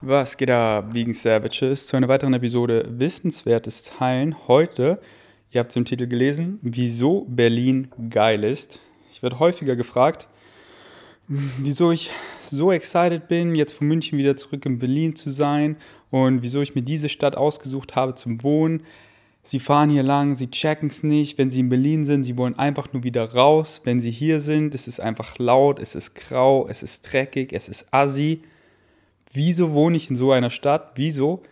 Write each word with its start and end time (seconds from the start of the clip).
Was 0.00 0.36
geht 0.36 0.48
ab, 0.48 0.94
Vegan 0.94 1.12
Savages, 1.12 1.88
zu 1.88 1.96
einer 1.96 2.06
weiteren 2.06 2.32
Episode 2.32 2.86
Wissenswertes 2.88 3.82
Teilen. 3.82 4.46
Heute, 4.46 5.00
ihr 5.50 5.58
habt 5.58 5.70
es 5.70 5.76
im 5.76 5.84
Titel 5.84 6.06
gelesen, 6.06 6.60
wieso 6.62 7.24
Berlin 7.28 7.88
geil 8.08 8.44
ist. 8.44 8.78
Ich 9.12 9.24
werde 9.24 9.40
häufiger 9.40 9.74
gefragt, 9.74 10.28
wieso 11.26 11.90
ich 11.90 12.12
so 12.48 12.70
excited 12.70 13.26
bin, 13.26 13.56
jetzt 13.56 13.72
von 13.72 13.88
München 13.88 14.18
wieder 14.18 14.36
zurück 14.36 14.64
in 14.66 14.78
Berlin 14.78 15.16
zu 15.16 15.30
sein 15.30 15.76
und 16.12 16.42
wieso 16.42 16.62
ich 16.62 16.76
mir 16.76 16.82
diese 16.82 17.08
Stadt 17.08 17.36
ausgesucht 17.36 17.96
habe 17.96 18.14
zum 18.14 18.44
Wohnen. 18.44 18.84
Sie 19.42 19.58
fahren 19.58 19.90
hier 19.90 20.04
lang, 20.04 20.36
sie 20.36 20.48
checken 20.48 20.90
es 20.90 21.02
nicht, 21.02 21.38
wenn 21.38 21.50
sie 21.50 21.58
in 21.58 21.70
Berlin 21.70 22.04
sind, 22.04 22.22
sie 22.22 22.38
wollen 22.38 22.56
einfach 22.56 22.92
nur 22.92 23.02
wieder 23.02 23.34
raus. 23.34 23.80
Wenn 23.82 24.00
sie 24.00 24.12
hier 24.12 24.40
sind, 24.40 24.76
ist 24.76 24.86
es 24.86 25.00
einfach 25.00 25.38
laut, 25.38 25.80
es 25.80 25.96
ist 25.96 26.14
grau, 26.14 26.68
es 26.68 26.84
ist 26.84 27.02
dreckig, 27.02 27.52
es 27.52 27.68
ist 27.68 27.92
assi. 27.92 28.42
Wieso 29.32 29.72
wohne 29.72 29.96
ich 29.96 30.08
in 30.10 30.16
so 30.16 30.32
einer 30.32 30.50
Stadt? 30.50 30.92
Wieso 30.94 31.42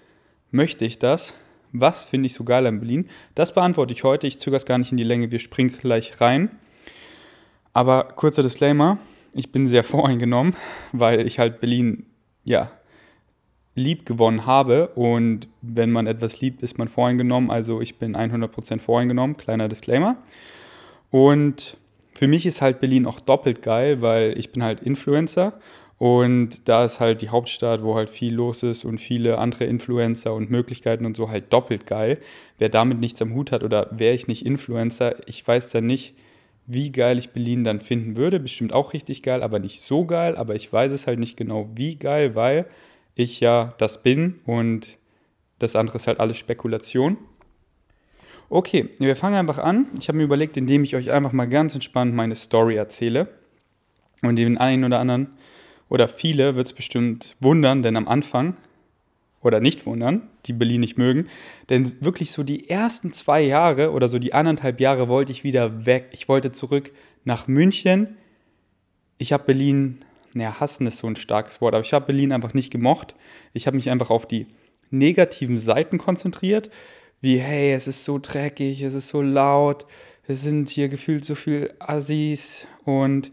möchte 0.50 0.84
ich 0.84 0.98
das? 0.98 1.34
Was 1.72 2.04
finde 2.04 2.26
ich 2.26 2.34
so 2.34 2.44
geil 2.44 2.66
an 2.66 2.80
Berlin? 2.80 3.08
Das 3.34 3.52
beantworte 3.52 3.92
ich 3.92 4.04
heute. 4.04 4.26
Ich 4.26 4.38
zögere 4.38 4.56
es 4.56 4.64
gar 4.64 4.78
nicht 4.78 4.92
in 4.92 4.96
die 4.96 5.04
Länge. 5.04 5.30
Wir 5.30 5.38
springen 5.38 5.72
gleich 5.72 6.20
rein. 6.20 6.50
Aber 7.74 8.04
kurzer 8.04 8.42
Disclaimer: 8.42 8.98
Ich 9.34 9.52
bin 9.52 9.66
sehr 9.66 9.84
voreingenommen, 9.94 10.56
weil 10.92 11.26
ich 11.26 11.38
halt 11.38 11.60
Berlin, 11.60 12.06
ja, 12.44 12.70
lieb 13.74 14.06
gewonnen 14.06 14.46
habe. 14.46 14.88
Und 14.94 15.48
wenn 15.60 15.92
man 15.92 16.06
etwas 16.06 16.40
liebt, 16.40 16.62
ist 16.62 16.78
man 16.78 16.88
voreingenommen. 16.88 17.50
Also 17.50 17.82
ich 17.82 17.98
bin 17.98 18.16
100% 18.16 18.80
voreingenommen. 18.80 19.36
Kleiner 19.36 19.68
Disclaimer. 19.68 20.16
Und 21.10 21.76
für 22.14 22.26
mich 22.26 22.46
ist 22.46 22.62
halt 22.62 22.80
Berlin 22.80 23.04
auch 23.04 23.20
doppelt 23.20 23.60
geil, 23.60 24.00
weil 24.00 24.38
ich 24.38 24.50
bin 24.50 24.62
halt 24.62 24.80
Influencer 24.82 25.60
und 25.98 26.68
da 26.68 26.84
ist 26.84 27.00
halt 27.00 27.22
die 27.22 27.30
Hauptstadt, 27.30 27.82
wo 27.82 27.94
halt 27.94 28.10
viel 28.10 28.34
los 28.34 28.62
ist 28.62 28.84
und 28.84 28.98
viele 28.98 29.38
andere 29.38 29.64
Influencer 29.64 30.34
und 30.34 30.50
Möglichkeiten 30.50 31.06
und 31.06 31.16
so 31.16 31.30
halt 31.30 31.52
doppelt 31.52 31.86
geil. 31.86 32.18
Wer 32.58 32.68
damit 32.68 33.00
nichts 33.00 33.22
am 33.22 33.34
Hut 33.34 33.50
hat 33.50 33.64
oder 33.64 33.88
wäre 33.90 34.14
ich 34.14 34.28
nicht 34.28 34.44
Influencer, 34.44 35.16
ich 35.26 35.46
weiß 35.46 35.70
dann 35.70 35.86
nicht, 35.86 36.14
wie 36.66 36.90
geil 36.90 37.18
ich 37.18 37.30
Berlin 37.30 37.64
dann 37.64 37.80
finden 37.80 38.16
würde. 38.16 38.40
Bestimmt 38.40 38.72
auch 38.72 38.92
richtig 38.92 39.22
geil, 39.22 39.42
aber 39.42 39.58
nicht 39.58 39.80
so 39.82 40.04
geil. 40.04 40.36
Aber 40.36 40.54
ich 40.54 40.70
weiß 40.70 40.92
es 40.92 41.06
halt 41.06 41.18
nicht 41.18 41.36
genau, 41.36 41.70
wie 41.74 41.96
geil, 41.96 42.34
weil 42.34 42.66
ich 43.14 43.40
ja 43.40 43.74
das 43.78 44.02
bin 44.02 44.40
und 44.44 44.98
das 45.58 45.76
andere 45.76 45.96
ist 45.96 46.06
halt 46.06 46.20
alles 46.20 46.36
Spekulation. 46.36 47.16
Okay, 48.48 48.90
wir 48.98 49.16
fangen 49.16 49.36
einfach 49.36 49.58
an. 49.58 49.86
Ich 49.98 50.08
habe 50.08 50.18
mir 50.18 50.24
überlegt, 50.24 50.56
indem 50.56 50.84
ich 50.84 50.94
euch 50.94 51.12
einfach 51.12 51.32
mal 51.32 51.48
ganz 51.48 51.74
entspannt 51.74 52.14
meine 52.14 52.34
Story 52.34 52.76
erzähle 52.76 53.28
und 54.22 54.36
den 54.36 54.58
einen 54.58 54.84
oder 54.84 54.98
anderen 54.98 55.30
oder 55.88 56.08
viele 56.08 56.56
wird 56.56 56.66
es 56.66 56.72
bestimmt 56.72 57.36
wundern, 57.40 57.82
denn 57.82 57.96
am 57.96 58.08
Anfang, 58.08 58.56
oder 59.46 59.60
nicht 59.60 59.86
wundern, 59.86 60.28
die 60.46 60.52
Berlin 60.52 60.80
nicht 60.80 60.98
mögen, 60.98 61.28
denn 61.68 62.00
wirklich 62.00 62.32
so 62.32 62.42
die 62.42 62.68
ersten 62.68 63.12
zwei 63.12 63.42
Jahre 63.42 63.92
oder 63.92 64.08
so 64.08 64.18
die 64.18 64.34
anderthalb 64.34 64.80
Jahre 64.80 65.08
wollte 65.08 65.30
ich 65.30 65.44
wieder 65.44 65.86
weg. 65.86 66.08
Ich 66.10 66.28
wollte 66.28 66.50
zurück 66.50 66.90
nach 67.24 67.46
München. 67.46 68.16
Ich 69.18 69.32
habe 69.32 69.44
Berlin, 69.44 69.98
naja, 70.34 70.58
hassen 70.58 70.86
ist 70.86 70.98
so 70.98 71.06
ein 71.06 71.14
starkes 71.14 71.60
Wort, 71.60 71.74
aber 71.74 71.84
ich 71.84 71.92
habe 71.92 72.06
Berlin 72.06 72.32
einfach 72.32 72.54
nicht 72.54 72.72
gemocht. 72.72 73.14
Ich 73.52 73.68
habe 73.68 73.76
mich 73.76 73.88
einfach 73.88 74.10
auf 74.10 74.26
die 74.26 74.46
negativen 74.90 75.58
Seiten 75.58 75.98
konzentriert, 75.98 76.70
wie, 77.20 77.38
hey, 77.38 77.72
es 77.72 77.86
ist 77.86 78.04
so 78.04 78.18
dreckig, 78.20 78.82
es 78.82 78.94
ist 78.94 79.08
so 79.08 79.22
laut, 79.22 79.86
es 80.26 80.42
sind 80.42 80.68
hier 80.68 80.88
gefühlt 80.88 81.24
so 81.24 81.34
viel 81.34 81.72
Assis 81.78 82.66
und 82.84 83.30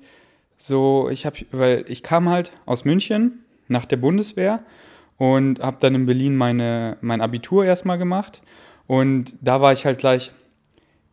so, 0.66 1.10
ich 1.12 1.26
habe, 1.26 1.38
weil 1.52 1.84
ich 1.90 2.04
kam 2.04 2.30
halt 2.30 2.54
aus 2.66 2.86
München 2.86 3.44
nach 3.68 3.86
der 3.86 3.98
Bundeswehr 3.98 4.64
und 5.18 5.60
habe 5.60 5.76
dann 5.82 5.94
in 5.94 6.06
Berlin 6.06 6.38
meine, 6.38 6.96
mein 7.02 7.20
Abitur 7.20 7.66
erstmal 7.66 7.98
gemacht. 7.98 8.42
Und 8.88 9.36
da 9.42 9.60
war 9.60 9.74
ich 9.74 9.86
halt 9.86 9.98
gleich 9.98 10.32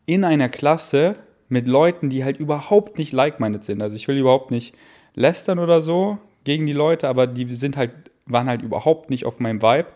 in 0.07 0.23
einer 0.23 0.49
Klasse 0.49 1.17
mit 1.49 1.67
Leuten, 1.67 2.11
die 2.11 2.23
halt 2.23 2.39
überhaupt 2.39 2.97
nicht 2.97 3.13
like-minded 3.13 3.65
sind. 3.65 3.83
Also 3.83 3.97
ich 3.97 4.07
will 4.07 4.19
überhaupt 4.19 4.53
nicht 4.53 4.73
lästern 5.15 5.59
oder 5.59 5.81
so 5.81 6.19
gegen 6.45 6.65
die 6.65 6.73
Leute, 6.73 7.09
aber 7.09 7.27
die 7.27 7.53
sind 7.53 7.77
halt, 7.77 7.91
waren 8.27 8.49
halt 8.49 8.63
überhaupt 8.63 9.11
nicht 9.11 9.27
auf 9.27 9.41
meinem 9.41 9.63
Vibe. 9.63 9.89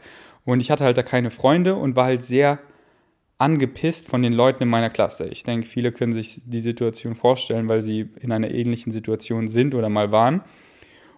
Und 0.45 0.59
ich 0.59 0.73
hatte 0.73 0.83
halt 0.83 0.99
da 0.99 1.05
keine 1.05 1.31
Freunde 1.31 1.77
und 1.77 1.95
war 1.95 2.07
halt 2.07 2.25
sehr 2.25 2.59
angepisst 3.39 4.09
von 4.09 4.23
den 4.23 4.33
Leuten 4.33 4.63
in 4.63 4.69
meiner 4.69 4.91
Klasse. 4.91 5.27
Ich 5.27 5.43
denke, 5.43 5.67
viele 5.67 5.93
können 5.93 6.13
sich 6.13 6.41
die 6.45 6.61
Situation 6.61 7.15
vorstellen, 7.15 7.69
weil 7.69 7.81
sie 7.81 8.09
in 8.21 8.33
einer 8.33 8.51
ähnlichen 8.51 8.93
Situation 8.93 9.49
sind 9.49 9.75
oder 9.75 9.89
mal 9.89 10.13
waren. 10.13 10.43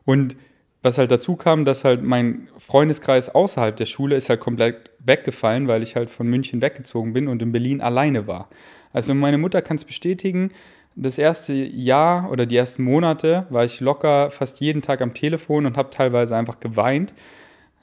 Und 0.05 0.37
was 0.83 0.99
halt 0.99 1.11
dazu 1.11 1.37
kam, 1.37 1.65
dass 1.65 1.85
halt 1.85 2.03
mein 2.03 2.49
Freundeskreis 2.59 3.35
außerhalb 3.35 3.77
der 3.77 3.87
Schule 3.87 4.17
ist 4.17 4.31
halt 4.31 4.41
komplett 4.41 4.91
weggefallen, 5.01 5.69
weil 5.69 5.83
ich 5.83 5.97
halt 5.97 6.11
von 6.11 6.29
München 6.29 6.63
weggezogen 6.63 7.13
bin 7.13 7.29
und 7.29 7.43
in 7.43 7.53
Berlin 7.53 7.81
alleine 7.81 8.27
war. 8.27 8.49
Also 8.93 9.15
meine 9.15 9.39
Mutter 9.39 9.63
kann 9.63 9.77
es 9.77 9.85
bestätigen, 9.85 10.53
das 10.99 11.19
erste 11.19 11.53
Jahr 11.53 12.31
oder 12.31 12.47
die 12.47 12.57
ersten 12.57 12.83
Monate 12.83 13.47
war 13.51 13.65
ich 13.65 13.81
locker 13.81 14.31
fast 14.31 14.61
jeden 14.61 14.81
Tag 14.81 15.03
am 15.03 15.13
Telefon 15.13 15.67
und 15.67 15.77
habe 15.77 15.91
teilweise 15.91 16.35
einfach 16.35 16.59
geweint, 16.59 17.13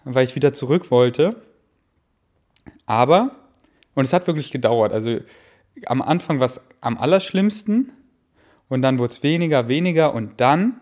weil 0.04 0.26
ich 0.26 0.36
wieder 0.36 0.54
zurück 0.54 0.90
wollte. 0.90 1.36
Aber 2.88 3.43
und 3.96 4.06
es 4.06 4.14
hat 4.14 4.28
wirklich 4.28 4.52
gedauert. 4.52 4.92
Also 4.92 5.20
am 5.86 6.02
Anfang 6.02 6.40
war 6.40 6.46
es 6.46 6.62
am 6.82 6.98
allerschlimmsten 6.98 7.92
und 8.70 8.82
dann 8.82 9.00
wurde 9.00 9.14
es 9.14 9.24
weniger, 9.24 9.68
weniger 9.68 10.14
und 10.14 10.40
dann, 10.40 10.80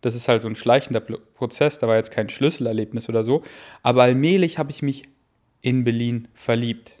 das 0.00 0.14
ist 0.14 0.28
halt 0.28 0.42
so 0.42 0.48
ein 0.48 0.56
schleichender 0.56 1.00
Prozess, 1.00 1.78
da 1.78 1.88
war 1.88 1.96
jetzt 1.96 2.10
kein 2.10 2.28
Schlüsselerlebnis 2.28 3.08
oder 3.08 3.24
so, 3.24 3.42
aber 3.82 4.02
allmählich 4.02 4.58
habe 4.58 4.70
ich 4.70 4.82
mich 4.82 5.04
in 5.60 5.84
Berlin 5.84 6.28
verliebt. 6.34 6.98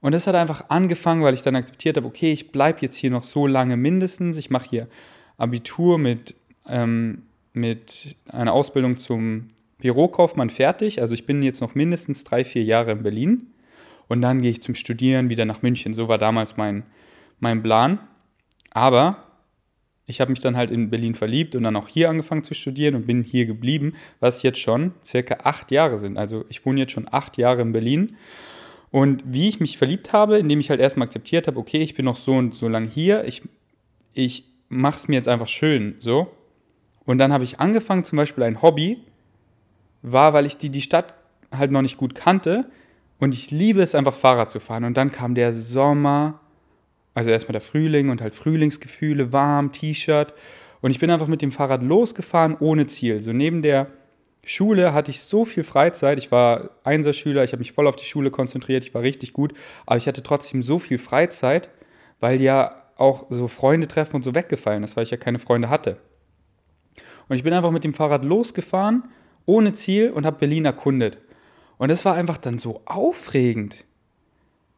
Und 0.00 0.12
das 0.12 0.26
hat 0.26 0.34
einfach 0.34 0.66
angefangen, 0.68 1.22
weil 1.22 1.34
ich 1.34 1.42
dann 1.42 1.56
akzeptiert 1.56 1.96
habe, 1.96 2.06
okay, 2.06 2.32
ich 2.32 2.52
bleibe 2.52 2.78
jetzt 2.82 2.96
hier 2.96 3.10
noch 3.10 3.24
so 3.24 3.46
lange 3.46 3.76
mindestens. 3.76 4.36
Ich 4.36 4.48
mache 4.48 4.68
hier 4.70 4.88
Abitur 5.38 5.98
mit, 5.98 6.36
ähm, 6.68 7.22
mit 7.52 8.16
einer 8.28 8.52
Ausbildung 8.52 8.96
zum 8.96 9.48
Bürokaufmann 9.78 10.50
fertig. 10.50 11.00
Also 11.00 11.14
ich 11.14 11.26
bin 11.26 11.42
jetzt 11.42 11.60
noch 11.60 11.74
mindestens 11.74 12.22
drei, 12.22 12.44
vier 12.44 12.62
Jahre 12.62 12.92
in 12.92 13.02
Berlin 13.02 13.48
und 14.08 14.22
dann 14.22 14.42
gehe 14.42 14.50
ich 14.50 14.62
zum 14.62 14.74
Studieren 14.74 15.30
wieder 15.30 15.44
nach 15.44 15.62
München. 15.62 15.94
So 15.94 16.08
war 16.08 16.18
damals 16.18 16.56
mein, 16.56 16.84
mein 17.40 17.62
Plan. 17.62 18.00
Aber 18.70 19.24
ich 20.06 20.20
habe 20.20 20.30
mich 20.30 20.40
dann 20.40 20.56
halt 20.56 20.70
in 20.70 20.88
Berlin 20.88 21.14
verliebt 21.14 21.54
und 21.54 21.64
dann 21.64 21.76
auch 21.76 21.88
hier 21.88 22.08
angefangen 22.08 22.42
zu 22.42 22.54
studieren 22.54 22.94
und 22.94 23.06
bin 23.06 23.22
hier 23.22 23.44
geblieben, 23.44 23.92
was 24.20 24.42
jetzt 24.42 24.58
schon 24.58 24.92
circa 25.04 25.38
acht 25.44 25.70
Jahre 25.70 25.98
sind. 25.98 26.16
Also 26.16 26.46
ich 26.48 26.64
wohne 26.64 26.80
jetzt 26.80 26.92
schon 26.92 27.06
acht 27.10 27.36
Jahre 27.36 27.60
in 27.60 27.72
Berlin. 27.72 28.16
Und 28.90 29.22
wie 29.26 29.50
ich 29.50 29.60
mich 29.60 29.76
verliebt 29.76 30.14
habe, 30.14 30.38
indem 30.38 30.60
ich 30.60 30.70
halt 30.70 30.80
erstmal 30.80 31.06
akzeptiert 31.06 31.46
habe, 31.46 31.58
okay, 31.58 31.82
ich 31.82 31.94
bin 31.94 32.06
noch 32.06 32.16
so 32.16 32.32
und 32.32 32.54
so 32.54 32.68
lang 32.68 32.88
hier, 32.88 33.24
ich, 33.24 33.42
ich 34.14 34.44
mache 34.70 34.96
es 34.96 35.08
mir 35.08 35.16
jetzt 35.16 35.28
einfach 35.28 35.48
schön, 35.48 35.96
so. 35.98 36.32
Und 37.04 37.18
dann 37.18 37.30
habe 37.32 37.44
ich 37.44 37.60
angefangen, 37.60 38.04
zum 38.04 38.16
Beispiel 38.16 38.44
ein 38.44 38.62
Hobby, 38.62 39.02
war, 40.00 40.32
weil 40.32 40.46
ich 40.46 40.56
die, 40.56 40.70
die 40.70 40.80
Stadt 40.80 41.12
halt 41.50 41.70
noch 41.70 41.82
nicht 41.82 41.98
gut 41.98 42.14
kannte, 42.14 42.70
und 43.18 43.34
ich 43.34 43.50
liebe 43.50 43.82
es 43.82 43.94
einfach 43.94 44.14
Fahrrad 44.14 44.50
zu 44.50 44.60
fahren. 44.60 44.84
Und 44.84 44.96
dann 44.96 45.10
kam 45.10 45.34
der 45.34 45.52
Sommer, 45.52 46.40
also 47.14 47.30
erstmal 47.30 47.52
der 47.52 47.60
Frühling 47.60 48.10
und 48.10 48.20
halt 48.20 48.34
Frühlingsgefühle, 48.34 49.32
warm, 49.32 49.72
T-Shirt. 49.72 50.34
Und 50.80 50.92
ich 50.92 51.00
bin 51.00 51.10
einfach 51.10 51.26
mit 51.26 51.42
dem 51.42 51.50
Fahrrad 51.50 51.82
losgefahren 51.82 52.56
ohne 52.60 52.86
Ziel. 52.86 53.20
So 53.20 53.32
neben 53.32 53.62
der 53.62 53.88
Schule 54.44 54.94
hatte 54.94 55.10
ich 55.10 55.20
so 55.20 55.44
viel 55.44 55.64
Freizeit. 55.64 56.18
Ich 56.18 56.30
war 56.30 56.70
Einserschüler, 56.84 57.42
ich 57.42 57.52
habe 57.52 57.58
mich 57.58 57.72
voll 57.72 57.88
auf 57.88 57.96
die 57.96 58.04
Schule 58.04 58.30
konzentriert, 58.30 58.84
ich 58.84 58.94
war 58.94 59.02
richtig 59.02 59.32
gut. 59.32 59.52
Aber 59.84 59.96
ich 59.96 60.06
hatte 60.06 60.22
trotzdem 60.22 60.62
so 60.62 60.78
viel 60.78 60.98
Freizeit, 60.98 61.70
weil 62.20 62.40
ja 62.40 62.84
auch 62.96 63.26
so 63.30 63.48
Freunde 63.48 63.88
treffen 63.88 64.16
und 64.16 64.22
so 64.22 64.34
weggefallen 64.34 64.82
ist, 64.84 64.96
weil 64.96 65.04
ich 65.04 65.10
ja 65.10 65.16
keine 65.16 65.38
Freunde 65.38 65.70
hatte. 65.70 65.98
Und 67.28 67.36
ich 67.36 67.42
bin 67.42 67.52
einfach 67.52 67.70
mit 67.70 67.84
dem 67.84 67.94
Fahrrad 67.94 68.24
losgefahren, 68.24 69.04
ohne 69.44 69.72
Ziel 69.72 70.10
und 70.10 70.24
habe 70.24 70.38
Berlin 70.38 70.64
erkundet. 70.64 71.18
Und 71.78 71.90
es 71.90 72.04
war 72.04 72.14
einfach 72.14 72.38
dann 72.38 72.58
so 72.58 72.82
aufregend, 72.84 73.84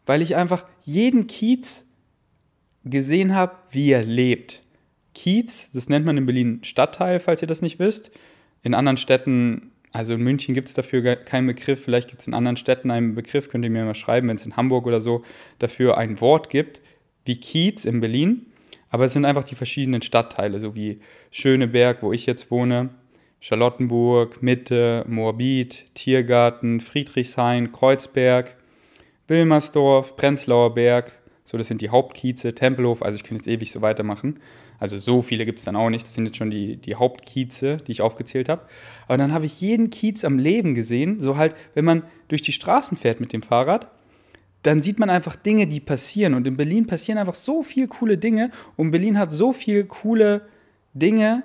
weil 0.06 0.22
ich 0.22 0.36
einfach 0.36 0.64
jeden 0.82 1.26
Kiez 1.26 1.86
gesehen 2.84 3.34
habe, 3.34 3.56
wie 3.70 3.90
er 3.90 4.04
lebt. 4.04 4.62
Kiez, 5.14 5.70
das 5.72 5.88
nennt 5.88 6.06
man 6.06 6.16
in 6.16 6.26
Berlin 6.26 6.60
Stadtteil, 6.62 7.20
falls 7.20 7.42
ihr 7.42 7.48
das 7.48 7.62
nicht 7.62 7.78
wisst. 7.78 8.10
In 8.62 8.74
anderen 8.74 8.98
Städten, 8.98 9.72
also 9.92 10.14
in 10.14 10.22
München 10.22 10.54
gibt 10.54 10.68
es 10.68 10.74
dafür 10.74 11.16
keinen 11.16 11.46
Begriff, 11.46 11.82
vielleicht 11.82 12.08
gibt 12.08 12.20
es 12.20 12.26
in 12.26 12.34
anderen 12.34 12.56
Städten 12.56 12.90
einen 12.90 13.14
Begriff, 13.14 13.48
könnt 13.48 13.64
ihr 13.64 13.70
mir 13.70 13.84
mal 13.84 13.94
schreiben, 13.94 14.28
wenn 14.28 14.36
es 14.36 14.46
in 14.46 14.56
Hamburg 14.56 14.86
oder 14.86 15.00
so 15.00 15.24
dafür 15.58 15.98
ein 15.98 16.20
Wort 16.20 16.50
gibt, 16.50 16.80
wie 17.24 17.36
Kiez 17.36 17.84
in 17.84 18.00
Berlin. 18.00 18.46
Aber 18.90 19.04
es 19.04 19.12
sind 19.12 19.24
einfach 19.24 19.44
die 19.44 19.54
verschiedenen 19.54 20.02
Stadtteile, 20.02 20.60
so 20.60 20.74
wie 20.74 21.00
Schöneberg, 21.30 22.02
wo 22.02 22.12
ich 22.12 22.26
jetzt 22.26 22.50
wohne, 22.50 22.90
Charlottenburg, 23.40 24.42
Mitte, 24.42 25.04
Moabit, 25.08 25.86
Tiergarten, 25.94 26.80
Friedrichshain, 26.80 27.72
Kreuzberg, 27.72 28.56
Wilmersdorf, 29.28 30.16
Prenzlauer 30.16 30.74
Berg, 30.74 31.12
So, 31.44 31.58
das 31.58 31.66
sind 31.66 31.80
die 31.80 31.90
Hauptkieze, 31.90 32.54
Tempelhof, 32.54 33.02
also 33.02 33.16
ich 33.16 33.24
kann 33.24 33.36
jetzt 33.36 33.48
ewig 33.48 33.72
so 33.72 33.82
weitermachen. 33.82 34.38
Also 34.78 34.98
so 34.98 35.20
viele 35.20 35.44
gibt 35.44 35.58
es 35.58 35.64
dann 35.64 35.76
auch 35.76 35.90
nicht. 35.90 36.06
Das 36.06 36.14
sind 36.14 36.24
jetzt 36.26 36.38
schon 36.38 36.50
die, 36.50 36.76
die 36.76 36.94
Hauptkieze, 36.94 37.76
die 37.78 37.92
ich 37.92 38.00
aufgezählt 38.00 38.48
habe. 38.48 38.62
Aber 39.06 39.18
dann 39.18 39.32
habe 39.32 39.44
ich 39.44 39.60
jeden 39.60 39.90
Kiez 39.90 40.24
am 40.24 40.38
Leben 40.38 40.74
gesehen. 40.74 41.20
So 41.20 41.36
halt, 41.36 41.54
wenn 41.74 41.84
man 41.84 42.02
durch 42.28 42.40
die 42.40 42.52
Straßen 42.52 42.96
fährt 42.96 43.20
mit 43.20 43.32
dem 43.32 43.42
Fahrrad, 43.42 43.90
dann 44.62 44.82
sieht 44.82 44.98
man 44.98 45.10
einfach 45.10 45.36
Dinge, 45.36 45.66
die 45.66 45.80
passieren. 45.80 46.34
Und 46.34 46.46
in 46.46 46.56
Berlin 46.56 46.86
passieren 46.86 47.18
einfach 47.18 47.34
so 47.34 47.62
viele 47.62 47.88
coole 47.88 48.16
Dinge. 48.16 48.50
Und 48.76 48.90
Berlin 48.90 49.18
hat 49.18 49.32
so 49.32 49.52
viele 49.52 49.84
coole 49.84 50.42
Dinge 50.94 51.42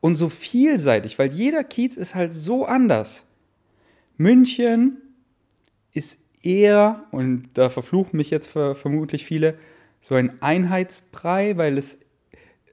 und 0.00 0.16
so 0.16 0.28
vielseitig, 0.28 1.18
weil 1.18 1.32
jeder 1.32 1.64
Kiez 1.64 1.96
ist 1.96 2.14
halt 2.14 2.34
so 2.34 2.64
anders. 2.64 3.24
München 4.16 4.98
ist 5.92 6.18
eher, 6.42 7.04
und 7.10 7.48
da 7.54 7.68
verfluchen 7.68 8.16
mich 8.16 8.30
jetzt 8.30 8.48
vermutlich 8.48 9.24
viele, 9.24 9.58
so 10.00 10.14
ein 10.14 10.40
Einheitsbrei, 10.40 11.56
weil 11.56 11.76
es, 11.76 11.98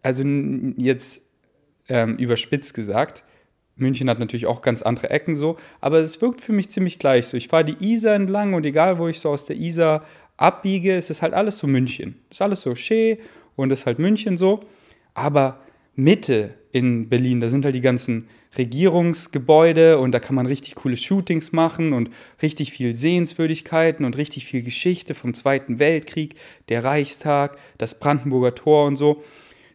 also 0.03 0.23
jetzt 0.23 1.21
ähm, 1.89 2.17
überspitzt 2.17 2.73
gesagt, 2.73 3.23
München 3.75 4.09
hat 4.09 4.19
natürlich 4.19 4.45
auch 4.45 4.61
ganz 4.61 4.81
andere 4.81 5.09
Ecken 5.09 5.35
so, 5.35 5.57
aber 5.81 5.99
es 5.99 6.21
wirkt 6.21 6.41
für 6.41 6.53
mich 6.53 6.69
ziemlich 6.69 6.97
gleich 6.97 7.27
so. 7.27 7.35
Ich 7.35 7.49
fahre 7.49 7.65
die 7.65 7.93
Isar 7.93 8.15
entlang 8.15 8.53
und 8.53 8.65
egal, 8.65 8.99
wo 8.99 9.07
ich 9.07 9.19
so 9.19 9.29
aus 9.29 9.45
der 9.45 9.57
Isar 9.57 10.05
abbiege, 10.37 10.95
ist 10.95 11.09
es 11.09 11.21
halt 11.21 11.33
alles 11.33 11.57
so 11.57 11.67
München. 11.67 12.15
Ist 12.29 12.41
alles 12.41 12.61
so 12.61 12.75
schee 12.75 13.19
und 13.55 13.71
ist 13.71 13.85
halt 13.85 13.99
München 13.99 14.37
so. 14.37 14.61
Aber 15.13 15.59
Mitte 15.95 16.55
in 16.71 17.09
Berlin, 17.09 17.39
da 17.39 17.49
sind 17.49 17.63
halt 17.63 17.75
die 17.75 17.81
ganzen 17.81 18.27
Regierungsgebäude 18.57 19.97
und 19.99 20.11
da 20.11 20.19
kann 20.19 20.35
man 20.35 20.45
richtig 20.45 20.75
coole 20.75 20.97
Shootings 20.97 21.51
machen 21.51 21.93
und 21.93 22.09
richtig 22.41 22.71
viel 22.71 22.95
Sehenswürdigkeiten 22.95 24.05
und 24.05 24.17
richtig 24.17 24.45
viel 24.45 24.61
Geschichte 24.61 25.13
vom 25.13 25.33
Zweiten 25.33 25.79
Weltkrieg, 25.79 26.35
der 26.69 26.83
Reichstag, 26.83 27.57
das 27.77 27.99
Brandenburger 27.99 28.55
Tor 28.55 28.87
und 28.87 28.95
so. 28.95 29.23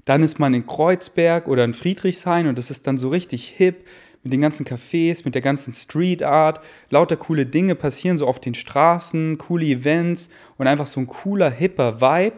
Dann 0.04 0.22
ist 0.22 0.38
man 0.38 0.54
in 0.54 0.66
Kreuzberg 0.66 1.46
oder 1.46 1.64
in 1.64 1.74
Friedrichshain 1.74 2.46
und 2.46 2.58
das 2.58 2.70
ist 2.70 2.86
dann 2.86 2.98
so 2.98 3.08
richtig 3.08 3.48
hip 3.48 3.86
mit 4.22 4.32
den 4.32 4.40
ganzen 4.40 4.66
Cafés, 4.66 5.22
mit 5.24 5.34
der 5.34 5.42
ganzen 5.42 5.72
Street 5.72 6.22
Art. 6.22 6.60
Lauter 6.90 7.16
coole 7.16 7.46
Dinge 7.46 7.74
passieren 7.74 8.18
so 8.18 8.26
auf 8.26 8.40
den 8.40 8.54
Straßen, 8.54 9.38
coole 9.38 9.66
Events 9.66 10.28
und 10.58 10.66
einfach 10.66 10.86
so 10.86 11.00
ein 11.00 11.06
cooler, 11.06 11.50
hipper 11.50 12.00
Vibe. 12.00 12.36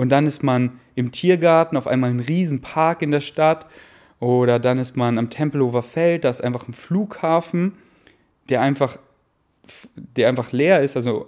Und 0.00 0.08
dann 0.08 0.26
ist 0.26 0.42
man 0.42 0.80
im 0.94 1.12
Tiergarten 1.12 1.76
auf 1.76 1.86
einmal 1.86 2.08
ein 2.08 2.20
Riesenpark 2.20 3.02
in 3.02 3.10
der 3.10 3.20
Stadt. 3.20 3.66
Oder 4.18 4.58
dann 4.58 4.78
ist 4.78 4.96
man 4.96 5.18
am 5.18 5.28
Tempelhofer 5.28 5.82
Feld, 5.82 6.24
da 6.24 6.30
ist 6.30 6.42
einfach 6.42 6.66
ein 6.66 6.72
Flughafen, 6.72 7.74
der 8.48 8.62
einfach, 8.62 8.96
der 9.94 10.30
einfach 10.30 10.52
leer 10.52 10.80
ist, 10.80 10.96
also 10.96 11.26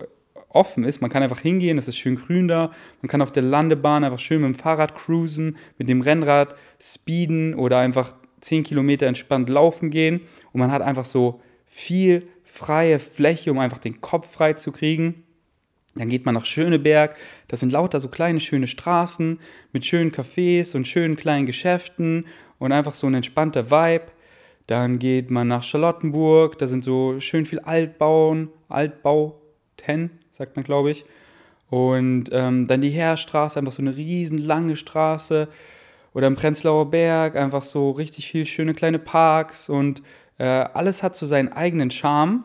offen 0.49 0.85
ist. 0.85 1.03
Man 1.03 1.11
kann 1.11 1.23
einfach 1.23 1.41
hingehen, 1.41 1.77
es 1.77 1.87
ist 1.87 1.99
schön 1.99 2.17
grün 2.17 2.49
da. 2.49 2.71
Man 3.03 3.11
kann 3.11 3.21
auf 3.21 3.31
der 3.31 3.43
Landebahn 3.43 4.05
einfach 4.05 4.19
schön 4.19 4.41
mit 4.41 4.55
dem 4.55 4.59
Fahrrad 4.59 4.95
cruisen, 4.95 5.59
mit 5.77 5.91
dem 5.91 6.01
Rennrad 6.01 6.55
speeden 6.81 7.55
oder 7.55 7.77
einfach 7.77 8.15
10 8.41 8.65
Kilometer 8.65 9.07
entspannt 9.07 9.51
laufen 9.51 9.91
gehen. 9.91 10.23
Und 10.55 10.61
man 10.61 10.73
hat 10.73 10.81
einfach 10.81 11.05
so 11.05 11.43
viel 11.67 12.27
freie 12.43 12.99
Fläche, 12.99 13.51
um 13.51 13.59
einfach 13.59 13.81
den 13.81 14.01
Kopf 14.01 14.33
frei 14.33 14.55
zu 14.55 14.73
kriegen. 14.73 15.25
Dann 15.95 16.09
geht 16.09 16.25
man 16.25 16.35
nach 16.35 16.47
Schöneberg. 16.47 17.17
Das 17.49 17.61
sind 17.61 17.73
lauter 17.73 18.01
so 18.01 18.09
kleine, 18.09 18.41
schöne 18.41 18.67
Straßen 18.67 19.39
mit 19.73 19.85
schönen 19.85 20.11
Cafés 20.11 20.75
und 20.75 20.89
schönen 20.89 21.17
kleinen 21.17 21.47
Geschäften 21.47 22.27
und 22.59 22.73
einfach 22.73 22.95
so 22.95 23.07
ein 23.07 23.15
entspannter 23.15 23.71
Vibe. 23.71 24.07
Dann 24.67 24.99
geht 24.99 25.31
man 25.31 25.49
nach 25.49 25.63
Charlottenburg. 25.63 26.59
Da 26.59 26.67
sind 26.67 26.85
so 26.85 27.21
schön 27.21 27.45
viel 27.45 27.61
Altbauen, 27.61 28.49
Altbauten, 28.69 30.11
sagt 30.31 30.57
man, 30.57 30.65
glaube 30.65 30.91
ich. 30.91 31.05
Und 31.69 32.31
ähm, 32.33 32.69
dann 32.69 32.81
die 32.81 32.91
Heerstraße, 32.91 33.59
einfach 33.59 33.73
so 33.73 33.83
eine 33.83 33.97
riesen 33.97 34.39
lange 34.39 34.77
Straße. 34.77 35.49
Oder 36.15 36.27
im 36.27 36.37
Prenzlauer 36.37 36.91
Berg 36.91 37.37
einfach 37.37 37.65
so 37.65 37.91
richtig 37.91 38.31
viel 38.31 38.45
schöne 38.45 38.75
kleine 38.75 38.99
Parks 38.99 39.71
und 39.71 40.03
äh, 40.39 40.45
alles 40.45 41.03
hat 41.03 41.17
so 41.17 41.25
seinen 41.25 41.51
eigenen 41.51 41.91
Charme. 41.91 42.45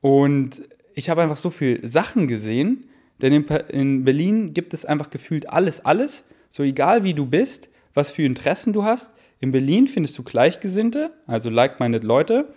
Und 0.00 0.62
ich 0.98 1.08
habe 1.08 1.22
einfach 1.22 1.36
so 1.36 1.48
viele 1.48 1.86
Sachen 1.86 2.26
gesehen, 2.26 2.88
denn 3.22 3.32
in, 3.32 3.44
in 3.68 4.04
Berlin 4.04 4.52
gibt 4.52 4.74
es 4.74 4.84
einfach 4.84 5.10
gefühlt 5.10 5.48
alles, 5.48 5.84
alles. 5.84 6.24
So 6.50 6.64
egal 6.64 7.04
wie 7.04 7.14
du 7.14 7.24
bist, 7.24 7.68
was 7.94 8.10
für 8.10 8.24
Interessen 8.24 8.72
du 8.72 8.82
hast. 8.82 9.10
In 9.38 9.52
Berlin 9.52 9.86
findest 9.86 10.18
du 10.18 10.24
Gleichgesinnte, 10.24 11.12
also 11.28 11.50
like-minded 11.50 12.02
Leute. 12.02 12.52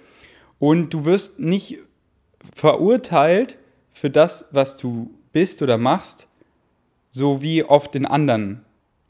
Und 0.57 0.91
du 0.91 1.05
wirst 1.05 1.39
nicht 1.39 1.77
verurteilt 2.55 3.59
für 3.91 4.09
das, 4.09 4.47
was 4.51 4.75
du 4.75 5.11
bist 5.33 5.61
oder 5.61 5.77
machst, 5.77 6.27
so 7.11 7.43
wie 7.43 7.63
oft 7.63 7.93
in 7.95 8.07
anderen 8.07 8.61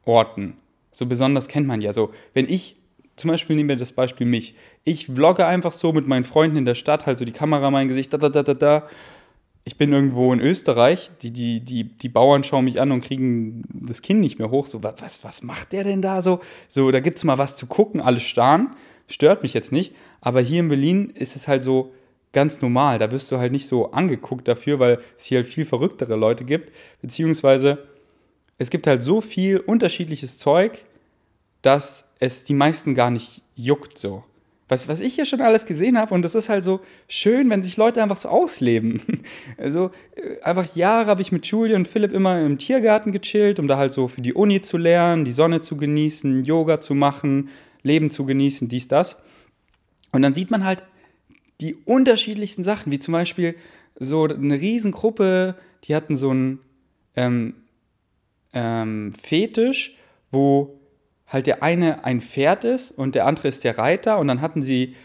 Orten. 0.03 0.57
So 0.91 1.05
besonders 1.05 1.47
kennt 1.47 1.67
man 1.67 1.79
ja 1.79 1.93
so. 1.93 2.11
Wenn 2.33 2.49
ich, 2.49 2.75
zum 3.15 3.29
Beispiel 3.29 3.55
nehmen 3.55 3.69
wir 3.69 3.77
das 3.77 3.93
Beispiel 3.93 4.27
mich, 4.27 4.55
ich 4.83 5.05
vlogge 5.05 5.45
einfach 5.45 5.71
so 5.71 5.93
mit 5.93 6.05
meinen 6.05 6.25
Freunden 6.25 6.57
in 6.57 6.65
der 6.65 6.75
Stadt, 6.75 7.05
halt 7.05 7.17
so 7.17 7.23
die 7.23 7.31
Kamera 7.31 7.71
mein 7.71 7.87
Gesicht, 7.87 8.11
da, 8.11 8.17
da, 8.17 8.27
da, 8.27 8.43
da, 8.43 8.53
da. 8.53 8.89
Ich 9.63 9.77
bin 9.77 9.93
irgendwo 9.93 10.33
in 10.33 10.39
Österreich, 10.39 11.11
die, 11.21 11.31
die, 11.31 11.59
die, 11.59 11.83
die 11.83 12.09
Bauern 12.09 12.43
schauen 12.43 12.65
mich 12.65 12.81
an 12.81 12.91
und 12.91 13.01
kriegen 13.01 13.63
das 13.69 14.01
Kind 14.01 14.19
nicht 14.19 14.39
mehr 14.39 14.49
hoch. 14.49 14.65
So, 14.65 14.81
was, 14.83 15.23
was 15.23 15.43
macht 15.43 15.71
der 15.71 15.83
denn 15.83 16.01
da 16.01 16.21
so? 16.21 16.39
So, 16.69 16.89
da 16.89 16.99
gibt 16.99 17.17
es 17.17 17.23
mal 17.23 17.37
was 17.37 17.55
zu 17.55 17.67
gucken, 17.67 18.01
alles 18.01 18.23
starren. 18.23 18.75
Stört 19.07 19.43
mich 19.43 19.53
jetzt 19.53 19.71
nicht. 19.71 19.93
Aber 20.19 20.41
hier 20.41 20.61
in 20.61 20.69
Berlin 20.69 21.11
ist 21.11 21.35
es 21.35 21.47
halt 21.47 21.61
so, 21.61 21.91
ganz 22.33 22.61
normal. 22.61 22.99
Da 22.99 23.11
wirst 23.11 23.31
du 23.31 23.37
halt 23.37 23.51
nicht 23.51 23.67
so 23.67 23.91
angeguckt 23.91 24.47
dafür, 24.47 24.79
weil 24.79 24.99
es 25.17 25.25
hier 25.25 25.39
halt 25.39 25.47
viel 25.47 25.65
verrücktere 25.65 26.15
Leute 26.15 26.45
gibt. 26.45 26.71
Beziehungsweise 27.01 27.87
es 28.57 28.69
gibt 28.69 28.87
halt 28.87 29.03
so 29.03 29.21
viel 29.21 29.57
unterschiedliches 29.57 30.37
Zeug, 30.37 30.83
dass 31.61 32.09
es 32.19 32.43
die 32.43 32.53
meisten 32.53 32.95
gar 32.95 33.11
nicht 33.11 33.41
juckt 33.55 33.97
so. 33.97 34.23
Was, 34.71 34.87
was 34.87 35.01
ich 35.01 35.15
hier 35.15 35.25
schon 35.25 35.41
alles 35.41 35.65
gesehen 35.65 35.97
habe, 35.97 36.13
und 36.13 36.21
das 36.21 36.33
ist 36.33 36.47
halt 36.47 36.63
so 36.63 36.79
schön, 37.09 37.49
wenn 37.49 37.61
sich 37.61 37.75
Leute 37.75 38.01
einfach 38.01 38.15
so 38.15 38.29
ausleben. 38.29 39.01
Also 39.57 39.91
äh, 40.15 40.41
einfach 40.43 40.77
Jahre 40.77 41.07
habe 41.07 41.21
ich 41.21 41.33
mit 41.33 41.45
Julia 41.45 41.75
und 41.75 41.89
Philipp 41.89 42.13
immer 42.13 42.39
im 42.39 42.57
Tiergarten 42.57 43.11
gechillt, 43.11 43.59
um 43.59 43.67
da 43.67 43.75
halt 43.75 43.91
so 43.91 44.07
für 44.07 44.21
die 44.21 44.33
Uni 44.33 44.61
zu 44.61 44.77
lernen, 44.77 45.25
die 45.25 45.31
Sonne 45.31 45.59
zu 45.59 45.75
genießen, 45.75 46.45
Yoga 46.45 46.79
zu 46.79 46.95
machen, 46.95 47.49
Leben 47.83 48.11
zu 48.11 48.25
genießen, 48.25 48.69
dies, 48.69 48.87
das. 48.87 49.21
Und 50.13 50.21
dann 50.21 50.33
sieht 50.33 50.51
man 50.51 50.63
halt 50.63 50.85
die 51.59 51.75
unterschiedlichsten 51.75 52.63
Sachen, 52.63 52.93
wie 52.93 52.99
zum 52.99 53.11
Beispiel 53.11 53.55
so 53.99 54.23
eine 54.23 54.61
Riesengruppe, 54.61 55.55
die 55.83 55.95
hatten 55.95 56.15
so 56.15 56.29
einen 56.29 56.59
ähm, 57.17 57.55
ähm, 58.53 59.11
Fetisch, 59.21 59.97
wo 60.31 60.79
halt 61.31 61.47
der 61.47 61.63
eine 61.63 62.03
ein 62.03 62.21
Pferd 62.21 62.65
ist 62.65 62.91
und 62.91 63.15
der 63.15 63.25
andere 63.25 63.47
ist 63.47 63.63
der 63.63 63.77
Reiter 63.77 64.19
und 64.19 64.27
dann 64.27 64.41
hatten 64.41 64.61
sie 64.61 64.95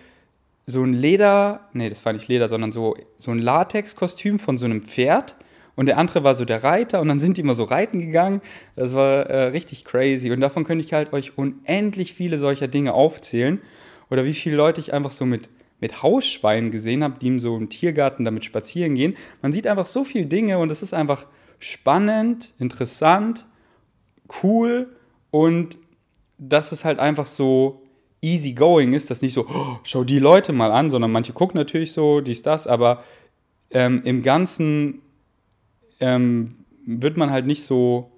so 0.66 0.82
ein 0.82 0.92
Leder, 0.92 1.68
nee, 1.72 1.88
das 1.88 2.04
war 2.04 2.12
nicht 2.12 2.26
Leder, 2.26 2.48
sondern 2.48 2.72
so, 2.72 2.96
so 3.18 3.30
ein 3.30 3.38
Latex-Kostüm 3.38 4.40
von 4.40 4.58
so 4.58 4.66
einem 4.66 4.82
Pferd 4.82 5.36
und 5.76 5.86
der 5.86 5.98
andere 5.98 6.24
war 6.24 6.34
so 6.34 6.44
der 6.44 6.64
Reiter 6.64 7.00
und 7.00 7.08
dann 7.08 7.20
sind 7.20 7.36
die 7.36 7.42
immer 7.42 7.54
so 7.54 7.64
reiten 7.64 8.00
gegangen. 8.00 8.40
Das 8.74 8.94
war 8.94 9.26
äh, 9.26 9.44
richtig 9.48 9.84
crazy 9.84 10.30
und 10.32 10.40
davon 10.40 10.64
könnte 10.64 10.84
ich 10.84 10.92
halt 10.92 11.12
euch 11.12 11.38
unendlich 11.38 12.14
viele 12.14 12.38
solcher 12.38 12.66
Dinge 12.66 12.94
aufzählen 12.94 13.60
oder 14.10 14.24
wie 14.24 14.34
viele 14.34 14.56
Leute 14.56 14.80
ich 14.80 14.92
einfach 14.92 15.12
so 15.12 15.24
mit 15.24 15.48
mit 15.80 16.02
Hausschweinen 16.02 16.70
gesehen 16.70 17.04
habe, 17.04 17.18
die 17.20 17.26
in 17.28 17.38
so 17.38 17.54
einem 17.54 17.68
Tiergarten 17.68 18.24
damit 18.24 18.44
spazieren 18.44 18.94
gehen. 18.94 19.16
Man 19.42 19.52
sieht 19.52 19.66
einfach 19.66 19.86
so 19.86 20.04
viele 20.04 20.26
Dinge 20.26 20.58
und 20.58 20.70
es 20.70 20.82
ist 20.82 20.94
einfach 20.94 21.26
spannend, 21.58 22.54
interessant, 22.58 23.46
cool 24.42 24.88
und 25.30 25.76
dass 26.38 26.72
es 26.72 26.84
halt 26.84 26.98
einfach 26.98 27.26
so 27.26 27.82
easy 28.20 28.52
going 28.52 28.92
ist, 28.92 29.10
dass 29.10 29.22
nicht 29.22 29.34
so, 29.34 29.46
oh, 29.48 29.78
schau 29.84 30.04
die 30.04 30.18
Leute 30.18 30.52
mal 30.52 30.72
an, 30.72 30.90
sondern 30.90 31.12
manche 31.12 31.32
gucken 31.32 31.58
natürlich 31.58 31.92
so, 31.92 32.20
dies, 32.20 32.42
das, 32.42 32.66
aber 32.66 33.04
ähm, 33.70 34.02
im 34.04 34.22
Ganzen 34.22 35.02
ähm, 36.00 36.64
wird 36.86 37.16
man 37.16 37.30
halt 37.30 37.46
nicht 37.46 37.64
so, 37.64 38.10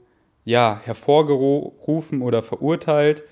ja, 0.44 0.80
hervorgerufen 0.84 2.22
oder 2.22 2.42
verurteilt, 2.42 3.24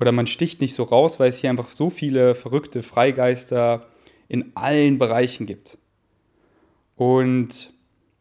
oder 0.00 0.12
man 0.12 0.26
sticht 0.26 0.60
nicht 0.60 0.74
so 0.74 0.84
raus, 0.84 1.20
weil 1.20 1.28
es 1.28 1.38
hier 1.38 1.50
einfach 1.50 1.68
so 1.68 1.90
viele 1.90 2.34
verrückte 2.34 2.82
Freigeister 2.82 3.86
in 4.28 4.52
allen 4.54 4.98
Bereichen 4.98 5.46
gibt. 5.46 5.76
Und 6.96 7.72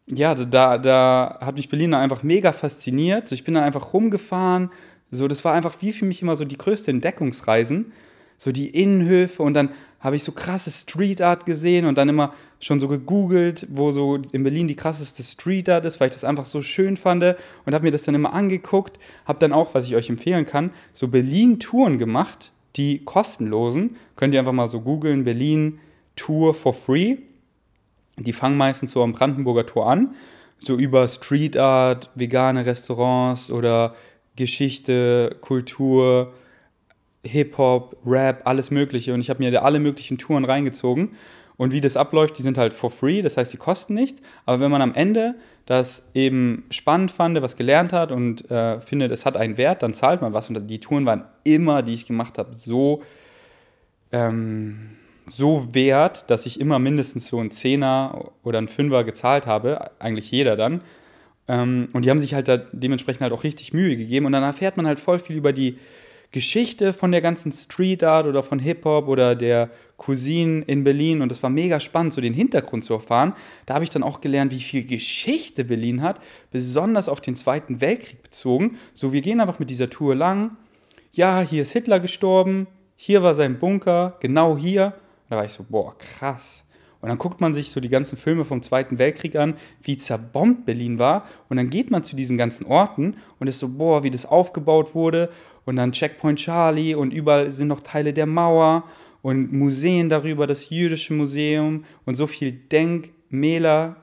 ja, 0.07 0.35
da, 0.35 0.77
da 0.77 1.37
hat 1.41 1.55
mich 1.55 1.69
Berlin 1.69 1.93
einfach 1.93 2.23
mega 2.23 2.51
fasziniert. 2.51 3.31
Ich 3.31 3.43
bin 3.43 3.53
da 3.53 3.63
einfach 3.63 3.93
rumgefahren. 3.93 4.71
So, 5.11 5.27
das 5.27 5.43
war 5.43 5.53
einfach 5.53 5.77
wie 5.81 5.93
für 5.93 6.05
mich 6.05 6.21
immer 6.21 6.35
so 6.35 6.45
die 6.45 6.57
größte 6.57 6.91
Entdeckungsreisen. 6.91 7.91
So 8.37 8.53
die 8.53 8.69
Innenhöfe 8.69 9.43
und 9.43 9.53
dann 9.53 9.71
habe 9.99 10.15
ich 10.15 10.23
so 10.23 10.31
krasse 10.31 10.71
Street 10.71 11.21
Art 11.21 11.45
gesehen 11.45 11.85
und 11.85 11.97
dann 11.97 12.07
immer 12.07 12.33
schon 12.61 12.79
so 12.79 12.87
gegoogelt, 12.87 13.67
wo 13.69 13.91
so 13.91 14.17
in 14.31 14.43
Berlin 14.43 14.69
die 14.69 14.77
krasseste 14.77 15.23
Street 15.23 15.67
Art 15.67 15.83
ist, 15.83 15.99
weil 15.99 16.07
ich 16.07 16.13
das 16.13 16.23
einfach 16.23 16.45
so 16.45 16.61
schön 16.61 16.95
fand 16.95 17.21
und 17.65 17.73
habe 17.73 17.83
mir 17.83 17.91
das 17.91 18.03
dann 18.03 18.15
immer 18.15 18.33
angeguckt, 18.33 18.97
habe 19.25 19.39
dann 19.39 19.51
auch, 19.51 19.73
was 19.73 19.87
ich 19.87 19.95
euch 19.95 20.09
empfehlen 20.09 20.45
kann, 20.45 20.71
so 20.93 21.09
Berlin-Touren 21.09 21.99
gemacht, 21.99 22.53
die 22.77 23.03
kostenlosen. 23.03 23.97
Könnt 24.15 24.33
ihr 24.33 24.39
einfach 24.39 24.53
mal 24.53 24.69
so 24.69 24.79
googeln, 24.79 25.25
Berlin 25.25 25.79
Tour 26.15 26.53
for 26.53 26.73
free. 26.73 27.17
Die 28.17 28.33
fangen 28.33 28.57
meistens 28.57 28.91
so 28.91 29.03
am 29.03 29.11
Brandenburger 29.11 29.65
Tor 29.65 29.89
an. 29.89 30.15
so 30.59 30.75
über 30.75 31.07
Street 31.07 31.57
Art, 31.57 32.09
vegane 32.15 32.65
Restaurants 32.65 33.49
oder 33.49 33.95
Geschichte, 34.39 35.38
Kultur, 35.41 36.34
Hip-Hop, 37.25 37.98
Rap, 38.05 38.41
alles 38.46 38.72
Mögliche. 38.72 39.13
Und 39.13 39.22
ich 39.22 39.29
habe 39.29 39.43
mir 39.43 39.51
da 39.51 39.60
alle 39.60 39.79
möglichen 39.79 40.17
Touren 40.17 40.46
reingezogen. 40.46 41.12
Und 41.58 41.74
wie 41.74 41.81
das 41.81 41.98
abläuft, 41.98 42.38
die 42.38 42.41
sind 42.41 42.58
halt 42.58 42.72
for 42.72 42.89
free, 42.89 43.22
das 43.22 43.36
heißt, 43.36 43.51
die 43.51 43.58
kosten 43.58 43.93
nichts. 43.93 44.22
Aber 44.46 44.62
wenn 44.62 44.72
man 44.72 44.81
am 44.81 44.96
Ende 44.96 45.36
das 45.65 46.08
eben 46.13 46.63
spannend 46.69 47.12
fand, 47.12 47.41
was 47.41 47.58
gelernt 47.58 47.91
hat 47.91 48.13
und 48.13 48.50
äh, 48.50 48.79
findet, 48.79 49.12
es 49.12 49.25
hat 49.25 49.36
einen 49.36 49.58
Wert, 49.58 49.84
dann 49.84 49.93
zahlt 49.93 50.22
man 50.22 50.31
was. 50.31 50.50
Und 50.50 50.67
die 50.67 50.79
Touren 50.79 51.05
waren 51.05 51.25
immer, 51.43 51.84
die 51.84 51.93
ich 51.93 52.05
gemacht 52.05 52.38
habe, 52.38 52.55
so, 52.55 53.03
ähm, 54.13 54.91
so 55.27 55.67
wert, 55.74 56.29
dass 56.29 56.46
ich 56.46 56.62
immer 56.62 56.79
mindestens 56.79 57.27
so 57.27 57.39
einen 57.39 57.51
Zehner 57.51 58.31
oder 58.43 58.60
einen 58.60 58.69
Fünfer 58.69 59.03
gezahlt 59.03 59.46
habe, 59.46 59.91
eigentlich 60.00 60.31
jeder 60.31 60.55
dann. 60.55 60.79
Ähm, 61.49 61.89
und 61.91 62.05
die 62.05 62.11
haben 62.11 62.19
sich 62.19 62.33
halt 62.33 62.47
da 62.47 62.57
dementsprechend 62.57 63.21
halt 63.21 63.33
auch 63.33 63.43
richtig 63.43 63.73
Mühe 63.73 63.97
gegeben. 63.97 64.27
Und 64.27 64.31
dann 64.31 64.43
erfährt 64.43 64.77
man 64.77 64.87
halt 64.87 64.99
voll 64.99 65.19
viel 65.19 65.35
über 65.35 65.51
die 65.51 65.77
Geschichte 66.31 66.93
von 66.93 67.11
der 67.11 67.21
ganzen 67.21 67.51
Street 67.51 68.03
Art 68.03 68.27
oder 68.27 68.43
von 68.43 68.59
Hip-Hop 68.59 69.07
oder 69.07 69.35
der 69.35 69.71
Cousine 69.97 70.63
in 70.67 70.83
Berlin 70.83 71.23
und 71.23 71.31
es 71.31 71.41
war 71.41 71.49
mega 71.49 71.79
spannend, 71.79 72.13
so 72.13 72.21
den 72.21 72.35
Hintergrund 72.35 72.85
zu 72.85 72.93
erfahren. 72.93 73.33
Da 73.65 73.73
habe 73.73 73.83
ich 73.83 73.89
dann 73.89 74.03
auch 74.03 74.21
gelernt, 74.21 74.51
wie 74.53 74.59
viel 74.59 74.85
Geschichte 74.85 75.65
Berlin 75.65 76.03
hat, 76.03 76.21
besonders 76.51 77.09
auf 77.09 77.19
den 77.19 77.35
Zweiten 77.35 77.81
Weltkrieg 77.81 78.21
bezogen. 78.21 78.77
So, 78.93 79.11
wir 79.11 79.21
gehen 79.21 79.41
einfach 79.41 79.57
mit 79.57 79.71
dieser 79.71 79.89
Tour 79.89 80.13
lang. 80.13 80.55
Ja, 81.13 81.41
hier 81.41 81.63
ist 81.63 81.73
Hitler 81.73 81.99
gestorben, 81.99 82.67
hier 82.95 83.23
war 83.23 83.33
sein 83.33 83.57
Bunker, 83.57 84.15
genau 84.19 84.55
hier. 84.55 84.93
Da 85.29 85.37
war 85.37 85.45
ich 85.45 85.51
so, 85.51 85.65
boah, 85.67 85.97
krass. 85.97 86.63
Und 87.01 87.07
dann 87.09 87.17
guckt 87.17 87.39
man 87.39 87.53
sich 87.53 87.71
so 87.71 87.79
die 87.79 87.89
ganzen 87.89 88.17
Filme 88.17 88.43
vom 88.43 88.61
Zweiten 88.61 88.99
Weltkrieg 88.99 89.35
an, 89.37 89.55
wie 89.83 89.97
zerbombt 89.97 90.65
Berlin 90.65 90.99
war. 90.99 91.25
Und 91.47 91.57
dann 91.57 91.69
geht 91.69 91.91
man 91.91 92.03
zu 92.03 92.15
diesen 92.15 92.37
ganzen 92.37 92.65
Orten 92.65 93.15
und 93.39 93.47
ist 93.47 93.59
so, 93.59 93.69
boah, 93.69 94.03
wie 94.03 94.11
das 94.11 94.25
aufgebaut 94.25 94.93
wurde. 94.95 95.29
Und 95.65 95.77
dann 95.77 95.93
Checkpoint 95.93 96.39
Charlie 96.39 96.95
und 96.95 97.13
überall 97.13 97.51
sind 97.51 97.69
noch 97.69 97.81
Teile 97.81 98.13
der 98.13 98.25
Mauer 98.25 98.83
und 99.21 99.53
Museen 99.53 100.09
darüber, 100.09 100.47
das 100.47 100.69
jüdische 100.69 101.13
Museum 101.13 101.85
und 102.05 102.15
so 102.15 102.27
viel 102.27 102.51
Denkmäler 102.51 103.97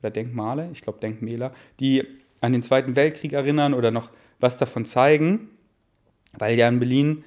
oder 0.00 0.10
Denkmale, 0.10 0.68
ich 0.72 0.82
glaube 0.82 0.98
Denkmäler, 1.00 1.52
die 1.80 2.04
an 2.40 2.52
den 2.52 2.62
Zweiten 2.62 2.96
Weltkrieg 2.96 3.32
erinnern 3.32 3.72
oder 3.72 3.90
noch 3.90 4.10
was 4.40 4.56
davon 4.56 4.84
zeigen, 4.84 5.48
weil 6.38 6.58
ja 6.58 6.68
in 6.68 6.80
Berlin, 6.80 7.24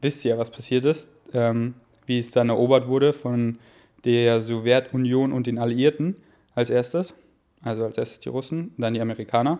wisst 0.00 0.24
ihr 0.24 0.32
ja, 0.32 0.38
was 0.38 0.50
passiert 0.50 0.86
ist, 0.86 1.10
ähm, 1.32 1.74
wie 2.06 2.18
es 2.18 2.30
dann 2.30 2.48
erobert 2.48 2.88
wurde 2.88 3.12
von 3.12 3.58
der 4.04 4.42
Sowjetunion 4.42 5.32
und 5.32 5.46
den 5.46 5.58
Alliierten 5.58 6.16
als 6.54 6.70
erstes, 6.70 7.14
also 7.62 7.84
als 7.84 7.98
erstes 7.98 8.20
die 8.20 8.28
Russen, 8.28 8.72
dann 8.78 8.94
die 8.94 9.00
Amerikaner 9.00 9.58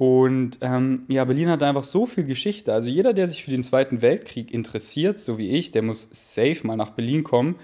und 0.00 0.56
ähm, 0.62 1.02
ja, 1.08 1.26
Berlin 1.26 1.50
hat 1.50 1.62
einfach 1.62 1.84
so 1.84 2.06
viel 2.06 2.24
Geschichte. 2.24 2.72
Also 2.72 2.88
jeder, 2.88 3.12
der 3.12 3.28
sich 3.28 3.44
für 3.44 3.50
den 3.50 3.62
Zweiten 3.62 4.00
Weltkrieg 4.00 4.50
interessiert, 4.50 5.18
so 5.18 5.36
wie 5.36 5.50
ich, 5.50 5.72
der 5.72 5.82
muss 5.82 6.08
safe 6.10 6.66
mal 6.66 6.76
nach 6.76 6.92
Berlin 6.92 7.22
kommen. 7.22 7.56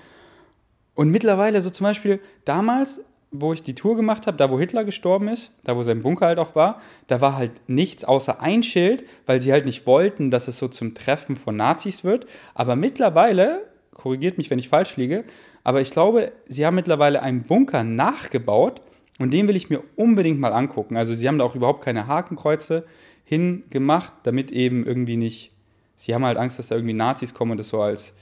Und 0.94 1.08
mittlerweile, 1.08 1.62
so 1.62 1.70
zum 1.70 1.84
Beispiel 1.84 2.20
damals, 2.44 3.02
wo 3.30 3.54
ich 3.54 3.62
die 3.62 3.74
Tour 3.74 3.96
gemacht 3.96 4.26
habe, 4.26 4.36
da 4.36 4.50
wo 4.50 4.58
Hitler 4.58 4.84
gestorben 4.84 5.28
ist, 5.28 5.50
da 5.64 5.76
wo 5.76 5.82
sein 5.82 6.02
Bunker 6.02 6.26
halt 6.26 6.38
auch 6.38 6.54
war, 6.54 6.82
da 7.06 7.22
war 7.22 7.38
halt 7.38 7.52
nichts 7.70 8.04
außer 8.04 8.38
ein 8.42 8.62
Schild, 8.62 9.04
weil 9.24 9.40
sie 9.40 9.50
halt 9.50 9.64
nicht 9.64 9.86
wollten, 9.86 10.30
dass 10.30 10.46
es 10.46 10.58
so 10.58 10.68
zum 10.68 10.94
Treffen 10.94 11.36
von 11.36 11.56
Nazis 11.56 12.04
wird. 12.04 12.26
Aber 12.52 12.76
mittlerweile, 12.76 13.62
korrigiert 13.94 14.36
mich, 14.36 14.50
wenn 14.50 14.58
ich 14.58 14.68
falsch 14.68 14.98
liege, 14.98 15.24
aber 15.66 15.80
ich 15.80 15.90
glaube, 15.90 16.30
sie 16.46 16.64
haben 16.64 16.76
mittlerweile 16.76 17.22
einen 17.22 17.42
Bunker 17.42 17.82
nachgebaut 17.82 18.80
und 19.18 19.32
den 19.32 19.48
will 19.48 19.56
ich 19.56 19.68
mir 19.68 19.82
unbedingt 19.96 20.38
mal 20.38 20.52
angucken. 20.52 20.96
Also 20.96 21.16
sie 21.16 21.26
haben 21.26 21.38
da 21.38 21.44
auch 21.44 21.56
überhaupt 21.56 21.84
keine 21.84 22.06
Hakenkreuze 22.06 22.84
hingemacht, 23.24 24.12
damit 24.22 24.52
eben 24.52 24.86
irgendwie 24.86 25.16
nicht, 25.16 25.50
sie 25.96 26.14
haben 26.14 26.24
halt 26.24 26.38
Angst, 26.38 26.60
dass 26.60 26.68
da 26.68 26.76
irgendwie 26.76 26.94
Nazis 26.94 27.34
kommen 27.34 27.50
und 27.50 27.58
das 27.58 27.70
so 27.70 27.82
als 27.82 28.14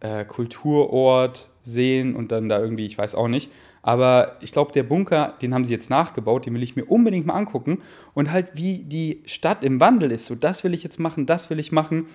äh, 0.00 0.24
Kulturort 0.24 1.50
sehen 1.62 2.16
und 2.16 2.32
dann 2.32 2.48
da 2.48 2.58
irgendwie, 2.58 2.86
ich 2.86 2.96
weiß 2.96 3.16
auch 3.16 3.28
nicht. 3.28 3.50
Aber 3.82 4.38
ich 4.40 4.52
glaube, 4.52 4.72
der 4.72 4.82
Bunker, 4.82 5.34
den 5.42 5.52
haben 5.52 5.66
sie 5.66 5.74
jetzt 5.74 5.90
nachgebaut, 5.90 6.46
den 6.46 6.54
will 6.54 6.62
ich 6.62 6.74
mir 6.74 6.86
unbedingt 6.86 7.26
mal 7.26 7.34
angucken. 7.34 7.82
Und 8.14 8.32
halt, 8.32 8.48
wie 8.54 8.78
die 8.78 9.22
Stadt 9.26 9.62
im 9.62 9.78
Wandel 9.78 10.10
ist. 10.10 10.24
So, 10.24 10.34
das 10.34 10.64
will 10.64 10.72
ich 10.72 10.84
jetzt 10.84 10.98
machen, 10.98 11.26
das 11.26 11.50
will 11.50 11.58
ich 11.58 11.70
machen. 11.70 12.06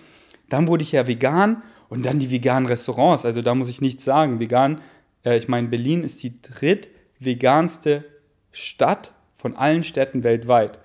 Dann 0.54 0.68
wurde 0.68 0.84
ich 0.84 0.92
ja 0.92 1.08
vegan 1.08 1.64
und 1.90 2.06
dann 2.06 2.20
die 2.20 2.30
veganen 2.30 2.68
Restaurants. 2.68 3.26
Also 3.26 3.42
da 3.42 3.56
muss 3.56 3.70
ich 3.70 3.82
nichts 3.82 4.06
sagen. 4.06 4.40
Vegan, 4.40 4.82
äh, 5.26 5.36
ich 5.36 5.48
meine, 5.48 5.68
Berlin 5.70 6.04
ist 6.04 6.22
die 6.22 6.44
drittveganste 6.44 8.06
Stadt 8.52 9.14
von 9.36 9.56
allen 9.56 9.84
Städten 9.84 10.24
weltweit. 10.24 10.78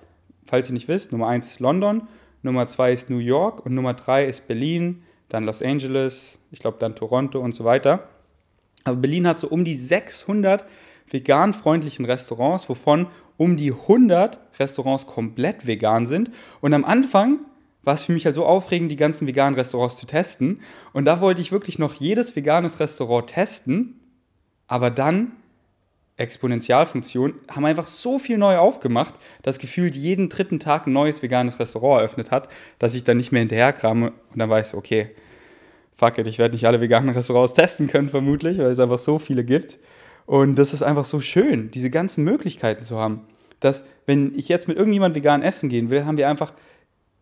Falls 0.47 0.69
ihr 0.69 0.73
nicht 0.73 0.87
wisst, 0.87 1.11
Nummer 1.11 1.27
1 1.27 1.45
ist 1.45 1.59
London, 1.59 2.07
Nummer 2.41 2.67
2 2.67 2.93
ist 2.93 3.09
New 3.11 3.19
York 3.19 3.63
und 3.63 3.75
Nummer 3.75 3.93
3 3.93 4.25
ist 4.25 4.47
Berlin, 4.47 5.03
dann 5.29 5.43
Los 5.43 5.61
Angeles, 5.61 6.39
ich 6.49 6.57
glaube 6.57 6.77
dann 6.79 6.95
Toronto 6.95 7.39
und 7.39 7.53
so 7.53 7.63
weiter. 7.63 8.09
Aber 8.85 8.95
Berlin 8.97 9.27
hat 9.27 9.37
so 9.37 9.49
um 9.49 9.65
die 9.65 9.75
600 9.75 10.65
vegan-freundlichen 11.11 12.05
Restaurants, 12.05 12.67
wovon 12.69 13.05
um 13.37 13.55
die 13.55 13.71
100 13.71 14.39
Restaurants 14.57 15.05
komplett 15.05 15.67
vegan 15.67 16.07
sind. 16.07 16.31
Und 16.59 16.73
am 16.73 16.85
Anfang 16.85 17.41
war 17.89 17.95
es 17.95 18.03
für 18.03 18.13
mich 18.13 18.25
halt 18.25 18.35
so 18.35 18.45
aufregend, 18.45 18.91
die 18.91 18.97
ganzen 18.97 19.25
veganen 19.25 19.55
Restaurants 19.55 19.97
zu 19.97 20.05
testen. 20.05 20.61
Und 20.93 21.05
da 21.05 21.21
wollte 21.21 21.41
ich 21.41 21.51
wirklich 21.51 21.79
noch 21.79 21.95
jedes 21.95 22.35
veganes 22.35 22.79
Restaurant 22.79 23.25
testen. 23.25 23.99
Aber 24.67 24.91
dann 24.91 25.31
Exponentialfunktion, 26.15 27.33
haben 27.49 27.65
einfach 27.65 27.87
so 27.87 28.19
viel 28.19 28.37
neu 28.37 28.59
aufgemacht, 28.59 29.15
dass 29.41 29.57
gefühlt 29.57 29.95
jeden 29.95 30.29
dritten 30.29 30.59
Tag 30.59 30.85
ein 30.85 30.93
neues 30.93 31.23
veganes 31.23 31.59
Restaurant 31.59 32.01
eröffnet 32.01 32.29
hat, 32.29 32.47
dass 32.77 32.93
ich 32.93 33.05
dann 33.05 33.17
nicht 33.17 33.31
mehr 33.31 33.39
hinterherkrame. 33.39 34.11
Und 34.11 34.37
dann 34.37 34.51
war 34.51 34.59
ich 34.59 34.71
okay, 34.75 35.09
fuck 35.95 36.19
it, 36.19 36.27
ich 36.27 36.37
werde 36.37 36.53
nicht 36.53 36.67
alle 36.67 36.81
veganen 36.81 37.09
Restaurants 37.09 37.55
testen 37.55 37.87
können, 37.87 38.09
vermutlich, 38.09 38.59
weil 38.59 38.69
es 38.69 38.79
einfach 38.79 38.99
so 38.99 39.17
viele 39.17 39.43
gibt. 39.43 39.79
Und 40.27 40.57
das 40.57 40.75
ist 40.75 40.83
einfach 40.83 41.05
so 41.05 41.19
schön, 41.19 41.71
diese 41.71 41.89
ganzen 41.89 42.23
Möglichkeiten 42.23 42.83
zu 42.83 42.99
haben. 42.99 43.21
Dass, 43.59 43.83
wenn 44.05 44.37
ich 44.37 44.47
jetzt 44.47 44.67
mit 44.67 44.77
irgendjemandem 44.77 45.23
vegan 45.23 45.41
essen 45.41 45.69
gehen 45.69 45.89
will, 45.89 46.05
haben 46.05 46.17
wir 46.17 46.29
einfach 46.29 46.53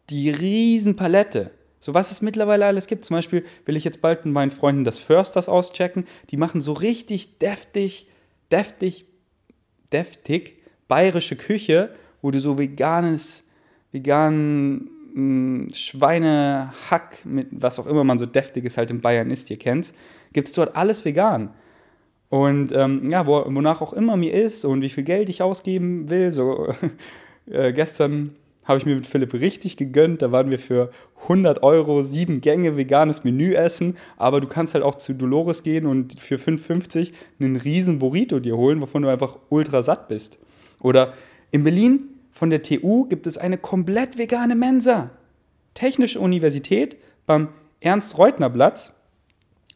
die 0.10 0.30
riesen 0.30 0.96
Palette. 0.96 1.52
So 1.80 1.94
was 1.94 2.12
es 2.12 2.22
mittlerweile 2.22 2.66
alles 2.66 2.88
gibt. 2.88 3.06
Zum 3.06 3.16
Beispiel 3.16 3.46
will 3.66 3.76
ich 3.76 3.84
jetzt 3.84 4.02
bald 4.02 4.26
mit 4.26 4.34
meinen 4.34 4.52
Freunden 4.52 4.84
das 4.84 4.98
Försters 4.98 5.48
auschecken. 5.48 6.06
Die 6.32 6.38
machen 6.38 6.60
so 6.60 6.74
richtig 6.74 7.38
deftig 7.40 8.08
deftig, 8.52 9.06
deftig 9.92 10.58
bayerische 10.88 11.36
Küche, 11.36 11.90
wo 12.22 12.32
du 12.32 12.40
so 12.40 12.58
veganes, 12.58 13.44
veganen 13.92 14.90
hm, 15.14 15.68
Schweinehack 15.74 17.26
mit 17.26 17.48
was 17.52 17.80
auch 17.80 17.88
immer 17.88 18.04
man 18.04 18.20
so 18.20 18.26
deftiges 18.26 18.78
halt 18.78 18.92
in 18.92 19.02
Bayern 19.02 19.32
isst, 19.32 19.50
ihr 19.50 19.60
kennt's, 19.60 19.94
gibt 20.34 20.48
es 20.48 20.54
dort 20.54 20.76
alles 20.76 21.06
vegan. 21.06 21.54
Und 22.30 22.74
ähm, 22.74 23.10
ja, 23.10 23.26
wo, 23.26 23.44
wonach 23.46 23.82
auch 23.82 23.94
immer 23.94 24.18
mir 24.18 24.34
ist 24.34 24.66
und 24.66 24.82
wie 24.82 24.90
viel 24.90 25.06
Geld 25.06 25.30
ich 25.30 25.42
ausgeben 25.42 26.10
will. 26.10 26.32
So 26.34 26.74
äh, 27.50 27.72
gestern 27.72 28.36
habe 28.68 28.78
ich 28.78 28.86
mir 28.86 28.96
mit 28.96 29.08
Philipp 29.08 29.34
richtig 29.34 29.78
gegönnt. 29.78 30.22
Da 30.22 30.32
waren 30.32 30.50
wir 30.52 30.60
für 30.60 30.92
100 31.24 31.64
Euro 31.64 32.04
sieben 32.04 32.42
Gänge 32.42 32.76
veganes 32.76 33.24
Menü 33.24 33.54
essen. 33.54 33.98
Aber 34.18 34.42
du 34.42 34.48
kannst 34.48 34.74
halt 34.74 34.84
auch 34.84 34.96
zu 34.96 35.14
Dolores 35.14 35.64
gehen 35.64 35.86
und 35.86 36.20
für 36.20 36.36
5,50 36.36 37.14
einen 37.40 37.56
riesen 37.56 38.00
Burrito 38.00 38.40
dir 38.40 38.58
holen, 38.58 38.82
wovon 38.82 39.04
du 39.04 39.10
einfach 39.10 39.38
ultra 39.50 39.82
satt 39.84 40.10
bist. 40.10 40.38
Oder 40.82 41.14
in 41.52 41.64
Berlin 41.64 42.10
von 42.32 42.50
der 42.50 42.62
TU 42.62 43.06
gibt 43.06 43.26
es 43.26 43.38
eine 43.38 43.58
komplett 43.58 44.18
vegane 44.18 44.56
Mensa. 44.56 45.12
Technische 45.74 46.20
Universität 46.20 46.98
beim 47.26 47.50
Ernst-Reutner-Platz. 47.80 48.94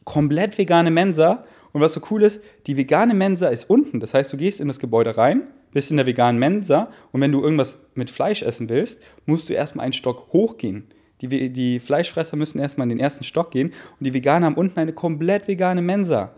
Komplett 0.04 0.58
vegane 0.58 0.90
Mensa. 0.90 1.44
Und 1.72 1.80
was 1.80 1.94
so 1.94 2.02
cool 2.10 2.22
ist, 2.22 2.44
die 2.66 2.76
vegane 2.76 3.14
Mensa 3.14 3.48
ist 3.48 3.70
unten. 3.70 4.00
Das 4.00 4.12
heißt, 4.12 4.32
du 4.32 4.36
gehst 4.36 4.60
in 4.60 4.68
das 4.68 4.78
Gebäude 4.78 5.16
rein 5.16 5.44
bist 5.72 5.90
in 5.90 5.96
der 5.96 6.06
veganen 6.06 6.38
Mensa 6.38 6.90
und 7.10 7.20
wenn 7.20 7.32
du 7.32 7.42
irgendwas 7.42 7.80
mit 7.94 8.10
Fleisch 8.10 8.42
essen 8.42 8.68
willst, 8.68 9.02
musst 9.26 9.48
du 9.48 9.52
erstmal 9.52 9.84
einen 9.84 9.92
Stock 9.92 10.28
hochgehen. 10.32 10.86
Die, 11.20 11.50
die 11.50 11.80
Fleischfresser 11.80 12.36
müssen 12.36 12.58
erstmal 12.58 12.86
in 12.86 12.90
den 12.90 13.00
ersten 13.00 13.24
Stock 13.24 13.50
gehen 13.50 13.72
und 13.98 14.04
die 14.04 14.14
Veganer 14.14 14.46
haben 14.46 14.56
unten 14.56 14.78
eine 14.78 14.92
komplett 14.92 15.48
vegane 15.48 15.82
Mensa. 15.82 16.32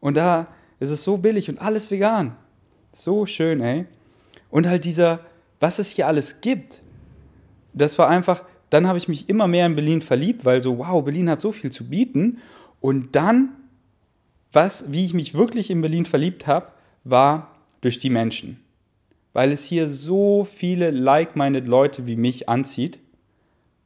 Und 0.00 0.16
da 0.16 0.48
ist 0.80 0.90
es 0.90 1.02
so 1.02 1.16
billig 1.16 1.48
und 1.48 1.60
alles 1.60 1.90
vegan. 1.90 2.36
So 2.94 3.26
schön, 3.26 3.60
ey. 3.60 3.86
Und 4.50 4.68
halt 4.68 4.84
dieser, 4.84 5.20
was 5.58 5.78
es 5.78 5.90
hier 5.90 6.06
alles 6.06 6.40
gibt, 6.40 6.80
das 7.72 7.98
war 7.98 8.08
einfach, 8.08 8.44
dann 8.70 8.86
habe 8.86 8.98
ich 8.98 9.08
mich 9.08 9.28
immer 9.28 9.48
mehr 9.48 9.66
in 9.66 9.74
Berlin 9.74 10.00
verliebt, 10.00 10.44
weil 10.44 10.60
so, 10.60 10.78
wow, 10.78 11.04
Berlin 11.04 11.28
hat 11.28 11.40
so 11.40 11.50
viel 11.50 11.72
zu 11.72 11.88
bieten. 11.88 12.38
Und 12.80 13.16
dann, 13.16 13.50
was, 14.52 14.84
wie 14.92 15.04
ich 15.04 15.14
mich 15.14 15.34
wirklich 15.34 15.70
in 15.70 15.80
Berlin 15.80 16.06
verliebt 16.06 16.46
habe, 16.46 16.68
war 17.02 17.53
durch 17.84 17.98
die 17.98 18.10
Menschen. 18.10 18.60
Weil 19.32 19.52
es 19.52 19.66
hier 19.66 19.88
so 19.88 20.44
viele 20.44 20.90
like-minded 20.90 21.66
Leute 21.66 22.06
wie 22.06 22.16
mich 22.16 22.48
anzieht. 22.48 23.00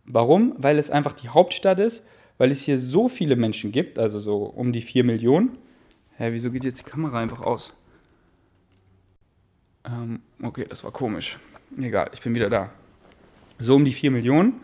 Warum? 0.05 0.55
Weil 0.59 0.79
es 0.79 0.91
einfach 0.91 1.15
die 1.15 1.29
Hauptstadt 1.29 1.81
ist, 1.81 2.05
weil 2.39 2.53
es 2.53 2.63
hier 2.63 2.79
so 2.79 3.09
viele 3.09 3.37
Menschen 3.37 3.73
gibt, 3.73 3.99
also 3.99 4.21
so 4.21 4.45
um 4.45 4.73
die 4.73 4.83
4 4.83 5.05
Millionen. 5.05 5.59
Hä, 6.17 6.31
wieso 6.33 6.51
geht 6.51 6.65
jetzt 6.65 6.81
die 6.81 6.91
Kamera 6.91 7.19
einfach 7.19 7.41
aus? 7.41 7.73
Ähm, 9.85 10.21
okay, 10.43 10.67
das 10.69 10.85
war 10.85 10.93
komisch. 10.93 11.39
Egal, 11.77 12.11
ich 12.13 12.21
bin 12.21 12.35
wieder 12.35 12.49
da. 12.49 12.71
So 13.59 13.75
um 13.77 13.85
die 13.85 13.93
4 13.93 14.11
Millionen. 14.11 14.61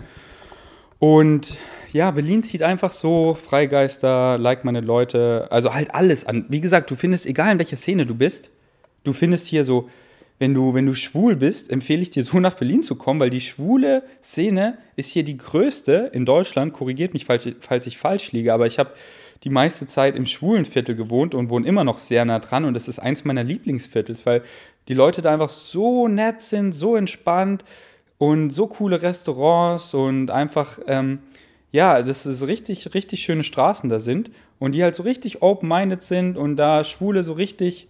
Und 0.98 1.58
ja, 1.92 2.10
Berlin 2.10 2.42
zieht 2.42 2.62
einfach 2.62 2.92
so 2.92 3.34
Freigeister, 3.34 4.38
like 4.38 4.64
meine 4.64 4.80
Leute, 4.80 5.46
also 5.50 5.74
halt 5.74 5.94
alles 5.94 6.24
an. 6.24 6.46
Wie 6.48 6.60
gesagt, 6.60 6.90
du 6.90 6.96
findest, 6.96 7.26
egal 7.26 7.52
in 7.52 7.58
welcher 7.58 7.76
Szene 7.76 8.06
du 8.06 8.14
bist, 8.14 8.50
du 9.04 9.12
findest 9.12 9.46
hier 9.46 9.64
so, 9.64 9.88
wenn 10.38 10.52
du, 10.52 10.75
wenn 10.75 10.87
du 10.87 10.94
schwul 10.94 11.37
bist, 11.37 11.70
empfehle 11.70 12.02
ich 12.02 12.11
dir 12.11 12.25
so 12.25 12.40
nach 12.40 12.54
Berlin 12.54 12.82
zu 12.82 12.96
kommen, 12.96 13.20
weil 13.20 13.30
die 13.30 13.40
schwule 13.40 14.02
Szene 14.23 14.78
ist 14.96 15.12
hier 15.12 15.23
die 15.23 15.37
größte 15.37 16.11
in 16.12 16.26
Deutschland. 16.26 16.73
Korrigiert 16.73 17.14
mich, 17.14 17.25
falls, 17.25 17.49
falls 17.61 17.87
ich 17.87 17.99
falsch 17.99 18.32
liege, 18.32 18.52
aber 18.52 18.66
ich 18.66 18.78
habe 18.78 18.90
die 19.44 19.50
meiste 19.50 19.87
Zeit 19.87 20.16
im 20.16 20.26
schwulen 20.26 20.64
Viertel 20.64 20.96
gewohnt 20.96 21.34
und 21.34 21.50
wohne 21.50 21.66
immer 21.66 21.84
noch 21.84 21.99
sehr 21.99 22.25
nah 22.25 22.40
dran 22.40 22.64
und 22.64 22.75
das 22.75 22.88
ist 22.88 22.99
eins 22.99 23.25
meiner 23.25 23.44
Lieblingsviertels, 23.44 24.26
weil 24.26 24.42
die 24.88 24.94
Leute 24.94 25.23
da 25.23 25.32
einfach 25.32 25.50
so 25.50 26.08
nett 26.08 26.40
sind, 26.40 26.73
so 26.73 26.96
entspannt 26.96 27.64
und 28.18 28.50
so 28.50 28.66
coole 28.66 29.02
Restaurants 29.02 29.94
und 29.94 30.30
einfach, 30.30 30.78
ähm, 30.87 31.20
ja, 31.73 32.02
das 32.02 32.26
ist 32.26 32.46
richtig, 32.46 32.94
richtig 32.94 33.23
schöne 33.23 33.44
Straßen 33.44 33.90
da 33.90 33.99
sind 33.99 34.30
und 34.58 34.73
die 34.73 34.82
halt 34.82 34.94
so 34.94 35.02
richtig 35.02 35.42
open-minded 35.42 36.02
sind 36.02 36.37
und 36.37 36.56
da 36.56 36.84
Schwule 36.84 37.23
so 37.23 37.34
richtig, 37.34 37.88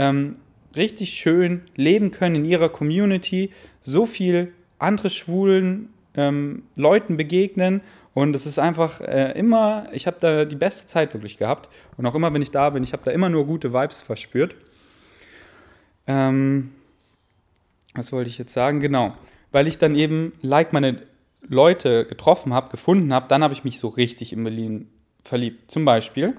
ähm, 0.00 0.36
richtig 0.74 1.10
schön 1.10 1.60
leben 1.76 2.10
können 2.10 2.36
in 2.36 2.44
ihrer 2.46 2.70
Community, 2.70 3.50
so 3.82 4.06
viel 4.06 4.52
andere 4.78 5.10
schwulen 5.10 5.90
ähm, 6.14 6.62
Leuten 6.74 7.18
begegnen 7.18 7.82
und 8.14 8.34
es 8.34 8.46
ist 8.46 8.58
einfach 8.58 9.02
äh, 9.02 9.38
immer, 9.38 9.88
ich 9.92 10.06
habe 10.06 10.16
da 10.18 10.46
die 10.46 10.56
beste 10.56 10.86
Zeit 10.86 11.12
wirklich 11.12 11.36
gehabt 11.36 11.68
und 11.98 12.06
auch 12.06 12.14
immer, 12.14 12.32
wenn 12.32 12.40
ich 12.40 12.50
da 12.50 12.70
bin, 12.70 12.82
ich 12.82 12.94
habe 12.94 13.02
da 13.04 13.10
immer 13.10 13.28
nur 13.28 13.46
gute 13.46 13.74
Vibes 13.74 14.00
verspürt. 14.00 14.56
Ähm, 16.06 16.72
was 17.94 18.10
wollte 18.10 18.30
ich 18.30 18.38
jetzt 18.38 18.54
sagen? 18.54 18.80
Genau, 18.80 19.12
weil 19.52 19.66
ich 19.68 19.76
dann 19.76 19.94
eben, 19.94 20.32
like 20.40 20.72
meine 20.72 21.02
Leute 21.46 22.06
getroffen 22.06 22.54
habe, 22.54 22.70
gefunden 22.70 23.12
habe, 23.12 23.26
dann 23.28 23.42
habe 23.42 23.52
ich 23.52 23.64
mich 23.64 23.78
so 23.78 23.88
richtig 23.88 24.32
in 24.32 24.44
Berlin 24.44 24.88
verliebt. 25.24 25.70
Zum 25.70 25.84
Beispiel 25.84 26.36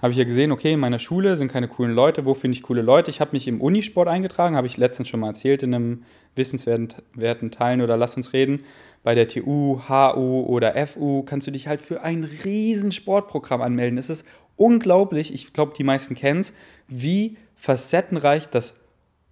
habe 0.00 0.12
ich 0.12 0.18
ja 0.18 0.24
gesehen, 0.24 0.52
okay, 0.52 0.72
in 0.72 0.80
meiner 0.80 0.98
Schule 0.98 1.36
sind 1.36 1.50
keine 1.50 1.68
coolen 1.68 1.92
Leute, 1.92 2.24
wo 2.24 2.34
finde 2.34 2.56
ich 2.56 2.62
coole 2.62 2.82
Leute? 2.82 3.10
Ich 3.10 3.20
habe 3.20 3.32
mich 3.32 3.48
im 3.48 3.60
Unisport 3.60 4.08
eingetragen, 4.08 4.56
habe 4.56 4.66
ich 4.66 4.76
letztens 4.76 5.08
schon 5.08 5.20
mal 5.20 5.28
erzählt 5.28 5.62
in 5.62 5.74
einem 5.74 6.04
wissenswerten 6.36 7.50
Teilen 7.50 7.80
oder 7.80 7.96
lass 7.96 8.16
uns 8.16 8.32
reden. 8.32 8.64
Bei 9.02 9.14
der 9.14 9.28
TU, 9.28 9.80
HU 9.88 10.44
oder 10.46 10.86
FU 10.86 11.22
kannst 11.22 11.46
du 11.46 11.50
dich 11.50 11.66
halt 11.66 11.80
für 11.80 12.02
ein 12.02 12.24
riesen 12.24 12.92
Sportprogramm 12.92 13.60
anmelden. 13.60 13.98
Es 13.98 14.10
ist 14.10 14.26
unglaublich, 14.56 15.32
ich 15.34 15.52
glaube, 15.52 15.74
die 15.76 15.84
meisten 15.84 16.14
kennen 16.14 16.40
es, 16.40 16.52
wie 16.86 17.36
facettenreich 17.56 18.48
das 18.48 18.78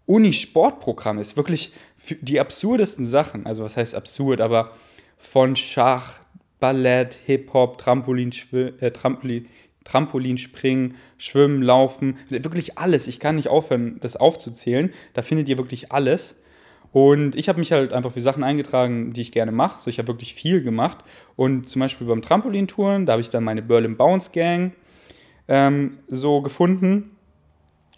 Uni-Sportprogramm 0.07 1.19
ist. 1.19 1.37
Wirklich 1.37 1.73
die 2.21 2.41
absurdesten 2.41 3.07
Sachen. 3.07 3.47
Also 3.47 3.65
was 3.65 3.77
heißt 3.77 3.95
absurd, 3.95 4.41
aber 4.41 4.73
von 5.19 5.57
Schach, 5.57 6.21
Ballett, 6.59 7.19
Hip-Hop, 7.27 7.79
Trampolin, 7.79 8.33
äh, 8.53 8.91
Trampolin, 8.91 9.47
Trampolinspringen, 9.87 10.97
Schwimmen, 11.17 11.63
Laufen, 11.63 12.19
wirklich 12.29 12.77
alles. 12.77 13.07
Ich 13.07 13.21
kann 13.21 13.37
nicht 13.37 13.49
aufhören, 13.49 13.99
das 14.01 14.17
aufzuzählen. 14.17 14.93
Da 15.15 15.23
findet 15.23 15.49
ihr 15.49 15.59
wirklich 15.59 15.93
alles. 15.93 16.37
Und 16.93 17.37
ich 17.37 17.49
habe 17.49 17.59
mich 17.59 17.73
halt 17.73 17.93
einfach 17.93 18.13
für 18.13 18.21
Sachen 18.21 18.43
eingetragen, 18.43 19.13
die 19.13 19.21
ich 19.21 19.33
gerne 19.33 19.53
mache. 19.53 19.81
So, 19.81 19.91
ich 19.91 19.99
habe 19.99 20.09
wirklich 20.09 20.35
viel 20.35 20.63
gemacht. 20.63 20.99
Und 21.37 21.69
zum 21.69 21.81
Beispiel 21.81 22.07
beim 22.07 22.23
Trampolintouren, 22.23 23.07
da 23.07 23.13
habe 23.13 23.23
ich 23.23 23.31
dann 23.31 23.45
meine 23.45 23.63
Berlin 23.63 23.97
Bounce 23.97 24.31
Gang 24.33 24.73
ähm, 25.47 25.99
so 26.09 26.43
gefunden. 26.43 27.13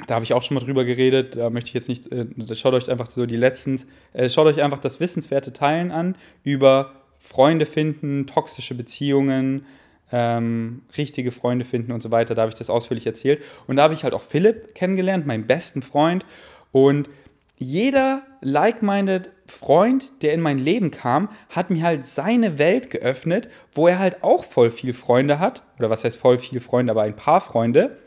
Da 0.06 0.14
habe 0.14 0.24
ich 0.24 0.32
auch 0.32 0.42
schon 0.42 0.56
mal 0.56 0.60
drüber 0.64 0.84
geredet. 0.84 1.36
Da 1.36 1.48
möchte 1.48 1.68
ich 1.68 1.74
jetzt 1.74 1.88
nicht, 1.88 2.12
äh, 2.12 2.26
schaut 2.54 2.74
euch 2.74 2.90
einfach 2.90 3.08
so 3.08 3.24
die 3.24 3.36
letzten, 3.36 3.80
äh, 4.12 4.28
schaut 4.28 4.46
euch 4.46 4.62
einfach 4.62 4.78
das 4.78 5.00
wissenswerte 5.00 5.52
Teilen 5.52 5.90
an 5.90 6.16
über 6.44 6.92
Freunde 7.18 7.66
finden, 7.66 8.26
toxische 8.26 8.74
Beziehungen, 8.74 9.64
ähm, 10.12 10.82
richtige 10.96 11.32
Freunde 11.32 11.64
finden 11.64 11.92
und 11.92 12.02
so 12.02 12.10
weiter. 12.10 12.34
Da 12.34 12.42
habe 12.42 12.50
ich 12.50 12.58
das 12.58 12.70
ausführlich 12.70 13.06
erzählt. 13.06 13.42
Und 13.66 13.76
da 13.76 13.82
habe 13.82 13.94
ich 13.94 14.04
halt 14.04 14.14
auch 14.14 14.22
Philipp 14.22 14.74
kennengelernt, 14.74 15.26
meinen 15.26 15.46
besten 15.46 15.82
Freund. 15.82 16.24
Und 16.72 17.08
jeder 17.56 18.22
like-minded 18.40 19.30
Freund, 19.46 20.12
der 20.22 20.32
in 20.32 20.40
mein 20.40 20.58
Leben 20.58 20.90
kam, 20.90 21.28
hat 21.50 21.70
mir 21.70 21.82
halt 21.82 22.06
seine 22.06 22.58
Welt 22.58 22.90
geöffnet, 22.90 23.48
wo 23.72 23.88
er 23.88 23.98
halt 23.98 24.22
auch 24.22 24.44
voll 24.44 24.70
viel 24.70 24.92
Freunde 24.92 25.38
hat. 25.38 25.62
Oder 25.78 25.90
was 25.90 26.04
heißt 26.04 26.16
voll 26.16 26.38
viel 26.38 26.60
Freunde, 26.60 26.92
aber 26.92 27.02
ein 27.02 27.16
paar 27.16 27.40
Freunde, 27.40 27.98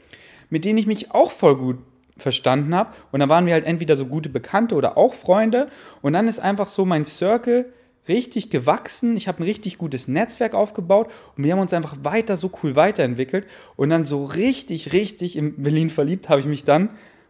mit 0.50 0.64
denen 0.66 0.78
ich 0.78 0.88
mich 0.88 1.12
auch 1.12 1.32
voll 1.32 1.58
gut 1.58 1.80
verstanden 2.18 2.74
habe. 2.76 2.94
Und 3.12 3.20
dann 3.20 3.30
waren 3.30 3.46
wir 3.46 3.54
halt 3.54 3.66
entweder 3.66 3.96
so 3.96 4.06
gute 4.06 4.30
Bekannte 4.30 4.76
oder 4.76 4.98
auch 4.98 5.14
Freunde. 5.14 5.68
Und 6.02 6.14
dann 6.14 6.28
ist 6.28 6.40
einfach 6.40 6.68
so 6.68 6.86
mein 6.86 7.06
Circle 7.06 7.74
richtig 8.08 8.50
gewachsen. 8.50 9.16
Ich 9.16 9.28
habe 9.28 9.42
ein 9.42 9.44
richtig 9.44 9.78
gutes 9.78 10.08
Netzwerk 10.08 10.54
aufgebaut 10.54 11.10
und 11.38 11.44
wir 11.44 11.52
haben 11.54 11.60
uns 11.60 11.74
einfach 11.74 11.98
weiter 12.04 12.38
so 12.38 12.52
cool 12.64 12.76
weiterentwickelt. 12.76 13.46
Und 13.76 13.90
dann 13.90 14.06
so 14.06 14.26
richtig, 14.26 14.94
richtig 14.94 15.36
in 15.36 15.62
Berlin 15.64 15.90
verliebt 15.90 16.30
habe 16.30 16.40
ich 16.40 16.46
mich 16.46 16.64
dann, 16.64 16.90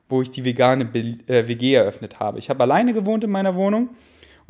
wo 0.10 0.22
ich 0.22 0.30
die 0.30 0.46
vegane 0.46 0.94
WG 0.94 1.74
äh, 1.74 1.76
eröffnet 1.76 2.20
habe. 2.20 2.40
Ich 2.40 2.50
habe 2.50 2.64
alleine 2.64 2.94
gewohnt 2.94 3.24
in 3.24 3.32
meiner 3.32 3.56
Wohnung 3.56 3.90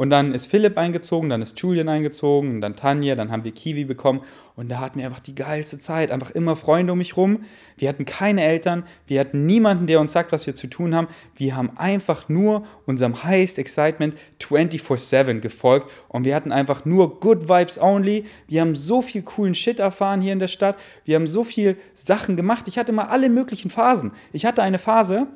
und 0.02 0.10
dann 0.10 0.34
ist 0.34 0.48
Philipp 0.48 0.80
eingezogen, 0.80 1.30
dann 1.30 1.44
ist 1.44 1.60
Julian 1.60 1.88
eingezogen, 1.88 2.60
dann 2.60 2.76
Tanja, 2.76 3.14
dann 3.14 3.32
haben 3.32 3.44
wir 3.44 3.52
Kiwi 3.52 3.86
bekommen. 3.86 4.22
Und 4.56 4.68
da 4.70 4.80
hatten 4.80 4.98
wir 4.98 5.06
einfach 5.06 5.20
die 5.20 5.36
geilste 5.36 5.78
Zeit. 5.78 6.10
Einfach 6.10 6.32
immer 6.32 6.56
Freunde 6.56 6.94
um 6.94 6.98
mich 6.98 7.18
rum. 7.18 7.46
Wir 7.78 7.88
hatten 7.88 8.06
keine 8.06 8.44
Eltern, 8.44 8.84
wir 9.06 9.20
hatten 9.20 9.46
niemanden, 9.46 9.86
der 9.86 10.00
uns 10.00 10.12
sagt, 10.12 10.32
was 10.32 10.48
wir 10.48 10.56
zu 10.56 10.66
tun 10.66 10.96
haben. 10.96 11.08
Wir 11.36 11.56
haben 11.56 11.78
einfach 11.78 12.30
nur 12.30 12.66
unserem 12.88 13.24
Highest 13.24 13.60
Excitement 13.60 14.16
24-7 14.40 15.40
gefolgt. 15.40 15.92
Und 16.08 16.26
wir 16.26 16.34
hatten 16.34 16.52
einfach 16.52 16.84
nur 16.84 17.20
Good 17.20 17.48
Vibes 17.48 17.80
only. 17.80 18.26
Wir 18.48 18.62
haben 18.62 18.76
so 18.76 19.04
viel 19.04 19.22
coolen 19.22 19.54
Shit 19.54 19.78
erfahren 19.78 20.20
hier 20.20 20.34
in 20.34 20.40
der 20.40 20.48
Stadt. 20.48 20.78
Wir 21.06 21.16
haben 21.16 21.28
so 21.28 21.44
viel 21.44 21.78
Sachen 21.94 22.36
gemacht. 22.36 22.68
Ich 22.68 22.80
hatte 22.80 22.92
mal 22.92 23.06
alle 23.06 23.30
möglichen 23.30 23.70
Phasen. 23.70 24.14
Ich 24.34 24.48
hatte 24.48 24.64
eine 24.64 24.80
Phase, 24.80 25.28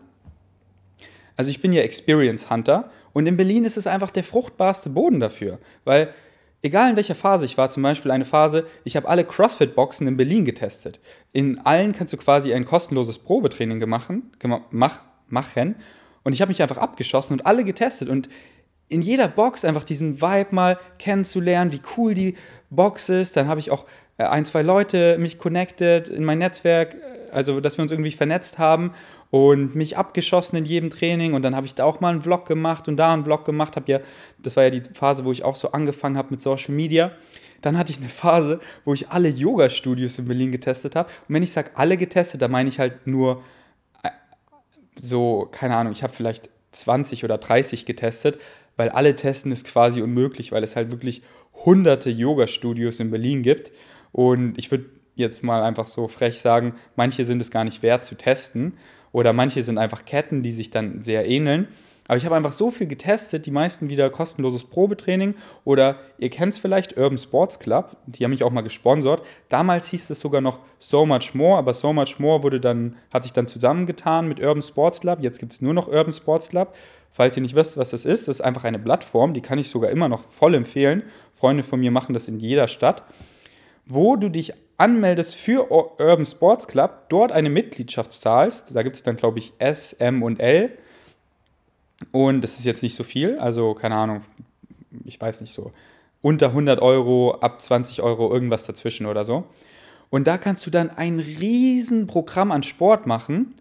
also 1.38 1.52
ich 1.52 1.62
bin 1.62 1.72
ja 1.72 1.84
Experience 1.84 2.50
Hunter 2.50 2.90
und 3.16 3.28
in 3.28 3.38
Berlin 3.38 3.64
ist 3.64 3.78
es 3.78 3.88
einfach 3.88 4.12
der 4.12 4.26
fruchtbarste 4.26 4.90
Boden 4.90 5.22
dafür, 5.22 5.60
weil 5.86 6.14
egal 6.62 6.90
in 6.90 6.98
welcher 6.98 7.16
Phase 7.16 7.46
ich 7.46 7.58
war, 7.58 7.70
zum 7.70 7.82
Beispiel 7.82 8.12
eine 8.12 8.26
Phase, 8.26 8.68
ich 8.84 8.98
habe 8.98 9.08
alle 9.08 9.24
CrossFit-Boxen 9.24 10.06
in 10.06 10.18
Berlin 10.18 10.44
getestet. 10.44 11.00
In 11.32 11.60
allen 11.60 11.94
kannst 11.94 12.12
du 12.12 12.18
quasi 12.18 12.54
ein 12.54 12.66
kostenloses 12.66 13.20
Probetraining 13.20 13.88
machen, 13.88 14.32
mach, 14.70 15.06
machen 15.30 15.76
und 16.24 16.34
ich 16.34 16.42
habe 16.42 16.50
mich 16.50 16.62
einfach 16.62 16.76
abgeschossen 16.76 17.32
und 17.40 17.46
alle 17.46 17.64
getestet 17.64 18.10
und 18.10 18.28
in 18.90 19.02
jeder 19.02 19.30
Box 19.30 19.64
einfach 19.64 19.86
diesen 19.86 20.22
Vibe 20.22 20.54
mal 20.54 20.78
kennenzulernen, 21.00 21.72
wie 21.72 21.82
cool 21.96 22.16
die 22.16 22.36
Box 22.70 23.08
ist. 23.08 23.38
Dann 23.38 23.48
habe 23.48 23.62
ich 23.62 23.72
auch 23.72 23.86
äh, 24.18 24.26
ein, 24.26 24.44
zwei 24.44 24.62
Leute 24.62 25.18
mich 25.20 25.40
connected 25.40 26.10
in 26.10 26.26
mein 26.26 26.40
Netzwerk, 26.40 26.98
also 27.32 27.62
dass 27.62 27.78
wir 27.78 27.84
uns 27.84 27.94
irgendwie 27.94 28.12
vernetzt 28.12 28.60
haben 28.60 28.92
und 29.36 29.76
mich 29.76 29.98
abgeschossen 29.98 30.56
in 30.56 30.64
jedem 30.64 30.90
Training 30.90 31.34
und 31.34 31.42
dann 31.42 31.58
habe 31.58 31.66
ich 31.66 31.76
da 31.76 31.84
auch 31.84 32.00
mal 32.00 32.08
einen 32.08 32.22
Vlog 32.22 32.46
gemacht 32.46 32.88
und 32.88 32.96
da 32.96 33.12
einen 33.12 33.26
Vlog 33.26 33.44
gemacht, 33.44 33.76
habe 33.76 33.92
ja, 33.92 34.00
das 34.40 34.56
war 34.56 34.64
ja 34.64 34.70
die 34.70 34.82
Phase, 34.94 35.26
wo 35.26 35.32
ich 35.34 35.44
auch 35.44 35.58
so 35.58 35.74
angefangen 35.74 36.18
habe 36.18 36.30
mit 36.32 36.40
Social 36.40 36.74
Media. 36.74 37.12
Dann 37.62 37.78
hatte 37.78 37.92
ich 37.92 37.98
eine 37.98 38.08
Phase, 38.08 38.62
wo 38.86 38.94
ich 38.94 39.10
alle 39.10 39.28
Yoga-Studios 39.28 40.20
in 40.20 40.26
Berlin 40.26 40.54
getestet 40.54 40.96
habe. 40.96 41.10
Und 41.28 41.36
wenn 41.36 41.44
ich 41.44 41.52
sage 41.52 41.72
alle 41.74 41.98
getestet, 41.98 42.42
da 42.42 42.48
meine 42.48 42.70
ich 42.70 42.80
halt 42.80 43.08
nur 43.08 43.44
äh, 44.04 44.10
so, 44.98 45.50
keine 45.52 45.76
Ahnung, 45.76 45.92
ich 45.92 46.02
habe 46.02 46.14
vielleicht 46.14 46.50
20 46.72 47.26
oder 47.26 47.38
30 47.38 47.86
getestet, 47.86 48.40
weil 48.78 48.88
alle 48.88 49.18
testen 49.18 49.52
ist 49.52 49.68
quasi 49.68 50.02
unmöglich, 50.02 50.54
weil 50.54 50.64
es 50.64 50.78
halt 50.78 50.92
wirklich 50.92 51.24
hunderte 51.66 52.10
Yoga-Studios 52.10 53.02
in 53.02 53.12
Berlin 53.12 53.44
gibt. 53.44 53.74
Und 54.14 54.58
ich 54.58 54.72
würde 54.72 54.86
jetzt 55.16 55.44
mal 55.44 55.62
einfach 55.62 55.88
so 55.88 56.08
frech 56.08 56.40
sagen, 56.40 56.76
manche 56.96 57.26
sind 57.26 57.42
es 57.42 57.52
gar 57.52 57.66
nicht 57.66 57.84
wert 57.84 58.06
zu 58.06 58.16
testen. 58.16 58.78
Oder 59.16 59.32
manche 59.32 59.64
sind 59.64 59.78
einfach 59.78 60.04
Ketten, 60.04 60.44
die 60.44 60.52
sich 60.52 60.72
dann 60.72 61.02
sehr 61.02 61.26
ähneln. 61.26 61.70
Aber 62.06 62.18
ich 62.18 62.26
habe 62.26 62.36
einfach 62.36 62.52
so 62.52 62.70
viel 62.70 62.86
getestet, 62.86 63.46
die 63.46 63.52
meisten 63.52 63.88
wieder 63.88 64.10
kostenloses 64.10 64.66
Probetraining 64.66 65.36
oder 65.64 66.00
ihr 66.18 66.30
kennt 66.30 66.52
es 66.52 66.60
vielleicht, 66.60 66.98
Urban 66.98 67.18
Sports 67.18 67.58
Club, 67.60 67.96
die 68.08 68.26
haben 68.26 68.32
mich 68.32 68.44
auch 68.44 68.52
mal 68.52 68.60
gesponsert. 68.60 69.24
Damals 69.48 69.88
hieß 69.88 70.10
es 70.10 70.20
sogar 70.20 70.42
noch 70.42 70.60
So 70.80 71.06
Much 71.06 71.34
More, 71.34 71.58
aber 71.58 71.74
So 71.74 71.94
Much 71.94 72.20
More 72.20 72.44
wurde 72.44 72.60
dann, 72.60 72.98
hat 73.10 73.24
sich 73.24 73.32
dann 73.32 73.48
zusammengetan 73.48 74.28
mit 74.28 74.42
Urban 74.42 74.62
Sports 74.62 75.00
Club. 75.00 75.20
Jetzt 75.22 75.40
gibt 75.40 75.54
es 75.54 75.62
nur 75.62 75.74
noch 75.74 75.88
Urban 75.88 76.12
Sports 76.12 76.50
Club. 76.50 76.76
Falls 77.14 77.38
ihr 77.38 77.42
nicht 77.42 77.56
wisst, 77.56 77.78
was 77.78 77.92
das 77.92 78.04
ist, 78.04 78.28
das 78.28 78.40
ist 78.40 78.42
einfach 78.42 78.66
eine 78.66 78.80
Plattform, 78.80 79.34
die 79.34 79.42
kann 79.42 79.60
ich 79.60 79.70
sogar 79.70 79.92
immer 79.92 80.10
noch 80.10 80.30
voll 80.30 80.56
empfehlen. 80.56 81.04
Freunde 81.36 81.64
von 81.64 81.80
mir 81.80 81.90
machen 81.90 82.14
das 82.14 82.28
in 82.28 82.42
jeder 82.42 82.68
Stadt, 82.68 83.04
wo 83.86 84.16
du 84.16 84.30
dich 84.30 84.54
anmeldest 84.78 85.36
für 85.36 85.72
Urban 85.72 86.26
Sports 86.26 86.68
Club, 86.68 87.10
dort 87.10 87.32
eine 87.32 87.50
Mitgliedschaft 87.50 88.12
zahlst, 88.12 88.76
da 88.76 88.84
gibt 88.84 88.96
es 88.96 89.04
dann, 89.04 89.16
glaube 89.16 89.40
ich, 89.40 89.54
S, 89.60 89.94
M 89.94 90.24
und 90.24 90.40
L. 90.40 90.78
Und 92.12 92.42
das 92.42 92.60
ist 92.60 92.66
jetzt 92.66 92.84
nicht 92.84 92.96
so 92.96 93.04
viel, 93.04 93.40
also 93.40 93.74
keine 93.74 93.96
Ahnung, 93.96 94.22
ich 95.06 95.20
weiß 95.20 95.42
nicht 95.42 95.54
so, 95.54 95.72
unter 96.22 96.48
100 96.48 96.82
Euro, 96.82 97.36
ab 97.40 97.62
20 97.62 98.02
Euro, 98.02 98.34
irgendwas 98.34 98.66
dazwischen 98.66 99.06
oder 99.06 99.24
so. 99.24 99.46
Und 100.10 100.28
da 100.28 100.38
kannst 100.38 100.66
du 100.66 100.72
dann 100.72 100.90
ein 100.90 101.20
Riesenprogramm 101.20 102.52
an 102.52 102.64
Sport 102.64 103.06
machen 103.08 103.56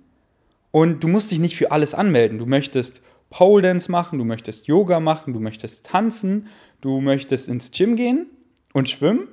Und 0.70 1.04
du 1.04 1.08
musst 1.08 1.30
dich 1.30 1.38
nicht 1.38 1.56
für 1.56 1.70
alles 1.70 1.94
anmelden. 1.94 2.38
Du 2.38 2.46
möchtest 2.46 3.00
Pole 3.30 3.62
Dance 3.62 3.90
machen, 3.90 4.18
du 4.18 4.24
möchtest 4.24 4.66
Yoga 4.66 4.98
machen, 4.98 5.32
du 5.32 5.40
möchtest 5.40 5.86
tanzen, 5.86 6.48
du 6.80 7.00
möchtest 7.00 7.48
ins 7.48 7.70
Gym 7.70 7.96
gehen 7.96 8.26
und 8.72 8.88
schwimmen, 8.88 9.28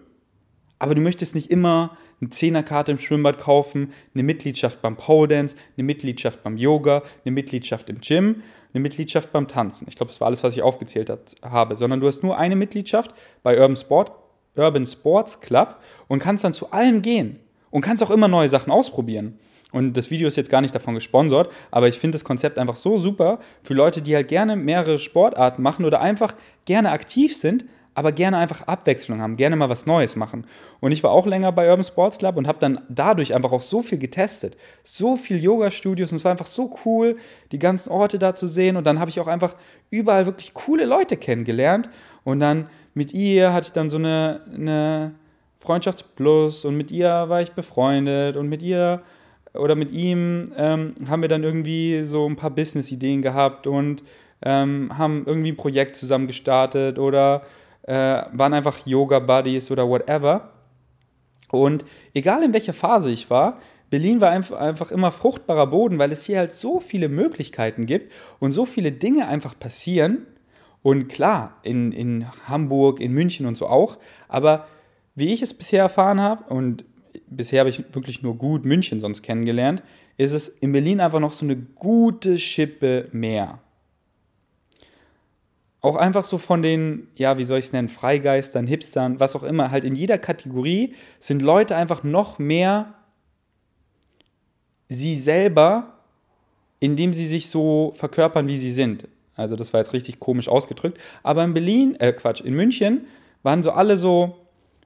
aber 0.81 0.95
du 0.95 1.01
möchtest 1.01 1.35
nicht 1.35 1.51
immer 1.51 1.95
eine 2.19 2.31
Zehnerkarte 2.31 2.91
im 2.91 2.97
Schwimmbad 2.97 3.37
kaufen, 3.37 3.93
eine 4.15 4.23
Mitgliedschaft 4.23 4.81
beim 4.81 4.97
Pole 4.97 5.27
Dance, 5.27 5.55
eine 5.77 5.83
Mitgliedschaft 5.83 6.41
beim 6.41 6.57
Yoga, 6.57 7.03
eine 7.23 7.31
Mitgliedschaft 7.33 7.87
im 7.91 8.01
Gym, 8.01 8.41
eine 8.73 8.81
Mitgliedschaft 8.81 9.31
beim 9.31 9.47
Tanzen. 9.47 9.85
Ich 9.87 9.95
glaube, 9.95 10.11
das 10.11 10.19
war 10.19 10.25
alles, 10.25 10.43
was 10.43 10.55
ich 10.55 10.63
aufgezählt 10.63 11.11
hat, 11.11 11.35
habe, 11.43 11.75
sondern 11.75 11.99
du 11.99 12.07
hast 12.07 12.23
nur 12.23 12.35
eine 12.35 12.55
Mitgliedschaft 12.55 13.13
bei 13.43 13.59
Urban, 13.59 13.75
Sport, 13.75 14.11
Urban 14.55 14.87
Sports 14.87 15.39
Club 15.39 15.77
und 16.07 16.17
kannst 16.17 16.43
dann 16.43 16.53
zu 16.53 16.71
allem 16.71 17.03
gehen 17.03 17.39
und 17.69 17.81
kannst 17.81 18.01
auch 18.01 18.09
immer 18.09 18.27
neue 18.27 18.49
Sachen 18.49 18.71
ausprobieren. 18.71 19.37
Und 19.71 19.95
das 19.95 20.09
Video 20.09 20.27
ist 20.27 20.35
jetzt 20.35 20.49
gar 20.49 20.61
nicht 20.61 20.73
davon 20.73 20.95
gesponsert, 20.95 21.51
aber 21.69 21.89
ich 21.89 21.99
finde 21.99 22.15
das 22.15 22.25
Konzept 22.25 22.57
einfach 22.57 22.75
so 22.75 22.97
super 22.97 23.39
für 23.61 23.75
Leute, 23.75 24.01
die 24.01 24.15
halt 24.15 24.29
gerne 24.29 24.55
mehrere 24.55 24.97
Sportarten 24.97 25.61
machen 25.61 25.85
oder 25.85 26.01
einfach 26.01 26.33
gerne 26.65 26.89
aktiv 26.89 27.37
sind, 27.37 27.65
aber 27.93 28.11
gerne 28.11 28.37
einfach 28.37 28.67
Abwechslung 28.67 29.21
haben, 29.21 29.35
gerne 29.35 29.55
mal 29.55 29.69
was 29.69 29.85
Neues 29.85 30.15
machen. 30.15 30.45
Und 30.79 30.91
ich 30.91 31.03
war 31.03 31.11
auch 31.11 31.25
länger 31.25 31.51
bei 31.51 31.69
Urban 31.69 31.83
Sports 31.83 32.17
Club 32.19 32.37
und 32.37 32.47
habe 32.47 32.59
dann 32.59 32.81
dadurch 32.89 33.33
einfach 33.33 33.51
auch 33.51 33.61
so 33.61 33.81
viel 33.81 33.97
getestet. 33.97 34.55
So 34.83 35.17
viel 35.17 35.43
Yoga-Studios 35.43 36.11
und 36.11 36.17
es 36.17 36.23
war 36.23 36.31
einfach 36.31 36.45
so 36.45 36.77
cool, 36.85 37.17
die 37.51 37.59
ganzen 37.59 37.89
Orte 37.89 38.17
da 38.17 38.33
zu 38.33 38.47
sehen. 38.47 38.77
Und 38.77 38.85
dann 38.85 38.99
habe 38.99 39.09
ich 39.09 39.19
auch 39.19 39.27
einfach 39.27 39.55
überall 39.89 40.25
wirklich 40.25 40.53
coole 40.53 40.85
Leute 40.85 41.17
kennengelernt. 41.17 41.89
Und 42.23 42.39
dann 42.39 42.69
mit 42.93 43.13
ihr 43.13 43.51
hatte 43.53 43.67
ich 43.67 43.73
dann 43.73 43.89
so 43.89 43.97
eine, 43.97 44.41
eine 44.53 45.15
Freundschaftsplus 45.59 46.65
und 46.65 46.75
mit 46.75 46.91
ihr 46.91 47.07
war 47.07 47.41
ich 47.41 47.51
befreundet 47.51 48.35
und 48.35 48.49
mit 48.49 48.61
ihr 48.61 49.03
oder 49.53 49.75
mit 49.75 49.91
ihm 49.91 50.53
ähm, 50.55 50.93
haben 51.07 51.21
wir 51.21 51.29
dann 51.29 51.43
irgendwie 51.43 52.05
so 52.05 52.27
ein 52.27 52.35
paar 52.35 52.51
Business-Ideen 52.51 53.21
gehabt 53.21 53.67
und 53.67 54.01
ähm, 54.43 54.97
haben 54.97 55.23
irgendwie 55.25 55.51
ein 55.51 55.57
Projekt 55.57 55.95
zusammen 55.95 56.27
gestartet 56.27 56.97
oder 56.97 57.43
äh, 57.83 57.93
waren 57.93 58.53
einfach 58.53 58.85
Yoga-Buddies 58.85 59.71
oder 59.71 59.87
whatever. 59.87 60.51
Und 61.49 61.85
egal 62.13 62.43
in 62.43 62.53
welcher 62.53 62.73
Phase 62.73 63.11
ich 63.11 63.29
war, 63.29 63.59
Berlin 63.89 64.21
war 64.21 64.31
einfach 64.31 64.89
immer 64.89 65.11
fruchtbarer 65.11 65.67
Boden, 65.67 65.99
weil 65.99 66.13
es 66.13 66.25
hier 66.25 66.37
halt 66.37 66.53
so 66.53 66.79
viele 66.79 67.09
Möglichkeiten 67.09 67.85
gibt 67.85 68.13
und 68.39 68.53
so 68.53 68.65
viele 68.65 68.93
Dinge 68.93 69.27
einfach 69.27 69.59
passieren. 69.59 70.27
Und 70.81 71.09
klar, 71.09 71.57
in, 71.61 71.91
in 71.91 72.25
Hamburg, 72.47 73.01
in 73.01 73.11
München 73.11 73.45
und 73.45 73.57
so 73.57 73.67
auch. 73.67 73.97
Aber 74.29 74.67
wie 75.13 75.33
ich 75.33 75.41
es 75.41 75.53
bisher 75.53 75.83
erfahren 75.83 76.21
habe, 76.21 76.51
und 76.53 76.85
bisher 77.27 77.59
habe 77.59 77.69
ich 77.69 77.83
wirklich 77.93 78.21
nur 78.21 78.37
gut 78.37 78.63
München 78.63 79.01
sonst 79.01 79.23
kennengelernt, 79.23 79.83
ist 80.15 80.31
es 80.31 80.47
in 80.47 80.71
Berlin 80.71 81.01
einfach 81.01 81.19
noch 81.19 81.33
so 81.33 81.45
eine 81.45 81.57
gute 81.57 82.37
Schippe 82.37 83.09
mehr. 83.11 83.59
Auch 85.81 85.95
einfach 85.95 86.23
so 86.23 86.37
von 86.37 86.61
den, 86.61 87.07
ja, 87.15 87.37
wie 87.37 87.43
soll 87.43 87.57
ich 87.59 87.65
es 87.65 87.73
nennen, 87.73 87.89
Freigeistern, 87.89 88.67
Hipstern, 88.67 89.19
was 89.19 89.35
auch 89.35 89.43
immer, 89.43 89.71
halt 89.71 89.83
in 89.83 89.95
jeder 89.95 90.19
Kategorie 90.19 90.93
sind 91.19 91.41
Leute 91.41 91.75
einfach 91.75 92.03
noch 92.03 92.37
mehr 92.37 92.93
sie 94.89 95.15
selber, 95.15 95.93
indem 96.79 97.13
sie 97.13 97.25
sich 97.25 97.49
so 97.49 97.93
verkörpern, 97.95 98.47
wie 98.47 98.57
sie 98.57 98.71
sind. 98.71 99.07
Also 99.35 99.55
das 99.55 99.73
war 99.73 99.79
jetzt 99.79 99.93
richtig 99.93 100.19
komisch 100.19 100.49
ausgedrückt. 100.49 100.99
Aber 101.23 101.43
in 101.43 101.53
Berlin, 101.53 101.95
äh 101.99 102.13
Quatsch, 102.13 102.41
in 102.41 102.53
München 102.53 103.07
waren 103.41 103.63
so 103.63 103.71
alle 103.71 103.97
so, 103.97 104.37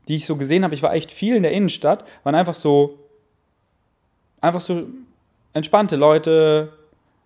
die 0.07 0.15
ich 0.15 0.25
so 0.25 0.35
gesehen 0.37 0.63
habe, 0.63 0.75
ich 0.75 0.83
war 0.83 0.93
echt 0.93 1.11
viel 1.11 1.35
in 1.35 1.43
der 1.43 1.51
Innenstadt, 1.51 2.05
waren 2.23 2.35
einfach 2.35 2.53
so, 2.53 2.99
einfach 4.39 4.61
so 4.61 4.87
entspannte 5.53 5.95
Leute, 5.95 6.71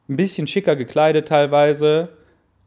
ein 0.07 0.15
bisschen 0.15 0.47
schicker 0.47 0.75
gekleidet 0.75 1.27
teilweise. 1.27 2.09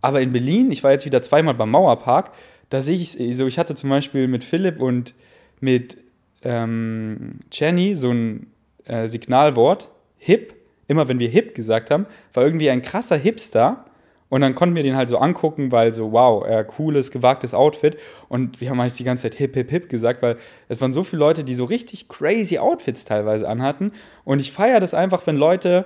Aber 0.03 0.21
in 0.21 0.33
Berlin, 0.33 0.71
ich 0.71 0.85
war 0.85 0.93
jetzt 0.93 1.07
wieder 1.07 1.23
zweimal 1.23 1.55
beim 1.55 1.71
Mauerpark, 1.71 2.33
da 2.69 2.83
sehe 2.83 2.97
ich 2.97 3.12
so, 3.37 3.47
ich 3.47 3.59
hatte 3.59 3.75
zum 3.75 3.91
Beispiel 3.91 4.29
mit 4.29 4.45
Philipp 4.45 4.81
und 4.81 5.15
mit 5.61 5.97
ähm, 6.43 7.41
Jenny 7.51 7.97
so 7.97 8.11
ein 8.11 8.49
äh, 8.85 9.09
Signalwort, 9.09 9.88
hip, 10.19 10.55
immer 10.88 11.09
wenn 11.09 11.19
wir 11.19 11.29
hip 11.29 11.55
gesagt 11.55 11.91
haben, 11.91 12.07
war 12.35 12.45
irgendwie 12.45 12.71
ein 12.71 12.83
krasser 12.83 13.17
Hipster 13.17 13.85
und 14.33 14.41
dann 14.41 14.55
konnten 14.55 14.75
wir 14.77 14.83
den 14.83 14.97
halt 14.97 15.11
so 15.11 15.19
angucken, 15.19 15.73
weil 15.73 15.93
so, 15.93 16.11
wow, 16.12 16.43
äh, 16.47 16.65
cooles, 16.65 17.11
gewagtes 17.11 17.53
Outfit. 17.53 17.99
Und 18.31 18.62
wir 18.62 18.71
haben 18.71 18.81
eigentlich 18.81 18.95
die 18.95 19.05
ganze 19.05 19.25
Zeit 19.25 19.35
hip, 19.35 19.55
hip, 19.55 19.69
hip 19.69 19.91
gesagt, 19.91 20.23
weil 20.23 20.38
es 20.69 20.81
waren 20.81 20.95
so 20.95 21.05
viele 21.05 21.21
Leute, 21.21 21.45
die 21.45 21.55
so 21.55 21.67
richtig 21.67 22.09
crazy 22.09 22.57
Outfits 22.57 23.05
teilweise 23.05 23.47
anhatten. 23.47 23.93
Und 24.25 24.41
ich 24.41 24.51
feiere 24.51 24.81
das 24.81 24.95
einfach, 24.95 25.27
wenn 25.27 25.37
Leute 25.37 25.85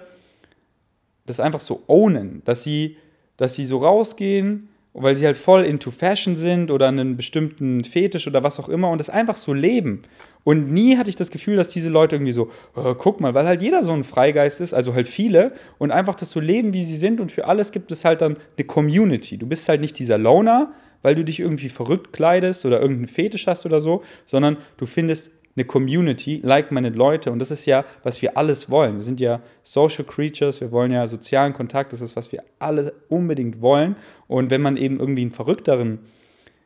das 1.27 1.41
einfach 1.41 1.59
so 1.59 1.83
ownen, 1.89 2.43
dass 2.45 2.63
sie, 2.63 2.99
dass 3.37 3.55
sie 3.55 3.67
so 3.67 3.79
rausgehen, 3.79 4.69
weil 4.95 5.15
sie 5.15 5.27
halt 5.27 5.37
voll 5.37 5.65
into 5.65 5.91
Fashion 5.91 6.37
sind 6.37 6.71
oder 6.71 6.89
einen 6.89 7.17
bestimmten 7.17 7.85
Fetisch 7.85 8.27
oder 8.27 8.43
was 8.43 8.59
auch 8.59 8.69
immer 8.69 8.91
und 8.91 8.99
das 8.99 9.11
einfach 9.11 9.37
so 9.37 9.53
leben. 9.53 10.03
Und 10.43 10.71
nie 10.71 10.97
hatte 10.97 11.11
ich 11.11 11.17
das 11.17 11.31
Gefühl, 11.31 11.57
dass 11.57 11.69
diese 11.69 11.91
Leute 11.91 12.17
irgendwie 12.17 12.33
so, 12.33 12.51
oh, 12.77 12.95
guck 12.95 13.21
mal, 13.21 13.35
weil 13.35 13.47
halt 13.47 13.61
jeder 13.61 13.83
so 13.83 13.93
ein 13.93 14.05
Freigeist 14.05 14.61
ist, 14.61 14.73
also 14.73 14.95
halt 14.95 15.09
viele, 15.09 15.53
und 15.79 15.91
einfach 15.91 16.15
das 16.15 16.31
so 16.31 16.41
leben, 16.41 16.73
wie 16.73 16.85
sie 16.85 16.97
sind. 16.97 17.21
Und 17.21 17.33
für 17.33 17.47
alles 17.47 17.73
gibt 17.73 17.91
es 17.93 18.05
halt 18.05 18.21
dann 18.21 18.37
eine 18.57 18.67
Community. 18.67 19.37
Du 19.39 19.47
bist 19.47 19.69
halt 19.69 19.81
nicht 19.81 19.99
dieser 19.99 20.19
Loner, 20.19 20.73
weil 21.03 21.15
du 21.15 21.25
dich 21.25 21.41
irgendwie 21.41 21.69
verrückt 21.69 22.13
kleidest 22.13 22.65
oder 22.65 22.81
irgendeinen 22.81 23.09
Fetisch 23.09 23.47
hast 23.47 23.67
oder 23.67 23.81
so, 23.81 24.03
sondern 24.25 24.57
du 24.77 24.87
findest 24.87 25.31
eine 25.57 25.65
Community, 25.65 26.41
like-minded 26.43 26.95
Leute. 26.95 27.33
Und 27.33 27.39
das 27.39 27.51
ist 27.51 27.67
ja, 27.67 27.85
was 28.03 28.21
wir 28.23 28.37
alles 28.37 28.71
wollen. 28.71 28.97
Wir 28.97 29.03
sind 29.03 29.21
ja 29.21 29.41
Social 29.63 30.05
Creatures, 30.05 30.61
wir 30.61 30.71
wollen 30.71 30.93
ja 30.93 31.09
sozialen 31.09 31.55
Kontakt, 31.55 31.93
das 31.93 32.03
ist, 32.03 32.15
was 32.15 32.31
wir 32.31 32.45
alle 32.59 32.93
unbedingt 33.09 33.61
wollen. 33.61 33.97
Und 34.29 34.51
wenn 34.51 34.61
man 34.61 34.77
eben 34.77 35.01
irgendwie 35.01 35.23
einen 35.23 35.33
verrückteren 35.33 36.01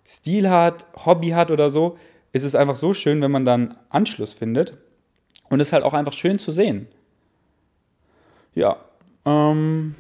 Stil 0.07 0.51
hat, 0.51 0.87
Hobby 1.07 1.29
hat 1.31 1.51
oder 1.51 1.71
so, 1.71 1.97
ist 2.33 2.45
es 2.45 2.55
einfach 2.55 2.77
so 2.77 2.93
schön, 2.95 3.23
wenn 3.23 3.31
man 3.31 3.45
dann 3.45 3.77
Anschluss 3.89 4.35
findet. 4.35 4.75
Und 5.49 5.61
ist 5.61 5.73
halt 5.73 5.85
auch 5.85 5.95
einfach 5.95 6.13
schön 6.13 6.39
zu 6.39 6.53
sehen. 6.53 6.87
Ja, 8.55 8.77
ähm, 9.25 9.95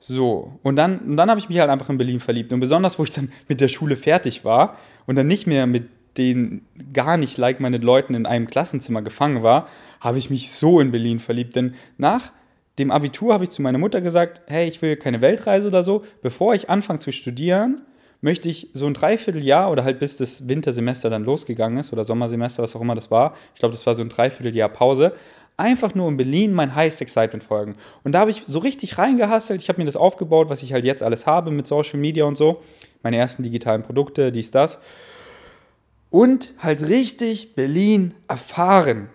so. 0.00 0.58
Und 0.62 0.76
dann, 0.76 0.98
und 0.98 1.16
dann 1.16 1.30
habe 1.30 1.40
ich 1.40 1.48
mich 1.48 1.58
halt 1.58 1.70
einfach 1.70 1.88
in 1.88 1.98
Berlin 1.98 2.20
verliebt. 2.20 2.52
Und 2.52 2.60
besonders, 2.60 2.98
wo 2.98 3.04
ich 3.04 3.10
dann 3.10 3.32
mit 3.48 3.60
der 3.60 3.68
Schule 3.68 3.96
fertig 3.96 4.44
war 4.44 4.78
und 5.06 5.16
dann 5.16 5.26
nicht 5.26 5.46
mehr 5.46 5.66
mit 5.66 5.88
den 6.16 6.64
gar 6.92 7.16
nicht 7.16 7.38
like 7.38 7.60
meine 7.60 7.78
Leuten 7.78 8.14
in 8.14 8.26
einem 8.26 8.48
Klassenzimmer 8.48 9.02
gefangen 9.02 9.42
war, 9.42 9.68
habe 10.00 10.18
ich 10.18 10.30
mich 10.30 10.50
so 10.50 10.80
in 10.80 10.90
Berlin 10.90 11.18
verliebt. 11.18 11.56
Denn 11.56 11.74
nach 11.98 12.32
dem 12.78 12.90
Abitur 12.90 13.32
habe 13.32 13.44
ich 13.44 13.50
zu 13.50 13.62
meiner 13.62 13.78
Mutter 13.78 14.00
gesagt, 14.00 14.42
hey, 14.46 14.66
ich 14.66 14.82
will 14.82 14.96
keine 14.96 15.20
Weltreise 15.20 15.68
oder 15.68 15.84
so. 15.84 16.04
Bevor 16.22 16.54
ich 16.54 16.68
anfange 16.70 16.98
zu 16.98 17.12
studieren, 17.12 17.82
möchte 18.20 18.48
ich 18.48 18.70
so 18.72 18.86
ein 18.86 18.94
Dreivierteljahr 18.94 19.70
oder 19.70 19.84
halt 19.84 19.98
bis 19.98 20.16
das 20.16 20.48
Wintersemester 20.48 21.10
dann 21.10 21.24
losgegangen 21.24 21.78
ist 21.78 21.92
oder 21.92 22.04
Sommersemester, 22.04 22.62
was 22.62 22.74
auch 22.74 22.80
immer 22.80 22.94
das 22.94 23.10
war, 23.10 23.36
ich 23.54 23.60
glaube, 23.60 23.74
das 23.74 23.86
war 23.86 23.94
so 23.94 24.02
ein 24.02 24.08
Dreivierteljahr 24.08 24.70
Pause, 24.70 25.12
einfach 25.56 25.94
nur 25.94 26.08
in 26.08 26.16
Berlin 26.16 26.52
mein 26.52 26.74
Highest 26.74 27.02
Excitement 27.02 27.44
folgen. 27.44 27.76
Und 28.02 28.12
da 28.12 28.20
habe 28.20 28.30
ich 28.30 28.42
so 28.46 28.60
richtig 28.60 28.96
reingehasselt, 28.98 29.62
ich 29.62 29.68
habe 29.68 29.78
mir 29.78 29.84
das 29.84 29.96
aufgebaut, 29.96 30.48
was 30.48 30.62
ich 30.62 30.72
halt 30.72 30.84
jetzt 30.84 31.02
alles 31.02 31.26
habe 31.26 31.50
mit 31.50 31.66
Social 31.66 31.98
Media 31.98 32.24
und 32.24 32.36
so, 32.36 32.62
meine 33.02 33.18
ersten 33.18 33.42
digitalen 33.42 33.82
Produkte, 33.82 34.32
dies, 34.32 34.50
das. 34.50 34.80
Und 36.14 36.54
halt 36.60 36.80
richtig 36.82 37.56
Berlin 37.56 38.14
erfahren. 38.28 39.08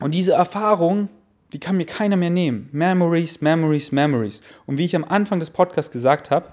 Und 0.00 0.14
diese 0.14 0.34
Erfahrung, 0.34 1.08
die 1.54 1.58
kann 1.58 1.78
mir 1.78 1.86
keiner 1.86 2.18
mehr 2.18 2.28
nehmen. 2.28 2.68
Memories, 2.72 3.40
Memories, 3.40 3.90
Memories. 3.90 4.42
Und 4.66 4.76
wie 4.76 4.84
ich 4.84 4.94
am 4.94 5.04
Anfang 5.04 5.40
des 5.40 5.48
Podcasts 5.48 5.90
gesagt 5.90 6.30
habe, 6.30 6.48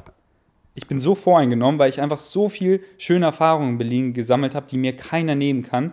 ich 0.74 0.88
bin 0.88 1.02
so 1.02 1.16
voreingenommen, 1.16 1.80
weil 1.80 1.90
ich 1.90 2.00
einfach 2.00 2.18
so 2.18 2.48
viel 2.48 2.82
schöne 2.98 3.26
Erfahrungen 3.26 3.72
in 3.72 3.78
Berlin 3.78 4.14
gesammelt 4.14 4.56
habe, 4.56 4.68
die 4.72 4.78
mir 4.78 4.96
keiner 4.96 5.36
nehmen 5.36 5.64
kann, 5.64 5.92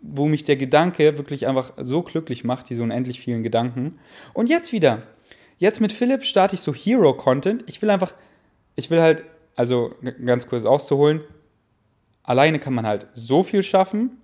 wo 0.00 0.24
mich 0.24 0.44
der 0.44 0.56
Gedanke 0.56 1.18
wirklich 1.18 1.46
einfach 1.46 1.74
so 1.76 2.00
glücklich 2.00 2.42
macht, 2.42 2.70
diese 2.70 2.82
unendlich 2.82 3.20
vielen 3.20 3.42
Gedanken. 3.42 3.98
Und 4.32 4.48
jetzt 4.48 4.72
wieder, 4.72 5.02
jetzt 5.58 5.82
mit 5.82 5.92
Philipp 5.92 6.24
starte 6.24 6.54
ich 6.54 6.62
so 6.62 6.72
Hero-Content. 6.72 7.64
Ich 7.66 7.82
will 7.82 7.90
einfach, 7.90 8.14
ich 8.76 8.88
will 8.88 9.02
halt, 9.02 9.24
also 9.56 9.94
ganz 10.24 10.46
kurz 10.46 10.64
auszuholen, 10.64 11.20
alleine 12.26 12.58
kann 12.58 12.74
man 12.74 12.86
halt 12.86 13.06
so 13.14 13.42
viel 13.42 13.62
schaffen, 13.62 14.18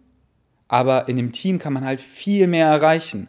aber 0.69 1.09
in 1.09 1.17
dem 1.17 1.33
Team 1.33 1.59
kann 1.59 1.73
man 1.73 1.85
halt 1.85 2.01
viel 2.01 2.47
mehr 2.47 2.67
erreichen. 2.67 3.29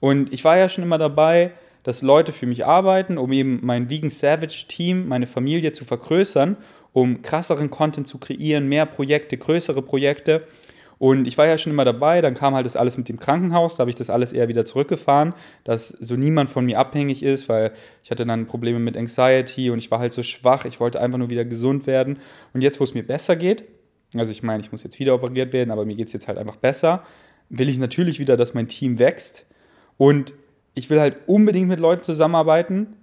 Und 0.00 0.32
ich 0.32 0.44
war 0.44 0.56
ja 0.56 0.68
schon 0.68 0.84
immer 0.84 0.98
dabei, 0.98 1.52
dass 1.82 2.02
Leute 2.02 2.32
für 2.32 2.46
mich 2.46 2.64
arbeiten, 2.64 3.18
um 3.18 3.32
eben 3.32 3.60
mein 3.62 3.90
Vegan 3.90 4.10
Savage 4.10 4.66
Team, 4.68 5.08
meine 5.08 5.26
Familie 5.26 5.72
zu 5.72 5.84
vergrößern, 5.84 6.56
um 6.92 7.22
krasseren 7.22 7.70
Content 7.70 8.06
zu 8.06 8.18
kreieren, 8.18 8.68
mehr 8.68 8.86
Projekte, 8.86 9.36
größere 9.36 9.82
Projekte. 9.82 10.46
Und 10.98 11.26
ich 11.26 11.36
war 11.36 11.46
ja 11.46 11.58
schon 11.58 11.72
immer 11.72 11.84
dabei, 11.84 12.20
dann 12.20 12.34
kam 12.34 12.54
halt 12.54 12.64
das 12.64 12.76
alles 12.76 12.96
mit 12.96 13.08
dem 13.08 13.18
Krankenhaus, 13.18 13.74
da 13.74 13.80
habe 13.80 13.90
ich 13.90 13.96
das 13.96 14.08
alles 14.08 14.32
eher 14.32 14.46
wieder 14.46 14.64
zurückgefahren, 14.64 15.34
dass 15.64 15.88
so 15.88 16.14
niemand 16.14 16.48
von 16.48 16.64
mir 16.64 16.78
abhängig 16.78 17.24
ist, 17.24 17.48
weil 17.48 17.72
ich 18.04 18.12
hatte 18.12 18.24
dann 18.24 18.46
Probleme 18.46 18.78
mit 18.78 18.96
Anxiety 18.96 19.70
und 19.70 19.78
ich 19.78 19.90
war 19.90 19.98
halt 19.98 20.12
so 20.12 20.22
schwach, 20.22 20.64
ich 20.64 20.78
wollte 20.78 21.00
einfach 21.00 21.18
nur 21.18 21.30
wieder 21.30 21.44
gesund 21.44 21.88
werden. 21.88 22.20
Und 22.52 22.60
jetzt, 22.60 22.78
wo 22.78 22.84
es 22.84 22.94
mir 22.94 23.04
besser 23.04 23.34
geht, 23.34 23.64
also 24.20 24.32
ich 24.32 24.42
meine, 24.42 24.62
ich 24.62 24.72
muss 24.72 24.82
jetzt 24.82 24.98
wieder 24.98 25.14
operiert 25.14 25.52
werden, 25.52 25.70
aber 25.70 25.84
mir 25.84 25.96
geht 25.96 26.08
es 26.08 26.12
jetzt 26.12 26.28
halt 26.28 26.38
einfach 26.38 26.56
besser, 26.56 27.04
will 27.48 27.68
ich 27.68 27.78
natürlich 27.78 28.18
wieder, 28.18 28.36
dass 28.36 28.54
mein 28.54 28.68
Team 28.68 28.98
wächst. 28.98 29.46
Und 29.96 30.34
ich 30.74 30.90
will 30.90 31.00
halt 31.00 31.16
unbedingt 31.26 31.68
mit 31.68 31.80
Leuten 31.80 32.02
zusammenarbeiten, 32.02 32.94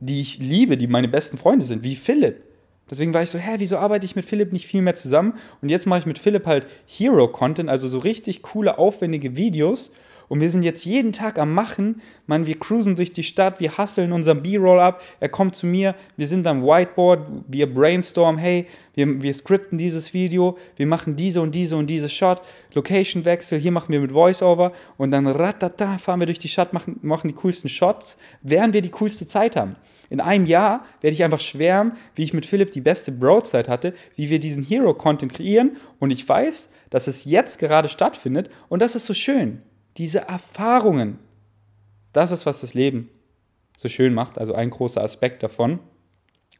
die 0.00 0.20
ich 0.20 0.38
liebe, 0.38 0.76
die 0.76 0.88
meine 0.88 1.08
besten 1.08 1.38
Freunde 1.38 1.64
sind, 1.64 1.84
wie 1.84 1.94
Philipp. 1.94 2.42
Deswegen 2.90 3.14
war 3.14 3.22
ich 3.22 3.30
so, 3.30 3.38
hä, 3.38 3.54
wieso 3.58 3.78
arbeite 3.78 4.04
ich 4.04 4.16
mit 4.16 4.24
Philipp 4.24 4.52
nicht 4.52 4.66
viel 4.66 4.82
mehr 4.82 4.94
zusammen? 4.94 5.34
Und 5.62 5.68
jetzt 5.68 5.86
mache 5.86 6.00
ich 6.00 6.06
mit 6.06 6.18
Philipp 6.18 6.46
halt 6.46 6.66
Hero-Content, 6.86 7.70
also 7.70 7.88
so 7.88 7.98
richtig 7.98 8.42
coole, 8.42 8.78
aufwendige 8.78 9.36
Videos. 9.36 9.92
Und 10.32 10.40
wir 10.40 10.48
sind 10.48 10.62
jetzt 10.62 10.86
jeden 10.86 11.12
Tag 11.12 11.38
am 11.38 11.52
Machen. 11.52 12.00
Man, 12.26 12.46
wir 12.46 12.58
cruisen 12.58 12.96
durch 12.96 13.12
die 13.12 13.22
Stadt, 13.22 13.60
wir 13.60 13.76
hustlen 13.76 14.12
unseren 14.12 14.42
B-Roll 14.42 14.80
ab. 14.80 15.02
Er 15.20 15.28
kommt 15.28 15.54
zu 15.54 15.66
mir, 15.66 15.94
wir 16.16 16.26
sind 16.26 16.46
am 16.46 16.62
Whiteboard, 16.62 17.26
wir 17.48 17.70
brainstormen, 17.70 18.40
hey, 18.40 18.66
wir, 18.94 19.20
wir 19.20 19.34
skripten 19.34 19.76
dieses 19.76 20.14
Video, 20.14 20.56
wir 20.76 20.86
machen 20.86 21.16
diese 21.16 21.42
und 21.42 21.54
diese 21.54 21.76
und 21.76 21.86
diese 21.86 22.08
Shot, 22.08 22.40
Location-Wechsel, 22.72 23.60
hier 23.60 23.72
machen 23.72 23.92
wir 23.92 24.00
mit 24.00 24.14
Voiceover 24.14 24.72
und 24.96 25.10
dann 25.10 25.26
ratata 25.26 25.98
fahren 25.98 26.20
wir 26.20 26.26
durch 26.26 26.38
die 26.38 26.48
Stadt, 26.48 26.72
machen, 26.72 26.98
machen 27.02 27.28
die 27.28 27.34
coolsten 27.34 27.68
Shots, 27.68 28.16
während 28.40 28.72
wir 28.72 28.80
die 28.80 28.88
coolste 28.88 29.26
Zeit 29.26 29.54
haben. 29.54 29.76
In 30.08 30.20
einem 30.20 30.46
Jahr 30.46 30.86
werde 31.02 31.12
ich 31.12 31.24
einfach 31.24 31.40
schwärmen, 31.40 31.92
wie 32.14 32.24
ich 32.24 32.32
mit 32.32 32.46
Philipp 32.46 32.70
die 32.70 32.80
beste 32.80 33.12
Broadzeit 33.12 33.68
hatte, 33.68 33.92
wie 34.16 34.30
wir 34.30 34.40
diesen 34.40 34.64
Hero-Content 34.64 35.34
kreieren 35.34 35.76
und 35.98 36.10
ich 36.10 36.26
weiß, 36.26 36.70
dass 36.88 37.06
es 37.06 37.26
jetzt 37.26 37.58
gerade 37.58 37.90
stattfindet 37.90 38.48
und 38.70 38.80
das 38.80 38.94
ist 38.94 39.04
so 39.04 39.12
schön. 39.12 39.60
Diese 39.96 40.20
Erfahrungen, 40.20 41.18
das 42.12 42.32
ist, 42.32 42.46
was 42.46 42.60
das 42.60 42.74
Leben 42.74 43.10
so 43.76 43.88
schön 43.88 44.14
macht, 44.14 44.38
also 44.38 44.54
ein 44.54 44.70
großer 44.70 45.02
Aspekt 45.02 45.42
davon. 45.42 45.80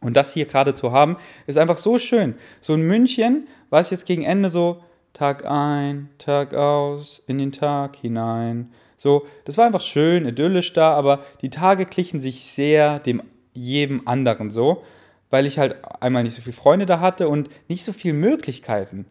Und 0.01 0.17
das 0.17 0.35
hier 0.35 0.47
gerade 0.47 0.75
zu 0.75 0.93
haben, 0.93 1.17
ist 1.47 1.59
einfach 1.59 1.77
so 1.77 1.99
schön. 1.99 2.35
So 2.61 2.75
in 2.75 2.83
München 2.83 3.47
war 3.71 3.81
es 3.81 3.91
jetzt 3.91 4.07
gegen 4.07 4.25
Ende 4.25 4.51
so 4.51 4.83
Tag 5.13 5.45
ein, 5.45 6.09
Tag 6.19 6.55
aus, 6.55 7.23
in 7.27 7.39
den 7.39 7.53
Tag 7.53 7.97
hinein. 7.97 8.73
So, 8.97 9.27
das 9.45 9.59
war 9.59 9.67
einfach 9.67 9.81
schön, 9.81 10.27
idyllisch 10.27 10.73
da, 10.73 10.95
aber 10.95 11.25
die 11.43 11.51
Tage 11.51 11.87
glichen 11.87 12.21
sich 12.21 12.45
sehr 12.45 12.99
dem 12.99 13.23
jedem 13.53 14.07
anderen 14.09 14.51
so, 14.51 14.83
weil 15.31 15.47
ich 15.47 15.59
halt 15.59 15.77
einmal 16.01 16.23
nicht 16.23 16.35
so 16.35 16.43
viele 16.43 16.55
Freunde 16.55 16.87
da 16.87 17.01
hatte 17.01 17.29
und 17.29 17.51
nicht 17.69 17.85
so 17.85 17.93
viele 17.93 18.15
Möglichkeiten. 18.15 19.07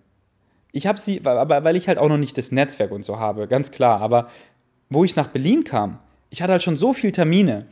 Ich 0.72 0.88
habe 0.88 1.00
sie, 1.00 1.22
aber 1.26 1.64
weil 1.64 1.76
ich 1.76 1.88
halt 1.88 1.98
auch 1.98 2.10
noch 2.10 2.18
nicht 2.18 2.38
das 2.38 2.52
Netzwerk 2.52 2.92
und 2.92 3.04
so 3.04 3.20
habe, 3.20 3.48
ganz 3.48 3.72
klar. 3.72 4.02
Aber 4.02 4.30
wo 4.90 5.04
ich 5.04 5.16
nach 5.16 5.28
Berlin 5.28 5.64
kam, 5.64 6.00
ich 6.30 6.42
hatte 6.42 6.54
halt 6.54 6.64
schon 6.64 6.78
so 6.78 6.94
viele 6.94 7.14
Termine. 7.14 7.68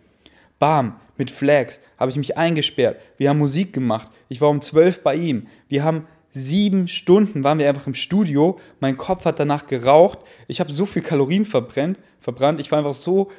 Bam, 0.60 1.00
mit 1.18 1.32
Flags 1.32 1.80
habe 1.98 2.12
ich 2.12 2.18
mich 2.18 2.38
eingesperrt. 2.38 3.00
Wir 3.18 3.30
haben 3.30 3.40
Musik 3.40 3.74
gemacht. 3.74 4.10
Ich 4.28 4.42
war 4.42 4.50
um 4.50 4.62
zwölf 4.62 5.02
bei 5.02 5.16
ihm. 5.16 5.48
Wir 5.68 5.84
haben 5.84 6.08
sieben 6.34 6.88
Stunden 6.88 7.44
waren 7.44 7.60
wir 7.60 7.68
einfach 7.68 7.88
im 7.88 7.94
Studio. 7.94 8.60
Mein 8.80 8.98
Kopf 8.98 9.26
hat 9.26 9.40
danach 9.40 9.68
geraucht. 9.68 10.20
Ich 10.48 10.60
habe 10.60 10.72
so 10.72 10.86
viel 10.86 11.02
Kalorien 11.02 11.46
verbrennt, 11.46 11.98
verbrannt. 12.20 12.60
Ich 12.60 12.72
war 12.72 12.80
einfach 12.80 12.94
so 12.94 13.32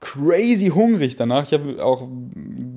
crazy 0.00 0.68
hungrig 0.68 1.16
danach. 1.16 1.44
Ich 1.44 1.52
habe 1.52 1.82
auch 1.82 2.08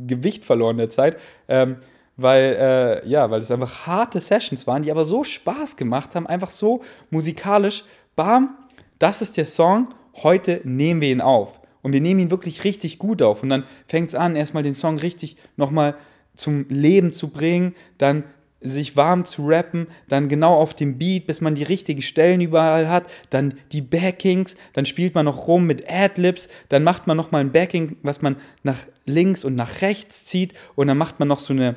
Gewicht 0.07 0.45
verloren 0.45 0.75
in 0.75 0.79
der 0.79 0.89
Zeit. 0.89 1.17
Ähm, 1.47 1.77
weil, 2.17 2.57
äh, 2.59 3.07
ja, 3.07 3.29
weil 3.29 3.41
es 3.41 3.51
einfach 3.51 3.85
harte 3.85 4.19
Sessions 4.19 4.67
waren, 4.67 4.83
die 4.83 4.91
aber 4.91 5.05
so 5.05 5.23
Spaß 5.23 5.77
gemacht 5.77 6.15
haben, 6.15 6.27
einfach 6.27 6.49
so 6.49 6.81
musikalisch. 7.11 7.83
Bam, 8.15 8.57
das 8.99 9.21
ist 9.21 9.37
der 9.37 9.45
Song, 9.45 9.93
heute 10.23 10.61
nehmen 10.63 11.01
wir 11.01 11.11
ihn 11.11 11.21
auf. 11.21 11.61
Und 11.83 11.93
wir 11.93 12.01
nehmen 12.01 12.19
ihn 12.19 12.31
wirklich 12.31 12.63
richtig 12.63 12.97
gut 12.97 13.21
auf. 13.21 13.43
Und 13.43 13.49
dann 13.49 13.63
fängt 13.87 14.09
es 14.09 14.15
an, 14.15 14.35
erstmal 14.35 14.63
den 14.63 14.73
Song 14.73 14.97
richtig 14.97 15.37
nochmal 15.55 15.95
zum 16.35 16.65
Leben 16.69 17.13
zu 17.13 17.29
bringen, 17.29 17.75
dann 17.97 18.23
sich 18.59 18.97
warm 18.97 19.25
zu 19.25 19.47
rappen, 19.47 19.87
dann 20.09 20.29
genau 20.29 20.55
auf 20.55 20.73
dem 20.73 20.97
Beat, 20.97 21.27
bis 21.27 21.41
man 21.41 21.53
die 21.53 21.63
richtigen 21.63 22.01
Stellen 22.01 22.41
überall 22.41 22.89
hat, 22.89 23.05
dann 23.29 23.53
die 23.71 23.81
Backings, 23.81 24.57
dann 24.73 24.87
spielt 24.87 25.13
man 25.13 25.25
noch 25.25 25.47
rum 25.47 25.67
mit 25.67 25.89
Adlibs, 25.89 26.49
dann 26.69 26.83
macht 26.83 27.05
man 27.05 27.17
nochmal 27.17 27.41
ein 27.41 27.51
Backing, 27.51 27.97
was 28.01 28.23
man 28.23 28.37
nach 28.63 28.79
links 29.05 29.45
und 29.45 29.55
nach 29.55 29.81
rechts 29.81 30.25
zieht 30.25 30.53
und 30.75 30.87
dann 30.87 30.97
macht 30.97 31.19
man 31.19 31.27
noch 31.27 31.39
so 31.39 31.53
eine 31.53 31.75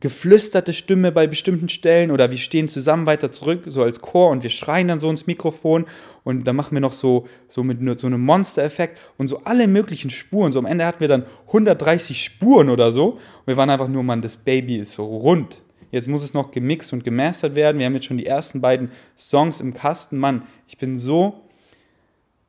geflüsterte 0.00 0.72
Stimme 0.72 1.10
bei 1.10 1.26
bestimmten 1.26 1.68
Stellen 1.68 2.10
oder 2.10 2.30
wir 2.30 2.38
stehen 2.38 2.68
zusammen 2.68 3.06
weiter 3.06 3.32
zurück, 3.32 3.64
so 3.66 3.82
als 3.82 4.00
Chor 4.00 4.30
und 4.30 4.42
wir 4.42 4.50
schreien 4.50 4.88
dann 4.88 5.00
so 5.00 5.10
ins 5.10 5.26
Mikrofon 5.26 5.86
und 6.22 6.44
dann 6.44 6.54
machen 6.54 6.74
wir 6.74 6.80
noch 6.80 6.92
so, 6.92 7.26
so 7.48 7.64
mit 7.64 7.80
so 7.98 8.06
einem 8.06 8.20
Monster-Effekt 8.20 8.98
und 9.16 9.28
so 9.28 9.42
alle 9.44 9.66
möglichen 9.66 10.10
Spuren. 10.10 10.52
So 10.52 10.60
am 10.60 10.66
Ende 10.66 10.86
hatten 10.86 11.00
wir 11.00 11.08
dann 11.08 11.26
130 11.48 12.22
Spuren 12.22 12.68
oder 12.70 12.92
so 12.92 13.12
und 13.12 13.46
wir 13.46 13.56
waren 13.56 13.70
einfach 13.70 13.88
nur, 13.88 14.04
man, 14.04 14.22
das 14.22 14.36
Baby 14.36 14.76
ist 14.76 14.92
so 14.92 15.04
rund. 15.04 15.60
Jetzt 15.90 16.06
muss 16.06 16.22
es 16.22 16.34
noch 16.34 16.50
gemixt 16.50 16.92
und 16.92 17.02
gemastert 17.02 17.54
werden. 17.54 17.78
Wir 17.78 17.86
haben 17.86 17.94
jetzt 17.94 18.06
schon 18.06 18.18
die 18.18 18.26
ersten 18.26 18.60
beiden 18.60 18.90
Songs 19.16 19.60
im 19.60 19.72
Kasten. 19.72 20.18
Mann, 20.18 20.42
ich 20.68 20.76
bin 20.76 20.98
so 20.98 21.40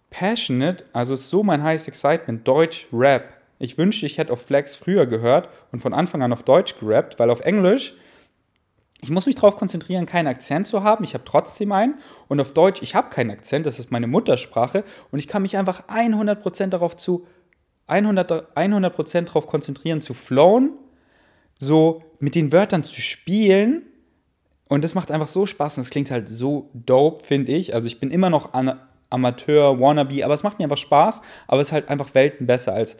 passionate, 0.09 0.83
also 0.91 1.13
ist 1.13 1.29
so 1.29 1.41
mein 1.41 1.63
highest 1.63 1.87
excitement, 1.87 2.47
Deutsch 2.47 2.87
Rap 2.91 3.38
ich 3.59 3.77
wünschte, 3.77 4.05
ich 4.05 4.17
hätte 4.17 4.33
auf 4.33 4.41
Flex 4.41 4.75
früher 4.75 5.05
gehört 5.05 5.49
und 5.71 5.79
von 5.79 5.93
Anfang 5.93 6.23
an 6.23 6.31
auf 6.31 6.43
Deutsch 6.43 6.79
gerappt, 6.79 7.19
weil 7.19 7.29
auf 7.29 7.41
Englisch, 7.41 7.93
ich 9.01 9.09
muss 9.09 9.25
mich 9.25 9.35
darauf 9.35 9.57
konzentrieren, 9.57 10.05
keinen 10.05 10.27
Akzent 10.27 10.67
zu 10.67 10.83
haben. 10.83 11.03
Ich 11.03 11.13
habe 11.13 11.23
trotzdem 11.25 11.71
einen. 11.71 11.99
Und 12.27 12.41
auf 12.41 12.51
Deutsch, 12.51 12.81
ich 12.81 12.95
habe 12.95 13.09
keinen 13.09 13.31
Akzent, 13.31 13.65
das 13.65 13.79
ist 13.79 13.91
meine 13.91 14.07
Muttersprache. 14.07 14.83
Und 15.11 15.19
ich 15.19 15.27
kann 15.27 15.41
mich 15.41 15.57
einfach 15.57 15.87
100% 15.87 16.67
darauf 16.67 16.97
zu, 16.97 17.25
100%, 17.87 18.43
100 18.55 19.27
darauf 19.29 19.47
konzentrieren, 19.47 20.01
zu 20.01 20.13
flowen, 20.13 20.73
so 21.57 22.03
mit 22.19 22.35
den 22.35 22.51
Wörtern 22.51 22.83
zu 22.83 22.99
spielen. 23.01 23.83
Und 24.67 24.83
das 24.83 24.95
macht 24.95 25.11
einfach 25.11 25.27
so 25.27 25.45
Spaß 25.45 25.77
und 25.77 25.83
es 25.83 25.89
klingt 25.89 26.11
halt 26.11 26.29
so 26.29 26.69
dope, 26.73 27.23
finde 27.23 27.53
ich. 27.53 27.73
Also 27.73 27.87
ich 27.87 27.99
bin 27.99 28.11
immer 28.11 28.29
noch 28.29 28.53
Amateur, 29.09 29.79
Wannabe, 29.79 30.23
aber 30.23 30.33
es 30.33 30.43
macht 30.43 30.59
mir 30.59 30.65
einfach 30.65 30.77
Spaß. 30.77 31.21
Aber 31.47 31.61
es 31.61 31.67
ist 31.67 31.73
halt 31.73 31.89
einfach 31.89 32.13
Welten 32.13 32.47
besser 32.47 32.73
als 32.73 32.97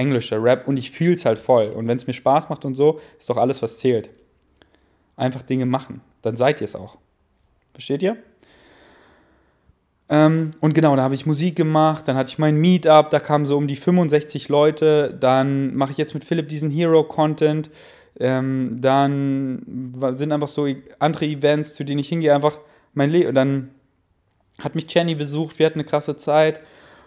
englischer 0.00 0.42
Rap 0.42 0.66
und 0.66 0.76
ich 0.78 0.90
fühle 0.90 1.14
es 1.14 1.24
halt 1.24 1.38
voll. 1.38 1.68
Und 1.68 1.86
wenn 1.86 1.96
es 1.96 2.06
mir 2.06 2.14
Spaß 2.14 2.48
macht 2.48 2.64
und 2.64 2.74
so, 2.74 3.00
ist 3.18 3.28
doch 3.28 3.36
alles, 3.36 3.62
was 3.62 3.78
zählt. 3.78 4.10
Einfach 5.16 5.42
Dinge 5.42 5.66
machen, 5.66 6.00
dann 6.22 6.36
seid 6.36 6.60
ihr 6.60 6.64
es 6.64 6.74
auch. 6.74 6.96
Versteht 7.72 8.02
ihr? 8.02 8.16
Ähm, 10.08 10.50
und 10.60 10.74
genau, 10.74 10.96
da 10.96 11.02
habe 11.02 11.14
ich 11.14 11.24
Musik 11.24 11.54
gemacht, 11.54 12.08
dann 12.08 12.16
hatte 12.16 12.30
ich 12.30 12.38
mein 12.38 12.56
Meetup, 12.56 13.10
da 13.10 13.20
kamen 13.20 13.46
so 13.46 13.56
um 13.56 13.68
die 13.68 13.76
65 13.76 14.48
Leute, 14.48 15.16
dann 15.20 15.76
mache 15.76 15.92
ich 15.92 15.98
jetzt 15.98 16.14
mit 16.14 16.24
Philipp 16.24 16.48
diesen 16.48 16.70
Hero-Content, 16.70 17.70
ähm, 18.18 18.76
dann 18.80 19.94
sind 20.10 20.32
einfach 20.32 20.48
so 20.48 20.66
andere 20.98 21.26
Events, 21.26 21.74
zu 21.74 21.84
denen 21.84 22.00
ich 22.00 22.08
hingehe, 22.08 22.34
einfach 22.34 22.58
mein 22.92 23.10
Leben. 23.10 23.34
Dann 23.34 23.70
hat 24.58 24.74
mich 24.74 24.92
Jenny 24.92 25.14
besucht, 25.14 25.58
wir 25.58 25.66
hatten 25.66 25.78
eine 25.78 25.88
krasse 25.88 26.16
Zeit 26.16 26.60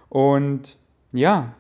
und 0.08 0.78
ja, 1.12 1.54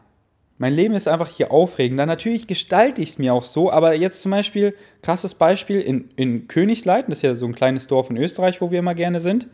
mein 0.57 0.73
Leben 0.73 0.93
ist 0.93 1.07
einfach 1.07 1.29
hier 1.29 1.51
aufregender. 1.51 2.05
Natürlich 2.05 2.47
gestalte 2.47 3.01
ich 3.01 3.11
es 3.11 3.17
mir 3.17 3.33
auch 3.33 3.43
so, 3.43 3.71
aber 3.71 3.95
jetzt 3.95 4.21
zum 4.21 4.31
Beispiel, 4.31 4.75
krasses 5.01 5.33
Beispiel, 5.33 5.81
in, 5.81 6.09
in 6.15 6.47
Königsleiten, 6.47 7.09
das 7.09 7.19
ist 7.19 7.23
ja 7.23 7.35
so 7.35 7.45
ein 7.45 7.55
kleines 7.55 7.87
Dorf 7.87 8.09
in 8.09 8.17
Österreich, 8.17 8.61
wo 8.61 8.71
wir 8.71 8.79
immer 8.79 8.95
gerne 8.95 9.19
sind. 9.19 9.47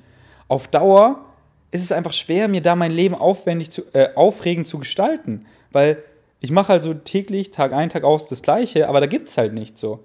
Auf 0.48 0.68
Dauer 0.68 1.26
ist 1.72 1.84
es 1.84 1.92
einfach 1.92 2.14
schwer, 2.14 2.48
mir 2.48 2.62
da 2.62 2.76
mein 2.76 2.92
Leben 2.92 3.16
aufwendig 3.16 3.70
zu, 3.72 3.84
äh, 3.94 4.10
aufregend 4.16 4.68
zu 4.68 4.80
gestalten, 4.80 5.46
weil 5.72 6.04
ich 6.42 6.52
mache 6.52 6.70
halt 6.70 6.84
so 6.84 6.94
täglich, 6.94 7.52
Tag 7.52 7.74
ein, 7.74 7.90
Tag 7.90 8.04
aus 8.04 8.28
das 8.28 8.42
Gleiche, 8.42 8.90
aber 8.90 9.00
da 9.00 9.06
gibt 9.06 9.30
es 9.30 9.38
halt 9.38 9.54
nicht 9.54 9.78
so. 9.78 10.04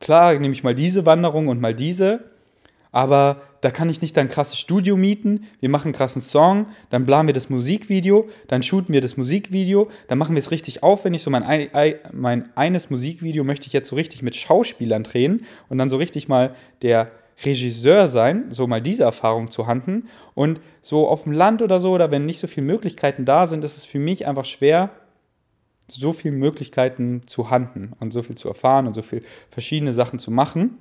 Klar, 0.00 0.34
nehme 0.34 0.54
ich 0.54 0.62
mal 0.62 0.74
diese 0.74 1.04
Wanderung 1.06 1.48
und 1.48 1.60
mal 1.60 1.74
diese, 1.74 2.29
aber 2.92 3.42
da 3.60 3.70
kann 3.70 3.90
ich 3.90 4.00
nicht 4.00 4.16
ein 4.18 4.28
krasses 4.28 4.58
Studio 4.58 4.96
mieten, 4.96 5.46
wir 5.60 5.68
machen 5.68 5.88
einen 5.88 5.94
krassen 5.94 6.22
Song, 6.22 6.66
dann 6.88 7.06
planen 7.06 7.28
wir 7.28 7.34
das 7.34 7.50
Musikvideo, 7.50 8.28
dann 8.48 8.62
shooten 8.62 8.92
wir 8.92 9.00
das 9.00 9.16
Musikvideo, 9.16 9.90
dann 10.08 10.18
machen 10.18 10.34
wir 10.34 10.40
es 10.40 10.50
richtig 10.50 10.82
aufwendig, 10.82 11.22
so 11.22 11.30
mein, 11.30 11.68
mein 12.12 12.56
eines 12.56 12.90
Musikvideo 12.90 13.44
möchte 13.44 13.66
ich 13.66 13.72
jetzt 13.72 13.88
so 13.88 13.96
richtig 13.96 14.22
mit 14.22 14.34
Schauspielern 14.36 15.04
drehen 15.04 15.44
und 15.68 15.78
dann 15.78 15.90
so 15.90 15.98
richtig 15.98 16.28
mal 16.28 16.54
der 16.82 17.10
Regisseur 17.44 18.08
sein, 18.08 18.46
so 18.50 18.66
mal 18.66 18.82
diese 18.82 19.04
Erfahrung 19.04 19.50
zu 19.50 19.66
handen. 19.66 20.08
Und 20.34 20.60
so 20.82 21.08
auf 21.08 21.24
dem 21.24 21.32
Land 21.32 21.62
oder 21.62 21.80
so, 21.80 21.92
oder 21.92 22.10
wenn 22.10 22.26
nicht 22.26 22.38
so 22.38 22.46
viele 22.46 22.66
Möglichkeiten 22.66 23.24
da 23.24 23.46
sind, 23.46 23.64
ist 23.64 23.76
es 23.76 23.84
für 23.84 23.98
mich 23.98 24.26
einfach 24.26 24.44
schwer, 24.44 24.90
so 25.88 26.12
viele 26.12 26.34
Möglichkeiten 26.34 27.22
zu 27.26 27.50
handen 27.50 27.92
und 27.98 28.12
so 28.12 28.22
viel 28.22 28.36
zu 28.36 28.48
erfahren 28.48 28.86
und 28.86 28.94
so 28.94 29.02
viele 29.02 29.22
verschiedene 29.50 29.92
Sachen 29.92 30.18
zu 30.18 30.30
machen. 30.30 30.78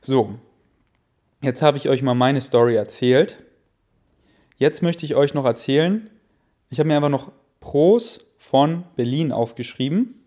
So, 0.00 0.34
Jetzt 1.44 1.60
habe 1.60 1.76
ich 1.76 1.90
euch 1.90 2.00
mal 2.00 2.14
meine 2.14 2.40
Story 2.40 2.74
erzählt. 2.74 3.36
Jetzt 4.56 4.80
möchte 4.80 5.04
ich 5.04 5.14
euch 5.14 5.34
noch 5.34 5.44
erzählen, 5.44 6.08
ich 6.70 6.78
habe 6.78 6.86
mir 6.86 6.96
einfach 6.96 7.10
noch 7.10 7.32
Pros 7.60 8.24
von 8.38 8.84
Berlin 8.96 9.30
aufgeschrieben, 9.30 10.24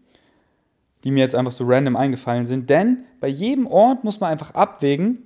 die 1.03 1.09
mir 1.09 1.21
jetzt 1.21 1.33
einfach 1.33 1.51
so 1.51 1.63
random 1.65 1.95
eingefallen 1.95 2.45
sind. 2.45 2.69
Denn 2.69 3.05
bei 3.19 3.29
jedem 3.29 3.65
Ort 3.65 4.03
muss 4.03 4.19
man 4.19 4.29
einfach 4.31 4.51
abwägen, 4.51 5.23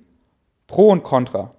Pro 0.66 0.88
und 0.88 1.02
Contra. 1.02 1.54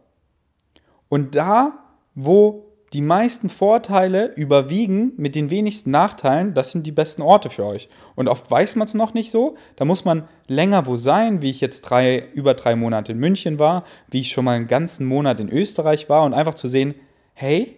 Und 1.09 1.35
da, 1.35 1.85
wo 2.15 2.72
die 2.93 3.01
meisten 3.01 3.49
Vorteile 3.49 4.33
überwiegen 4.35 5.13
mit 5.17 5.33
den 5.33 5.49
wenigsten 5.49 5.89
Nachteilen, 5.89 6.53
das 6.53 6.71
sind 6.71 6.85
die 6.85 6.91
besten 6.91 7.23
Orte 7.23 7.49
für 7.49 7.65
euch. 7.65 7.89
Und 8.13 8.27
oft 8.27 8.49
weiß 8.49 8.75
man 8.75 8.87
es 8.87 8.93
noch 8.93 9.15
nicht 9.15 9.31
so. 9.31 9.57
Da 9.77 9.85
muss 9.85 10.05
man 10.05 10.27
länger 10.47 10.85
wo 10.85 10.95
sein, 10.95 11.41
wie 11.41 11.49
ich 11.49 11.59
jetzt 11.59 11.81
drei, 11.81 12.23
über 12.33 12.53
drei 12.53 12.75
Monate 12.75 13.13
in 13.13 13.17
München 13.17 13.57
war, 13.57 13.83
wie 14.11 14.21
ich 14.21 14.31
schon 14.31 14.45
mal 14.45 14.55
einen 14.55 14.67
ganzen 14.67 15.07
Monat 15.07 15.39
in 15.39 15.49
Österreich 15.49 16.07
war 16.07 16.23
und 16.23 16.35
einfach 16.35 16.53
zu 16.53 16.67
sehen, 16.67 16.93
hey, 17.33 17.75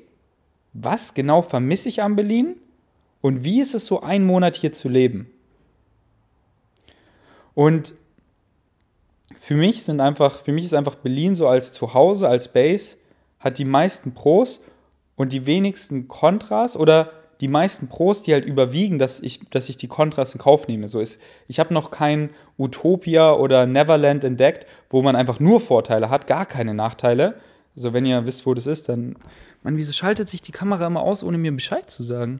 was 0.74 1.14
genau 1.14 1.42
vermisse 1.42 1.88
ich 1.88 2.02
an 2.02 2.18
Berlin 2.18 2.58
Und 3.22 3.46
wie 3.46 3.62
ist 3.62 3.74
es 3.74 3.86
so, 3.86 4.02
einen 4.02 4.26
Monat 4.26 4.58
hier 4.58 4.74
zu 4.74 4.90
leben? 4.90 5.32
Und 7.54 7.94
für 9.40 9.56
mich 9.56 9.84
sind 9.84 10.02
einfach, 10.02 10.44
für 10.44 10.52
mich 10.52 10.66
ist 10.66 10.74
einfach 10.74 10.96
Berlin 10.96 11.38
so 11.38 11.48
als 11.48 11.72
Zuhause, 11.72 12.28
als 12.28 12.52
Base, 12.52 12.98
hat 13.40 13.58
die 13.58 13.66
meisten 13.66 14.14
Pros 14.14 14.62
und 15.16 15.32
die 15.32 15.46
wenigsten 15.46 16.08
Kontras 16.08 16.76
oder 16.76 17.12
die 17.42 17.48
meisten 17.48 17.88
Pros, 17.88 18.24
die 18.24 18.34
halt 18.34 18.46
überwiegen, 18.46 18.98
dass 18.98 19.20
ich, 19.20 19.42
dass 19.50 19.68
ich 19.68 19.78
die 19.78 19.88
Kontras 19.88 20.34
in 20.34 20.40
Kauf 20.42 20.68
nehme. 20.68 20.88
So 20.88 21.00
ist, 21.00 21.20
ich 21.48 21.60
habe 21.60 21.74
noch 21.74 21.92
kein 21.92 22.30
Utopia 22.58 23.34
oder 23.34 23.66
Neverland 23.66 24.24
entdeckt, 24.24 24.66
wo 24.90 25.02
man 25.02 25.16
einfach 25.16 25.40
nur 25.40 25.60
Vorteile 25.60 26.10
hat, 26.10 26.28
gar 26.28 26.46
keine 26.46 26.74
Nachteile. 26.74 27.36
Also 27.76 27.92
wenn 27.94 28.06
ihr 28.06 28.26
wisst, 28.26 28.46
wo 28.46 28.54
das 28.54 28.68
ist, 28.68 28.90
dann. 28.90 29.16
Man, 29.64 29.78
wieso 29.78 29.92
schaltet 29.92 30.30
sich 30.30 30.42
die 30.42 30.52
Kamera 30.52 30.88
immer 30.88 31.02
aus, 31.02 31.24
ohne 31.24 31.38
mir 31.38 31.52
Bescheid 31.52 31.90
zu 31.90 32.04
sagen? 32.04 32.40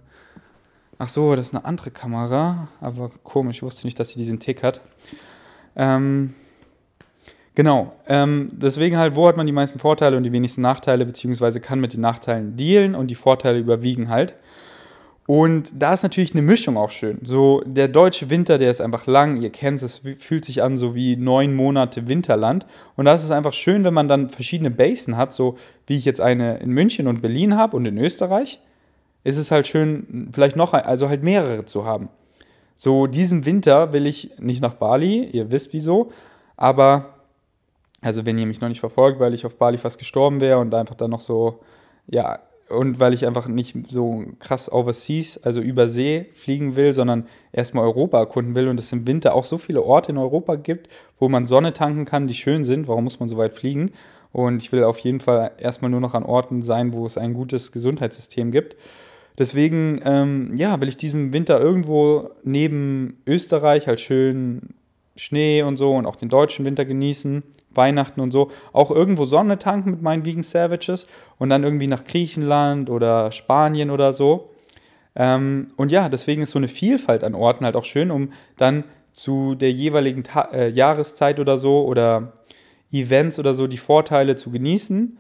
Ach 0.98 1.10
so, 1.10 1.36
das 1.36 1.48
ist 1.48 1.56
eine 1.56 1.66
andere 1.66 1.92
Kamera. 1.92 2.70
Aber 2.80 3.10
komisch, 3.24 3.58
ich 3.58 3.64
wusste 3.64 3.88
nicht, 3.88 4.00
dass 4.00 4.10
sie 4.10 4.20
diesen 4.20 4.40
Tick 4.40 4.64
hat. 4.64 4.80
Ähm, 5.76 6.36
genau. 7.56 7.94
Ähm, 8.08 8.50
deswegen 8.52 8.98
halt, 8.98 9.16
wo 9.16 9.28
hat 9.28 9.38
man 9.38 9.48
die 9.48 9.52
meisten 9.52 9.80
Vorteile 9.80 10.18
und 10.18 10.24
die 10.24 10.32
wenigsten 10.32 10.62
Nachteile, 10.62 11.06
beziehungsweise 11.06 11.60
kann 11.60 11.80
mit 11.80 11.94
den 11.94 12.02
Nachteilen 12.02 12.56
dealen 12.56 12.96
und 12.96 13.08
die 13.08 13.16
Vorteile 13.16 13.58
überwiegen 13.58 14.10
halt. 14.10 14.36
Und 15.28 15.72
da 15.76 15.96
ist 15.96 16.04
natürlich 16.04 16.34
eine 16.34 16.44
Mischung 16.44 16.78
auch 16.78 16.92
schön. 16.92 17.18
So, 17.24 17.64
der 17.66 17.88
deutsche 17.88 18.30
Winter, 18.30 18.60
der 18.60 18.70
ist 18.70 18.80
einfach 18.80 19.08
lang, 19.08 19.42
ihr 19.42 19.50
kennt 19.50 19.82
es, 19.82 20.04
es 20.06 20.24
fühlt 20.24 20.46
sich 20.46 20.62
an 20.62 20.78
so 20.78 20.94
wie 20.94 21.16
neun 21.16 21.56
Monate 21.56 22.08
Winterland. 22.08 22.68
Und 22.96 23.06
da 23.06 23.16
ist 23.16 23.24
es 23.24 23.32
einfach 23.32 23.54
schön, 23.54 23.84
wenn 23.84 23.94
man 23.94 24.08
dann 24.08 24.30
verschiedene 24.30 24.70
Basen 24.70 25.18
hat, 25.18 25.34
so 25.34 25.58
wie 25.88 25.98
ich 25.98 26.06
jetzt 26.06 26.22
eine 26.22 26.58
in 26.58 26.70
München 26.70 27.08
und 27.08 27.24
Berlin 27.24 27.58
habe 27.58 27.76
und 27.76 27.88
in 27.88 27.98
Österreich, 27.98 28.60
ist 29.24 29.38
es 29.38 29.50
halt 29.50 29.66
schön, 29.66 30.30
vielleicht 30.32 30.56
noch, 30.56 30.74
also 30.74 31.10
halt 31.10 31.24
mehrere 31.24 31.66
zu 31.66 31.86
haben. 31.86 32.10
So, 32.76 33.08
diesen 33.08 33.46
Winter 33.46 33.94
will 33.94 34.06
ich 34.06 34.32
nicht 34.38 34.62
nach 34.62 34.76
Bali, 34.76 35.24
ihr 35.24 35.50
wisst 35.50 35.74
wieso, 35.74 36.12
aber, 36.56 37.15
also 38.02 38.26
wenn 38.26 38.38
ihr 38.38 38.46
mich 38.46 38.62
noch 38.62 38.70
nicht 38.70 38.80
verfolgt, 38.80 39.20
weil 39.20 39.34
ich 39.34 39.46
auf 39.46 39.58
Bali 39.58 39.78
fast 39.78 39.98
gestorben 39.98 40.42
wäre 40.42 40.60
und 40.60 40.74
einfach 40.74 40.96
dann 40.96 41.12
noch 41.12 41.22
so, 41.22 41.62
ja, 42.08 42.40
und 42.70 43.00
weil 43.00 43.14
ich 43.14 43.26
einfach 43.28 43.48
nicht 43.48 43.76
so 43.90 44.26
krass 44.40 44.72
overseas, 44.72 45.38
also 45.44 45.62
über 45.62 45.88
See 45.88 46.28
fliegen 46.34 46.76
will, 46.76 46.94
sondern 46.94 47.28
erstmal 47.52 47.86
Europa 47.86 48.18
erkunden 48.18 48.56
will 48.56 48.68
und 48.68 48.80
es 48.80 48.92
im 48.92 49.06
Winter 49.06 49.36
auch 49.36 49.46
so 49.46 49.58
viele 49.58 49.84
Orte 49.84 50.12
in 50.12 50.18
Europa 50.18 50.56
gibt, 50.56 50.90
wo 51.20 51.30
man 51.30 51.46
Sonne 51.46 51.74
tanken 51.74 52.06
kann, 52.06 52.28
die 52.28 52.34
schön 52.34 52.64
sind. 52.64 52.88
Warum 52.88 53.04
muss 53.04 53.20
man 53.20 53.30
so 53.30 53.38
weit 53.38 53.54
fliegen? 53.54 53.92
Und 54.32 54.62
ich 54.62 54.72
will 54.72 54.84
auf 54.84 54.98
jeden 55.00 55.20
Fall 55.20 55.52
erstmal 55.60 55.92
nur 55.92 56.02
noch 56.02 56.16
an 56.16 56.24
Orten 56.24 56.62
sein, 56.64 56.92
wo 56.92 57.06
es 57.06 57.18
ein 57.18 57.34
gutes 57.34 57.72
Gesundheitssystem 57.72 58.52
gibt. 58.52 58.76
Deswegen, 59.38 60.02
ähm, 60.04 60.54
ja, 60.56 60.80
will 60.82 60.90
ich 60.90 60.98
diesen 60.98 61.34
Winter 61.34 61.60
irgendwo 61.60 62.32
neben 62.44 63.22
Österreich 63.28 63.88
halt 63.88 64.00
schön 64.00 64.74
Schnee 65.16 65.62
und 65.62 65.78
so 65.78 65.94
und 65.94 66.06
auch 66.06 66.16
den 66.16 66.30
deutschen 66.30 66.66
Winter 66.66 66.84
genießen 66.84 67.44
Weihnachten 67.76 68.22
und 68.22 68.32
so, 68.32 68.52
auch 68.74 68.92
irgendwo 68.92 69.26
Sonne 69.26 69.60
tanken 69.60 69.92
mit 69.92 70.02
meinen 70.02 70.26
Vegan 70.26 70.44
Savages 70.44 71.08
und 71.38 71.50
dann 71.50 71.64
irgendwie 71.64 71.88
nach 71.88 72.04
Griechenland 72.04 72.90
oder 72.90 73.32
Spanien 73.32 73.90
oder 73.90 74.14
so. 74.14 74.52
Ähm, 75.16 75.70
und 75.78 75.92
ja, 75.92 76.10
deswegen 76.10 76.42
ist 76.42 76.52
so 76.52 76.60
eine 76.60 76.68
Vielfalt 76.68 77.24
an 77.24 77.36
Orten 77.36 77.66
halt 77.66 77.76
auch 77.76 77.86
schön, 77.86 78.12
um 78.12 78.32
dann 78.58 78.84
zu 79.12 79.56
der 79.56 79.72
jeweiligen 79.72 80.24
Ta 80.24 80.50
äh, 80.52 80.70
Jahreszeit 80.70 81.40
oder 81.40 81.58
so 81.58 81.86
oder 81.86 82.34
Events 82.92 83.40
oder 83.40 83.54
so 83.54 83.68
die 83.68 83.78
Vorteile 83.78 84.36
zu 84.36 84.52
genießen 84.52 85.18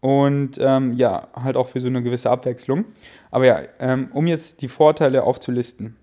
und 0.00 0.58
ähm, 0.60 0.92
ja, 0.94 1.28
halt 1.34 1.56
auch 1.56 1.68
für 1.68 1.80
so 1.80 1.88
eine 1.88 2.02
gewisse 2.02 2.30
Abwechslung. 2.30 2.84
Aber 3.30 3.46
ja, 3.46 3.62
ähm, 3.80 4.08
um 4.12 4.26
jetzt 4.26 4.62
die 4.62 4.68
Vorteile 4.68 5.24
aufzulisten. 5.24 5.96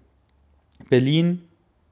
Berlin 0.89 1.41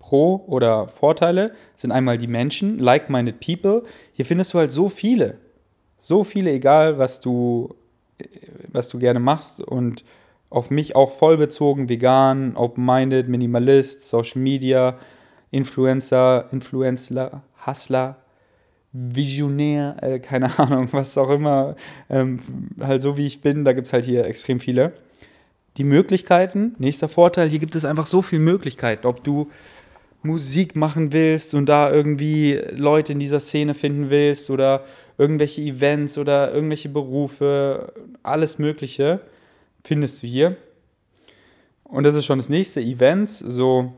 Pro 0.03 0.43
oder 0.47 0.89
Vorteile 0.89 1.53
sind 1.77 1.93
einmal 1.93 2.17
die 2.17 2.27
Menschen, 2.27 2.77
like-minded 2.77 3.39
people. 3.39 3.83
Hier 4.11 4.25
findest 4.25 4.53
du 4.53 4.59
halt 4.59 4.69
so 4.69 4.89
viele. 4.89 5.37
So 6.01 6.25
viele, 6.25 6.51
egal 6.51 6.97
was 6.97 7.21
du, 7.21 7.73
was 8.67 8.89
du 8.89 8.99
gerne 8.99 9.21
machst 9.21 9.61
und 9.61 10.03
auf 10.49 10.69
mich 10.69 10.97
auch 10.97 11.13
voll 11.13 11.37
bezogen, 11.37 11.87
vegan, 11.87 12.57
open-minded, 12.57 13.29
Minimalist, 13.29 14.07
Social 14.09 14.41
Media, 14.41 14.99
Influencer, 15.51 16.49
Influencer, 16.51 17.41
Hustler, 17.65 18.17
Visionär, 18.91 19.95
äh, 20.01 20.19
keine 20.19 20.59
Ahnung, 20.59 20.89
was 20.91 21.17
auch 21.17 21.29
immer, 21.29 21.77
ähm, 22.09 22.39
halt 22.81 23.01
so 23.01 23.15
wie 23.15 23.25
ich 23.25 23.41
bin, 23.41 23.63
da 23.63 23.71
gibt 23.71 23.87
es 23.87 23.93
halt 23.93 24.03
hier 24.03 24.25
extrem 24.25 24.59
viele. 24.59 24.91
Die 25.77 25.85
Möglichkeiten, 25.85 26.75
nächster 26.77 27.07
Vorteil, 27.07 27.47
hier 27.47 27.59
gibt 27.59 27.75
es 27.75 27.85
einfach 27.85 28.05
so 28.05 28.21
viele 28.21 28.41
Möglichkeiten, 28.41 29.07
ob 29.07 29.23
du 29.23 29.49
Musik 30.23 30.75
machen 30.75 31.13
willst 31.13 31.53
und 31.53 31.67
da 31.67 31.91
irgendwie 31.91 32.59
Leute 32.71 33.12
in 33.12 33.19
dieser 33.19 33.39
Szene 33.39 33.73
finden 33.73 34.09
willst 34.09 34.49
oder 34.49 34.86
irgendwelche 35.17 35.62
Events 35.62 36.17
oder 36.17 36.53
irgendwelche 36.53 36.89
Berufe, 36.89 37.93
alles 38.23 38.57
Mögliche 38.57 39.21
findest 39.83 40.23
du 40.23 40.27
hier. 40.27 40.57
Und 41.83 42.05
das 42.05 42.15
ist 42.15 42.25
schon 42.25 42.39
das 42.39 42.49
nächste 42.49 42.81
Event, 42.81 43.29
so 43.29 43.93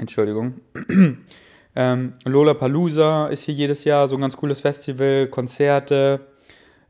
Entschuldigung. 0.00 0.54
ähm, 1.76 2.12
Lollapalooza 2.24 3.28
ist 3.28 3.44
hier 3.44 3.54
jedes 3.54 3.84
Jahr 3.84 4.08
so 4.08 4.16
ein 4.16 4.20
ganz 4.22 4.36
cooles 4.36 4.60
Festival, 4.60 5.28
Konzerte, 5.28 6.20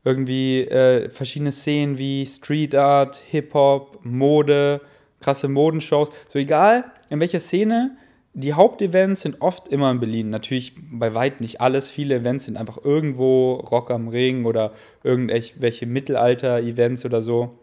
irgendwie 0.03 0.61
äh, 0.61 1.09
verschiedene 1.09 1.51
Szenen 1.51 1.97
wie 1.97 2.25
Street 2.25 2.73
Art, 2.73 3.21
Hip-Hop, 3.29 3.99
Mode, 4.03 4.81
krasse 5.21 5.47
Modenshows. 5.47 6.09
So 6.27 6.39
egal, 6.39 6.85
in 7.09 7.19
welcher 7.19 7.39
Szene, 7.39 7.97
die 8.33 8.53
Hauptevents 8.53 9.21
sind 9.21 9.41
oft 9.41 9.67
immer 9.67 9.91
in 9.91 9.99
Berlin. 9.99 10.29
Natürlich 10.29 10.73
bei 10.77 11.13
weitem 11.13 11.41
nicht 11.41 11.59
alles. 11.59 11.89
Viele 11.89 12.15
Events 12.15 12.45
sind 12.45 12.57
einfach 12.57 12.83
irgendwo 12.83 13.55
Rock 13.55 13.91
am 13.91 14.07
Ring 14.07 14.45
oder 14.45 14.73
irgendwelche 15.03 15.85
Mittelalter-Events 15.85 17.05
oder 17.05 17.21
so. 17.21 17.57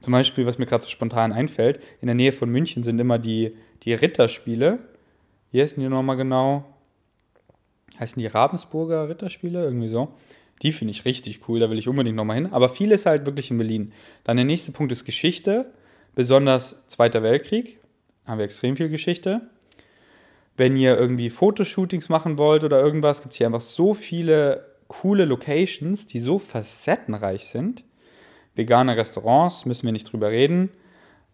Zum 0.00 0.12
Beispiel, 0.12 0.46
was 0.46 0.58
mir 0.58 0.66
gerade 0.66 0.82
so 0.82 0.90
spontan 0.90 1.32
einfällt, 1.32 1.80
in 2.00 2.06
der 2.06 2.14
Nähe 2.14 2.32
von 2.32 2.50
München 2.50 2.82
sind 2.82 2.98
immer 2.98 3.18
die, 3.18 3.56
die 3.82 3.94
Ritterspiele. 3.94 4.78
Wie 5.50 5.62
heißen 5.62 5.82
die 5.82 5.88
nochmal 5.88 6.16
genau? 6.16 6.64
Heißen 7.98 8.20
die 8.20 8.26
Ravensburger 8.26 9.08
Ritterspiele? 9.08 9.62
Irgendwie 9.62 9.88
so. 9.88 10.08
Die 10.62 10.72
finde 10.72 10.92
ich 10.92 11.04
richtig 11.04 11.48
cool, 11.48 11.60
da 11.60 11.68
will 11.68 11.78
ich 11.78 11.88
unbedingt 11.88 12.16
nochmal 12.16 12.36
hin. 12.36 12.52
Aber 12.52 12.68
viel 12.68 12.92
ist 12.92 13.06
halt 13.06 13.26
wirklich 13.26 13.50
in 13.50 13.58
Berlin. 13.58 13.92
Dann 14.24 14.36
der 14.36 14.46
nächste 14.46 14.72
Punkt 14.72 14.92
ist 14.92 15.04
Geschichte 15.04 15.66
besonders 16.14 16.86
Zweiter 16.86 17.22
Weltkrieg, 17.22 17.78
haben 18.26 18.38
wir 18.38 18.44
extrem 18.44 18.76
viel 18.76 18.88
Geschichte. 18.88 19.42
Wenn 20.56 20.76
ihr 20.76 20.96
irgendwie 20.96 21.30
Fotoshootings 21.30 22.08
machen 22.08 22.38
wollt 22.38 22.62
oder 22.62 22.80
irgendwas, 22.80 23.22
gibt 23.22 23.32
es 23.32 23.38
hier 23.38 23.46
einfach 23.46 23.60
so 23.60 23.92
viele 23.92 24.74
coole 24.86 25.24
Locations, 25.24 26.06
die 26.06 26.20
so 26.20 26.38
facettenreich 26.38 27.46
sind. 27.46 27.84
Vegane 28.54 28.96
Restaurants, 28.96 29.66
müssen 29.66 29.86
wir 29.86 29.92
nicht 29.92 30.12
drüber 30.12 30.30
reden. 30.30 30.70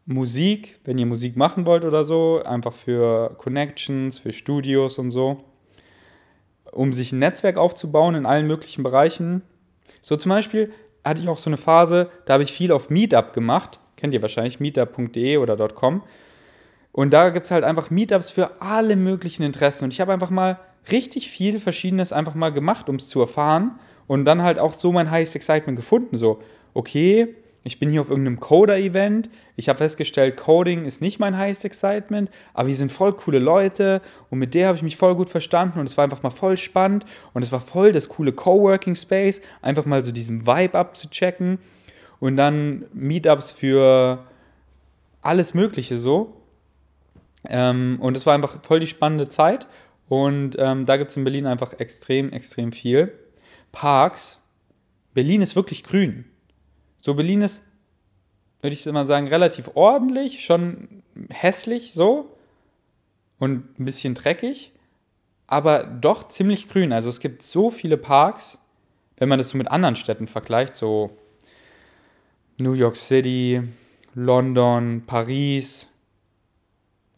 Musik, 0.06 0.80
wenn 0.84 0.96
ihr 0.96 1.06
Musik 1.06 1.36
machen 1.36 1.66
wollt 1.66 1.84
oder 1.84 2.04
so, 2.04 2.42
einfach 2.42 2.72
für 2.72 3.34
Connections, 3.36 4.18
für 4.18 4.32
Studios 4.32 4.98
und 4.98 5.10
so. 5.10 5.44
Um 6.72 6.92
sich 6.92 7.12
ein 7.12 7.18
Netzwerk 7.18 7.58
aufzubauen 7.58 8.14
in 8.14 8.26
allen 8.26 8.46
möglichen 8.46 8.82
Bereichen. 8.82 9.42
So 10.00 10.16
zum 10.16 10.30
Beispiel 10.30 10.72
hatte 11.04 11.20
ich 11.20 11.28
auch 11.28 11.38
so 11.38 11.50
eine 11.50 11.58
Phase, 11.58 12.10
da 12.24 12.34
habe 12.34 12.42
ich 12.42 12.52
viel 12.52 12.72
auf 12.72 12.88
Meetup 12.88 13.34
gemacht 13.34 13.78
kennt 14.00 14.14
ihr 14.14 14.22
wahrscheinlich, 14.22 14.60
meetup.de 14.60 15.36
oder 15.36 15.56
.com. 15.68 16.02
Und 16.92 17.12
da 17.12 17.30
gibt 17.30 17.44
es 17.44 17.50
halt 17.50 17.64
einfach 17.64 17.90
Meetups 17.90 18.30
für 18.30 18.60
alle 18.60 18.96
möglichen 18.96 19.42
Interessen. 19.42 19.84
Und 19.84 19.92
ich 19.92 20.00
habe 20.00 20.12
einfach 20.12 20.30
mal 20.30 20.58
richtig 20.90 21.30
viel 21.30 21.60
Verschiedenes 21.60 22.12
einfach 22.12 22.34
mal 22.34 22.50
gemacht, 22.50 22.88
um 22.88 22.96
es 22.96 23.08
zu 23.08 23.20
erfahren. 23.20 23.78
Und 24.06 24.24
dann 24.24 24.42
halt 24.42 24.58
auch 24.58 24.72
so 24.72 24.90
mein 24.90 25.10
Highest 25.10 25.36
Excitement 25.36 25.76
gefunden. 25.76 26.16
So, 26.16 26.40
okay, 26.74 27.36
ich 27.62 27.78
bin 27.78 27.90
hier 27.90 28.00
auf 28.00 28.08
irgendeinem 28.08 28.40
Coder-Event. 28.40 29.28
Ich 29.56 29.68
habe 29.68 29.78
festgestellt, 29.78 30.36
Coding 30.36 30.86
ist 30.86 31.02
nicht 31.02 31.20
mein 31.20 31.36
Highest 31.36 31.64
Excitement, 31.64 32.30
aber 32.54 32.68
hier 32.68 32.76
sind 32.76 32.90
voll 32.90 33.12
coole 33.12 33.38
Leute 33.38 34.00
und 34.30 34.38
mit 34.38 34.54
der 34.54 34.68
habe 34.68 34.76
ich 34.76 34.82
mich 34.82 34.96
voll 34.96 35.14
gut 35.14 35.28
verstanden 35.28 35.78
und 35.78 35.86
es 35.86 35.96
war 35.96 36.04
einfach 36.04 36.22
mal 36.22 36.30
voll 36.30 36.56
spannend 36.56 37.04
und 37.34 37.42
es 37.42 37.52
war 37.52 37.60
voll 37.60 37.92
das 37.92 38.08
coole 38.08 38.32
Coworking 38.32 38.94
Space, 38.94 39.42
einfach 39.60 39.84
mal 39.84 40.02
so 40.02 40.10
diesen 40.10 40.46
Vibe 40.46 40.78
abzuchecken 40.78 41.58
und 42.20 42.36
dann 42.36 42.84
Meetups 42.92 43.50
für 43.50 44.24
alles 45.22 45.54
Mögliche 45.54 45.98
so. 45.98 46.36
Ähm, 47.44 47.98
und 48.00 48.16
es 48.16 48.26
war 48.26 48.34
einfach 48.34 48.62
voll 48.62 48.80
die 48.80 48.86
spannende 48.86 49.28
Zeit. 49.28 49.66
Und 50.08 50.56
ähm, 50.58 50.86
da 50.86 50.96
gibt 50.96 51.10
es 51.10 51.16
in 51.16 51.24
Berlin 51.24 51.46
einfach 51.46 51.78
extrem, 51.78 52.32
extrem 52.32 52.72
viel. 52.72 53.12
Parks. 53.72 54.40
Berlin 55.14 55.42
ist 55.42 55.56
wirklich 55.56 55.82
grün. 55.82 56.24
So, 56.98 57.14
Berlin 57.14 57.42
ist, 57.42 57.62
würde 58.60 58.74
ich 58.74 58.84
mal 58.86 59.06
sagen, 59.06 59.28
relativ 59.28 59.70
ordentlich, 59.74 60.44
schon 60.44 61.02
hässlich 61.30 61.92
so 61.94 62.36
und 63.38 63.78
ein 63.80 63.84
bisschen 63.84 64.14
dreckig, 64.14 64.72
aber 65.46 65.84
doch 65.84 66.28
ziemlich 66.28 66.68
grün. 66.68 66.92
Also 66.92 67.08
es 67.08 67.20
gibt 67.20 67.42
so 67.42 67.70
viele 67.70 67.96
Parks, 67.96 68.58
wenn 69.16 69.28
man 69.28 69.38
das 69.38 69.48
so 69.50 69.58
mit 69.58 69.70
anderen 69.70 69.96
Städten 69.96 70.26
vergleicht, 70.26 70.74
so 70.74 71.16
New 72.60 72.74
York 72.74 72.96
City, 72.96 73.62
London, 74.14 75.02
Paris, 75.06 75.86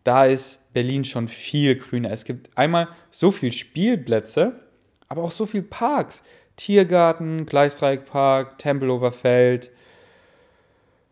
da 0.05 0.27
ist 0.27 0.73
Berlin 0.73 1.05
schon 1.05 1.29
viel 1.29 1.77
grüner. 1.77 2.11
Es 2.11 2.25
gibt 2.25 2.57
einmal 2.57 2.89
so 3.11 3.31
viele 3.31 3.53
Spielplätze, 3.53 4.61
aber 5.09 5.23
auch 5.23 5.31
so 5.31 5.47
viele 5.47 5.63
Parks. 5.63 6.23
Tiergarten, 6.57 7.47
Gleisdreieckpark, 7.47 8.59
Tempelhofer 8.59 9.13
Feld. 9.13 9.71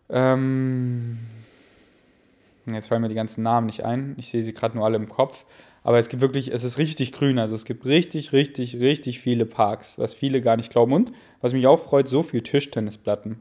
Ähm, 0.09 1.19
jetzt 2.67 2.89
fallen 2.89 3.03
mir 3.03 3.09
die 3.09 3.15
ganzen 3.15 3.43
Namen 3.43 3.67
nicht 3.67 3.85
ein. 3.85 4.15
Ich 4.19 4.29
sehe 4.29 4.43
sie 4.43 4.53
gerade 4.53 4.77
nur 4.77 4.85
alle 4.85 4.97
im 4.97 5.09
Kopf. 5.09 5.45
Aber 5.83 5.99
es 5.99 6.09
gibt 6.09 6.21
wirklich, 6.21 6.53
es 6.53 6.63
ist 6.63 6.79
richtig 6.79 7.13
grün. 7.13 7.39
Also 7.39 7.55
es 7.55 7.65
gibt 7.65 7.87
richtig, 7.87 8.33
richtig, 8.33 8.77
richtig 8.77 9.21
viele 9.21 9.47
Parks, 9.47 9.99
was 9.99 10.15
viele 10.15 10.43
gar 10.43 10.57
nicht 10.57 10.71
glauben. 10.71 10.93
Und 10.93 11.13
was 11.41 11.53
mich 11.53 11.67
auch 11.67 11.81
freut, 11.81 12.07
so 12.07 12.23
viele 12.23 12.43
Tischtennisplatten. 12.43 13.41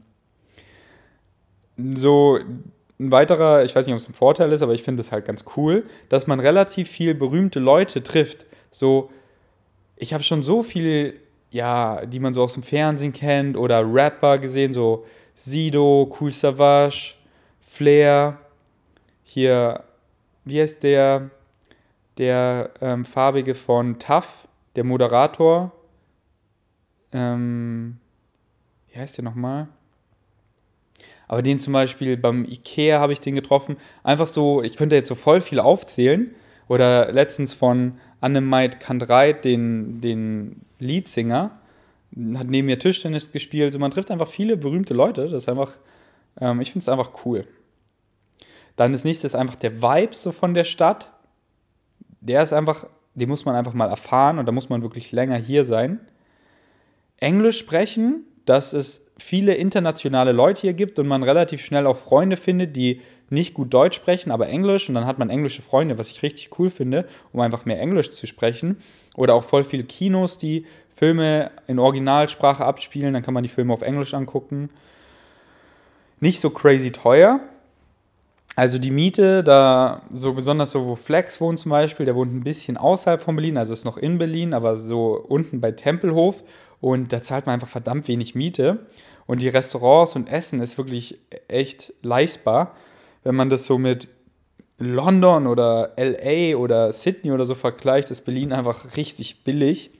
So 1.94 2.38
ein 2.98 3.12
weiterer, 3.12 3.64
ich 3.64 3.74
weiß 3.74 3.86
nicht, 3.86 3.94
ob 3.94 4.00
es 4.00 4.08
ein 4.08 4.14
Vorteil 4.14 4.52
ist, 4.52 4.62
aber 4.62 4.74
ich 4.74 4.82
finde 4.82 5.00
es 5.00 5.10
halt 5.10 5.24
ganz 5.24 5.44
cool, 5.56 5.84
dass 6.08 6.26
man 6.26 6.40
relativ 6.40 6.88
viel 6.88 7.14
berühmte 7.14 7.58
Leute 7.58 8.02
trifft. 8.02 8.46
So, 8.70 9.10
ich 9.96 10.12
habe 10.12 10.22
schon 10.22 10.42
so 10.42 10.62
viel, 10.62 11.18
ja, 11.50 12.04
die 12.06 12.20
man 12.20 12.34
so 12.34 12.42
aus 12.42 12.54
dem 12.54 12.62
Fernsehen 12.62 13.12
kennt 13.12 13.56
oder 13.56 13.82
Rapper 13.82 14.38
gesehen, 14.38 14.72
so 14.72 15.06
Sido, 15.34 16.14
Cool 16.20 16.30
Savage, 16.30 17.14
Flair, 17.60 18.38
hier, 19.22 19.84
wie 20.44 20.60
heißt 20.60 20.82
der, 20.82 21.30
der 22.18 22.70
ähm, 22.80 23.04
farbige 23.04 23.54
von 23.54 23.98
Tough, 23.98 24.46
der 24.76 24.84
Moderator, 24.84 25.72
ähm, 27.12 27.98
wie 28.88 28.98
heißt 28.98 29.16
der 29.16 29.24
nochmal? 29.24 29.68
Aber 31.30 31.42
den 31.42 31.60
zum 31.60 31.72
Beispiel 31.72 32.16
beim 32.16 32.44
Ikea 32.44 32.98
habe 32.98 33.12
ich 33.12 33.20
den 33.20 33.36
getroffen. 33.36 33.76
Einfach 34.02 34.26
so, 34.26 34.64
ich 34.64 34.76
könnte 34.76 34.96
jetzt 34.96 35.08
so 35.08 35.14
voll 35.14 35.40
viel 35.40 35.60
aufzählen. 35.60 36.34
Oder 36.66 37.12
letztens 37.12 37.54
von 37.54 38.00
Annemait 38.20 38.80
Kandreit, 38.80 39.44
den, 39.44 40.00
den 40.00 40.62
Leadsinger, 40.80 41.52
hat 42.34 42.48
neben 42.48 42.66
mir 42.66 42.80
Tischtennis 42.80 43.30
gespielt. 43.30 43.72
So, 43.72 43.78
man 43.78 43.92
trifft 43.92 44.10
einfach 44.10 44.26
viele 44.26 44.56
berühmte 44.56 44.92
Leute. 44.92 45.28
Das 45.28 45.44
ist 45.44 45.48
einfach, 45.48 45.78
ähm, 46.40 46.60
ich 46.60 46.72
finde 46.72 46.82
es 46.82 46.88
einfach 46.88 47.12
cool. 47.24 47.46
Dann 48.74 48.92
das 48.92 49.04
nächste 49.04 49.28
ist 49.28 49.36
einfach 49.36 49.54
der 49.54 49.80
Vibe 49.80 50.16
so 50.16 50.32
von 50.32 50.52
der 50.52 50.64
Stadt. 50.64 51.12
Der 52.20 52.42
ist 52.42 52.52
einfach, 52.52 52.88
den 53.14 53.28
muss 53.28 53.44
man 53.44 53.54
einfach 53.54 53.72
mal 53.72 53.88
erfahren 53.88 54.40
und 54.40 54.46
da 54.46 54.52
muss 54.52 54.68
man 54.68 54.82
wirklich 54.82 55.12
länger 55.12 55.36
hier 55.36 55.64
sein. 55.64 56.00
Englisch 57.18 57.60
sprechen, 57.60 58.24
das 58.46 58.74
ist 58.74 59.09
viele 59.22 59.54
internationale 59.54 60.32
Leute 60.32 60.62
hier 60.62 60.72
gibt 60.72 60.98
und 60.98 61.06
man 61.06 61.22
relativ 61.22 61.64
schnell 61.64 61.86
auch 61.86 61.96
Freunde 61.96 62.36
findet, 62.36 62.76
die 62.76 63.00
nicht 63.28 63.54
gut 63.54 63.72
Deutsch 63.72 63.96
sprechen, 63.96 64.30
aber 64.32 64.48
Englisch 64.48 64.88
und 64.88 64.96
dann 64.96 65.06
hat 65.06 65.18
man 65.18 65.30
englische 65.30 65.62
Freunde, 65.62 65.98
was 65.98 66.10
ich 66.10 66.22
richtig 66.22 66.58
cool 66.58 66.68
finde, 66.68 67.06
um 67.32 67.40
einfach 67.40 67.64
mehr 67.64 67.80
Englisch 67.80 68.10
zu 68.10 68.26
sprechen. 68.26 68.78
Oder 69.14 69.34
auch 69.34 69.44
voll 69.44 69.64
viele 69.64 69.84
Kinos, 69.84 70.38
die 70.38 70.66
Filme 70.88 71.50
in 71.66 71.78
Originalsprache 71.78 72.64
abspielen, 72.64 73.14
dann 73.14 73.22
kann 73.22 73.34
man 73.34 73.42
die 73.42 73.48
Filme 73.48 73.72
auf 73.72 73.82
Englisch 73.82 74.14
angucken. 74.14 74.70
Nicht 76.18 76.40
so 76.40 76.50
crazy 76.50 76.90
teuer. 76.90 77.40
Also 78.56 78.78
die 78.78 78.90
Miete, 78.90 79.44
da 79.44 80.02
so 80.12 80.34
besonders 80.34 80.72
so, 80.72 80.86
wo 80.86 80.96
Flex 80.96 81.40
wohnt 81.40 81.60
zum 81.60 81.70
Beispiel, 81.70 82.04
der 82.04 82.16
wohnt 82.16 82.34
ein 82.34 82.42
bisschen 82.42 82.76
außerhalb 82.76 83.22
von 83.22 83.36
Berlin, 83.36 83.56
also 83.56 83.72
ist 83.72 83.84
noch 83.84 83.96
in 83.96 84.18
Berlin, 84.18 84.54
aber 84.54 84.76
so 84.76 85.24
unten 85.28 85.60
bei 85.60 85.70
Tempelhof 85.70 86.42
und 86.80 87.12
da 87.12 87.22
zahlt 87.22 87.46
man 87.46 87.54
einfach 87.54 87.68
verdammt 87.68 88.08
wenig 88.08 88.34
Miete. 88.34 88.86
Und 89.26 89.42
die 89.42 89.48
Restaurants 89.48 90.16
und 90.16 90.28
Essen 90.28 90.60
ist 90.60 90.78
wirklich 90.78 91.18
echt 91.48 91.92
leistbar. 92.02 92.74
Wenn 93.22 93.34
man 93.34 93.50
das 93.50 93.66
so 93.66 93.78
mit 93.78 94.08
London 94.78 95.46
oder 95.46 95.92
LA 95.96 96.56
oder 96.56 96.92
Sydney 96.92 97.32
oder 97.32 97.44
so 97.44 97.54
vergleicht, 97.54 98.10
ist 98.10 98.24
Berlin 98.24 98.52
einfach 98.52 98.96
richtig 98.96 99.44
billig. 99.44 99.90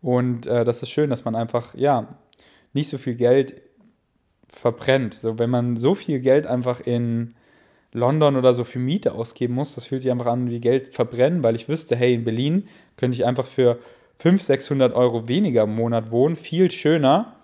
Und 0.00 0.46
äh, 0.46 0.64
das 0.64 0.82
ist 0.82 0.90
schön, 0.90 1.10
dass 1.10 1.24
man 1.24 1.34
einfach, 1.34 1.74
ja, 1.74 2.16
nicht 2.72 2.88
so 2.88 2.98
viel 2.98 3.14
Geld 3.14 3.60
verbrennt. 4.48 5.14
So, 5.14 5.38
wenn 5.38 5.50
man 5.50 5.76
so 5.76 5.94
viel 5.94 6.20
Geld 6.20 6.46
einfach 6.46 6.80
in 6.80 7.34
London 7.92 8.36
oder 8.36 8.54
so 8.54 8.64
für 8.64 8.78
Miete 8.78 9.12
ausgeben 9.12 9.54
muss, 9.54 9.74
das 9.74 9.86
fühlt 9.86 10.02
sich 10.02 10.10
einfach 10.10 10.26
an 10.26 10.48
wie 10.48 10.60
Geld 10.60 10.94
verbrennen, 10.94 11.42
weil 11.42 11.56
ich 11.56 11.68
wüsste, 11.68 11.96
hey, 11.96 12.14
in 12.14 12.24
Berlin 12.24 12.68
könnte 12.96 13.16
ich 13.16 13.26
einfach 13.26 13.46
für 13.46 13.78
500, 14.22 14.46
600 14.46 14.94
Euro 14.94 15.26
weniger 15.26 15.64
im 15.64 15.74
Monat 15.74 16.12
wohnen, 16.12 16.36
viel 16.36 16.70
schöner 16.70 17.34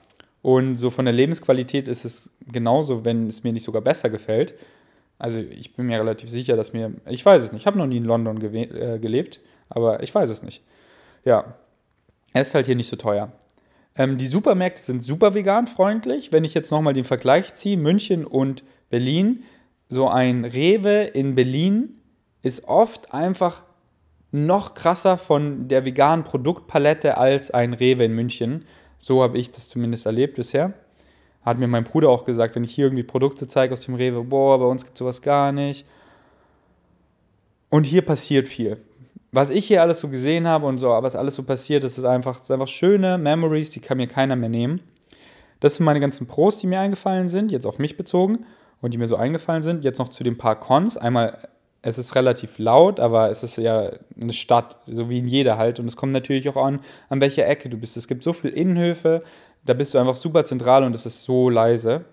und 0.42 0.76
so 0.76 0.90
von 0.90 1.06
der 1.06 1.12
Lebensqualität 1.12 1.88
ist 1.88 2.04
es 2.04 2.30
genauso, 2.46 3.04
wenn 3.04 3.26
es 3.26 3.42
mir 3.42 3.52
nicht 3.52 3.64
sogar 3.64 3.82
besser 3.82 4.10
gefällt. 4.10 4.54
Also 5.18 5.40
ich 5.40 5.74
bin 5.74 5.86
mir 5.86 5.98
relativ 5.98 6.30
sicher, 6.30 6.54
dass 6.54 6.72
mir, 6.72 6.92
ich 7.06 7.26
weiß 7.26 7.42
es 7.42 7.50
nicht, 7.50 7.62
ich 7.62 7.66
habe 7.66 7.78
noch 7.78 7.88
nie 7.88 7.96
in 7.96 8.04
London 8.04 8.40
äh, 8.40 9.00
gelebt, 9.00 9.40
aber 9.68 10.04
ich 10.04 10.14
weiß 10.14 10.30
es 10.30 10.44
nicht. 10.44 10.62
Ja, 11.24 11.56
es 12.32 12.48
ist 12.48 12.54
halt 12.54 12.66
hier 12.66 12.76
nicht 12.76 12.88
so 12.88 12.94
teuer. 12.94 13.32
Ähm, 13.96 14.16
die 14.16 14.28
Supermärkte 14.28 14.80
sind 14.80 15.02
super 15.02 15.34
vegan 15.34 15.66
freundlich. 15.66 16.30
Wenn 16.30 16.44
ich 16.44 16.54
jetzt 16.54 16.70
nochmal 16.70 16.94
den 16.94 17.02
Vergleich 17.02 17.54
ziehe, 17.54 17.76
München 17.76 18.24
und 18.24 18.62
Berlin, 18.88 19.42
so 19.88 20.06
ein 20.06 20.44
Rewe 20.44 21.02
in 21.02 21.34
Berlin 21.34 22.00
ist 22.42 22.68
oft 22.68 23.12
einfach 23.12 23.64
noch 24.30 24.74
krasser 24.74 25.16
von 25.16 25.68
der 25.68 25.84
veganen 25.84 26.24
Produktpalette 26.24 27.16
als 27.16 27.50
ein 27.50 27.72
Rewe 27.72 28.04
in 28.04 28.12
München. 28.12 28.64
So 28.98 29.22
habe 29.22 29.38
ich 29.38 29.50
das 29.50 29.68
zumindest 29.68 30.06
erlebt 30.06 30.36
bisher. 30.36 30.74
Hat 31.42 31.58
mir 31.58 31.68
mein 31.68 31.84
Bruder 31.84 32.10
auch 32.10 32.24
gesagt, 32.24 32.56
wenn 32.56 32.64
ich 32.64 32.74
hier 32.74 32.86
irgendwie 32.86 33.04
Produkte 33.04 33.46
zeige 33.46 33.72
aus 33.72 33.82
dem 33.82 33.94
Rewe, 33.94 34.24
boah, 34.24 34.58
bei 34.58 34.66
uns 34.66 34.84
gibt 34.84 34.96
es 34.96 34.98
sowas 34.98 35.22
gar 35.22 35.52
nicht. 35.52 35.86
Und 37.70 37.84
hier 37.84 38.02
passiert 38.02 38.48
viel. 38.48 38.78
Was 39.30 39.50
ich 39.50 39.66
hier 39.66 39.82
alles 39.82 40.00
so 40.00 40.08
gesehen 40.08 40.46
habe 40.46 40.66
und 40.66 40.78
so, 40.78 40.88
was 40.88 41.14
alles 41.14 41.34
so 41.34 41.42
passiert, 41.42 41.84
das 41.84 41.98
ist 41.98 42.04
einfach, 42.04 42.36
das 42.36 42.44
ist 42.44 42.50
einfach 42.50 42.68
schöne 42.68 43.18
Memories, 43.18 43.70
die 43.70 43.80
kann 43.80 43.98
mir 43.98 44.06
keiner 44.08 44.36
mehr 44.36 44.48
nehmen. 44.48 44.80
Das 45.60 45.76
sind 45.76 45.84
meine 45.84 46.00
ganzen 46.00 46.26
Pros, 46.26 46.58
die 46.58 46.66
mir 46.66 46.80
eingefallen 46.80 47.28
sind, 47.28 47.50
jetzt 47.52 47.66
auf 47.66 47.78
mich 47.78 47.96
bezogen 47.96 48.46
und 48.80 48.94
die 48.94 48.98
mir 48.98 49.06
so 49.06 49.16
eingefallen 49.16 49.62
sind. 49.62 49.84
Jetzt 49.84 49.98
noch 49.98 50.08
zu 50.08 50.24
den 50.24 50.38
paar 50.38 50.58
Cons. 50.58 50.96
Einmal 50.96 51.48
es 51.82 51.98
ist 51.98 52.14
relativ 52.14 52.58
laut, 52.58 53.00
aber 53.00 53.30
es 53.30 53.42
ist 53.42 53.56
ja 53.56 53.92
eine 54.20 54.32
Stadt, 54.32 54.78
so 54.86 55.08
wie 55.08 55.18
in 55.18 55.28
jeder 55.28 55.58
halt. 55.58 55.78
Und 55.78 55.86
es 55.86 55.96
kommt 55.96 56.12
natürlich 56.12 56.48
auch 56.48 56.56
an, 56.56 56.80
an 57.08 57.20
welcher 57.20 57.46
Ecke 57.46 57.68
du 57.68 57.76
bist. 57.76 57.96
Es 57.96 58.08
gibt 58.08 58.22
so 58.22 58.32
viele 58.32 58.54
Innenhöfe, 58.54 59.22
da 59.64 59.74
bist 59.74 59.94
du 59.94 59.98
einfach 59.98 60.16
super 60.16 60.44
zentral 60.44 60.84
und 60.84 60.94
es 60.94 61.06
ist 61.06 61.22
so 61.22 61.50
leise. 61.50 62.04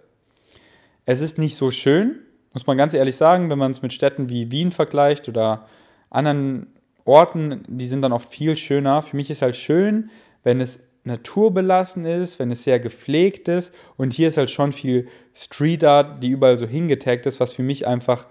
Es 1.05 1.21
ist 1.21 1.37
nicht 1.37 1.55
so 1.55 1.71
schön, 1.71 2.19
muss 2.53 2.67
man 2.67 2.77
ganz 2.77 2.93
ehrlich 2.93 3.15
sagen, 3.15 3.49
wenn 3.49 3.59
man 3.59 3.71
es 3.71 3.81
mit 3.81 3.93
Städten 3.93 4.29
wie 4.29 4.51
Wien 4.51 4.71
vergleicht 4.71 5.27
oder 5.27 5.67
anderen 6.09 6.67
Orten, 7.03 7.63
die 7.67 7.85
sind 7.85 8.01
dann 8.01 8.13
oft 8.13 8.29
viel 8.29 8.57
schöner. 8.57 9.01
Für 9.01 9.15
mich 9.15 9.29
ist 9.29 9.41
halt 9.41 9.55
schön, 9.55 10.09
wenn 10.43 10.61
es 10.61 10.79
naturbelassen 11.03 12.05
ist, 12.05 12.39
wenn 12.39 12.51
es 12.51 12.63
sehr 12.63 12.79
gepflegt 12.79 13.47
ist. 13.47 13.73
Und 13.97 14.13
hier 14.13 14.27
ist 14.27 14.37
halt 14.37 14.49
schon 14.49 14.71
viel 14.71 15.07
Street 15.33 15.83
Art, 15.83 16.23
die 16.23 16.29
überall 16.29 16.57
so 16.57 16.65
hingetaggt 16.65 17.25
ist, 17.25 17.39
was 17.39 17.53
für 17.53 17.61
mich 17.61 17.85
einfach 17.85 18.25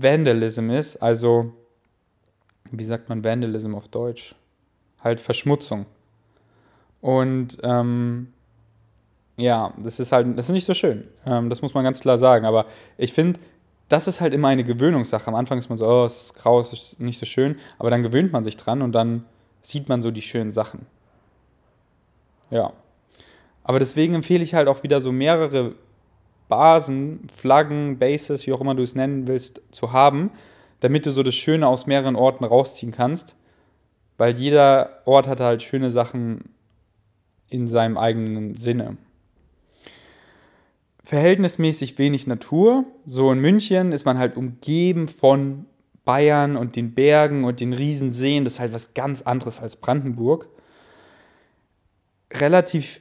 Vandalism 0.00 0.70
ist, 0.70 0.96
also 0.96 1.52
wie 2.70 2.84
sagt 2.84 3.08
man 3.08 3.24
Vandalism 3.24 3.74
auf 3.74 3.88
Deutsch? 3.88 4.34
Halt 5.02 5.20
Verschmutzung. 5.20 5.86
Und 7.00 7.58
ähm, 7.62 8.28
ja, 9.36 9.74
das 9.76 10.00
ist 10.00 10.12
halt, 10.12 10.38
das 10.38 10.46
ist 10.46 10.52
nicht 10.52 10.64
so 10.64 10.74
schön. 10.74 11.04
Ähm, 11.26 11.50
das 11.50 11.62
muss 11.62 11.74
man 11.74 11.84
ganz 11.84 12.00
klar 12.00 12.18
sagen. 12.18 12.46
Aber 12.46 12.66
ich 12.96 13.12
finde, 13.12 13.40
das 13.88 14.06
ist 14.06 14.20
halt 14.20 14.32
immer 14.32 14.48
eine 14.48 14.64
Gewöhnungssache. 14.64 15.28
Am 15.28 15.34
Anfang 15.34 15.58
ist 15.58 15.68
man 15.68 15.78
so, 15.78 15.86
oh, 15.86 16.04
es 16.04 16.24
ist 16.24 16.34
grau, 16.34 16.60
es 16.60 16.72
ist 16.72 17.00
nicht 17.00 17.18
so 17.18 17.26
schön. 17.26 17.58
Aber 17.78 17.90
dann 17.90 18.02
gewöhnt 18.02 18.32
man 18.32 18.44
sich 18.44 18.56
dran 18.56 18.82
und 18.82 18.92
dann 18.92 19.24
sieht 19.60 19.88
man 19.88 20.00
so 20.00 20.10
die 20.10 20.22
schönen 20.22 20.52
Sachen. 20.52 20.86
Ja. 22.50 22.72
Aber 23.64 23.78
deswegen 23.78 24.14
empfehle 24.14 24.42
ich 24.44 24.54
halt 24.54 24.68
auch 24.68 24.82
wieder 24.82 25.00
so 25.00 25.12
mehrere 25.12 25.74
Basen, 26.52 27.28
Flaggen, 27.34 27.98
Bases, 27.98 28.46
wie 28.46 28.52
auch 28.52 28.60
immer 28.60 28.74
du 28.74 28.82
es 28.82 28.94
nennen 28.94 29.26
willst, 29.26 29.62
zu 29.70 29.92
haben, 29.92 30.30
damit 30.80 31.06
du 31.06 31.10
so 31.10 31.22
das 31.22 31.34
Schöne 31.34 31.66
aus 31.66 31.86
mehreren 31.86 32.14
Orten 32.14 32.44
rausziehen 32.44 32.92
kannst. 32.92 33.34
Weil 34.18 34.36
jeder 34.38 35.00
Ort 35.06 35.26
hat 35.26 35.40
halt 35.40 35.62
schöne 35.62 35.90
Sachen 35.90 36.50
in 37.48 37.68
seinem 37.68 37.96
eigenen 37.96 38.54
Sinne. 38.54 38.98
Verhältnismäßig 41.02 41.96
wenig 41.96 42.26
Natur. 42.26 42.84
So 43.06 43.32
in 43.32 43.38
München 43.38 43.92
ist 43.92 44.04
man 44.04 44.18
halt 44.18 44.36
umgeben 44.36 45.08
von 45.08 45.64
Bayern 46.04 46.58
und 46.58 46.76
den 46.76 46.92
Bergen 46.92 47.44
und 47.44 47.60
den 47.60 47.72
Riesenseen. 47.72 48.44
Das 48.44 48.54
ist 48.54 48.60
halt 48.60 48.74
was 48.74 48.92
ganz 48.92 49.22
anderes 49.22 49.58
als 49.58 49.76
Brandenburg. 49.76 50.48
Relativ 52.30 53.00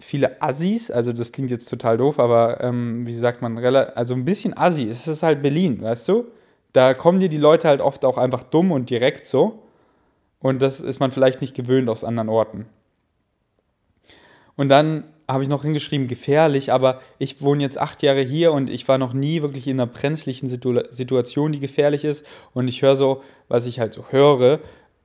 viele 0.00 0.42
Assis, 0.42 0.90
also 0.90 1.12
das 1.12 1.32
klingt 1.32 1.50
jetzt 1.50 1.68
total 1.68 1.98
doof, 1.98 2.18
aber 2.18 2.60
ähm, 2.62 3.06
wie 3.06 3.12
sagt 3.12 3.42
man, 3.42 3.58
also 3.58 4.14
ein 4.14 4.24
bisschen 4.24 4.56
Assi, 4.56 4.88
es 4.88 5.06
ist 5.06 5.22
halt 5.22 5.42
Berlin, 5.42 5.82
weißt 5.82 6.08
du? 6.08 6.24
Da 6.72 6.94
kommen 6.94 7.20
dir 7.20 7.28
die 7.28 7.36
Leute 7.36 7.68
halt 7.68 7.80
oft 7.80 8.04
auch 8.04 8.16
einfach 8.16 8.42
dumm 8.44 8.72
und 8.72 8.90
direkt 8.90 9.26
so. 9.26 9.62
Und 10.40 10.62
das 10.62 10.80
ist 10.80 11.00
man 11.00 11.10
vielleicht 11.10 11.40
nicht 11.40 11.54
gewöhnt 11.54 11.88
aus 11.88 12.04
anderen 12.04 12.28
Orten. 12.28 12.66
Und 14.56 14.68
dann 14.68 15.04
habe 15.28 15.42
ich 15.42 15.48
noch 15.48 15.62
hingeschrieben, 15.62 16.08
gefährlich, 16.08 16.72
aber 16.72 17.00
ich 17.18 17.40
wohne 17.40 17.62
jetzt 17.62 17.78
acht 17.78 18.02
Jahre 18.02 18.22
hier 18.22 18.52
und 18.52 18.68
ich 18.68 18.88
war 18.88 18.98
noch 18.98 19.12
nie 19.12 19.42
wirklich 19.42 19.68
in 19.68 19.80
einer 19.80 19.90
brenzlichen 19.90 20.48
Situ 20.48 20.80
Situation, 20.90 21.52
die 21.52 21.60
gefährlich 21.60 22.04
ist. 22.04 22.24
Und 22.52 22.68
ich 22.68 22.82
höre 22.82 22.96
so, 22.96 23.22
was 23.48 23.66
ich 23.66 23.78
halt 23.78 23.92
so 23.92 24.06
höre, 24.10 24.60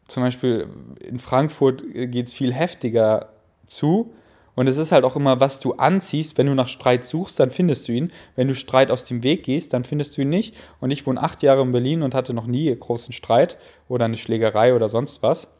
zum 0.07 0.23
Beispiel 0.23 0.67
in 0.99 1.19
Frankfurt 1.19 1.83
geht 1.93 2.27
es 2.27 2.33
viel 2.33 2.53
heftiger 2.53 3.29
zu. 3.65 4.13
Und 4.55 4.67
es 4.67 4.77
ist 4.77 4.91
halt 4.91 5.03
auch 5.03 5.15
immer, 5.15 5.39
was 5.39 5.59
du 5.59 5.73
anziehst. 5.73 6.37
Wenn 6.37 6.47
du 6.47 6.55
nach 6.55 6.67
Streit 6.67 7.03
suchst, 7.03 7.39
dann 7.39 7.51
findest 7.51 7.87
du 7.87 7.91
ihn. 7.91 8.11
Wenn 8.35 8.47
du 8.47 8.55
Streit 8.55 8.89
aus 8.89 9.03
dem 9.03 9.21
Weg 9.21 9.43
gehst, 9.43 9.73
dann 9.73 9.83
findest 9.83 10.17
du 10.17 10.21
ihn 10.21 10.29
nicht. 10.29 10.55
Und 10.79 10.91
ich 10.91 11.05
wohne 11.05 11.21
acht 11.21 11.43
Jahre 11.43 11.61
in 11.61 11.71
Berlin 11.71 12.01
und 12.01 12.15
hatte 12.15 12.33
noch 12.33 12.47
nie 12.47 12.73
großen 12.73 13.13
Streit 13.13 13.57
oder 13.89 14.05
eine 14.05 14.17
Schlägerei 14.17 14.73
oder 14.73 14.87
sonst 14.87 15.21
was. 15.21 15.51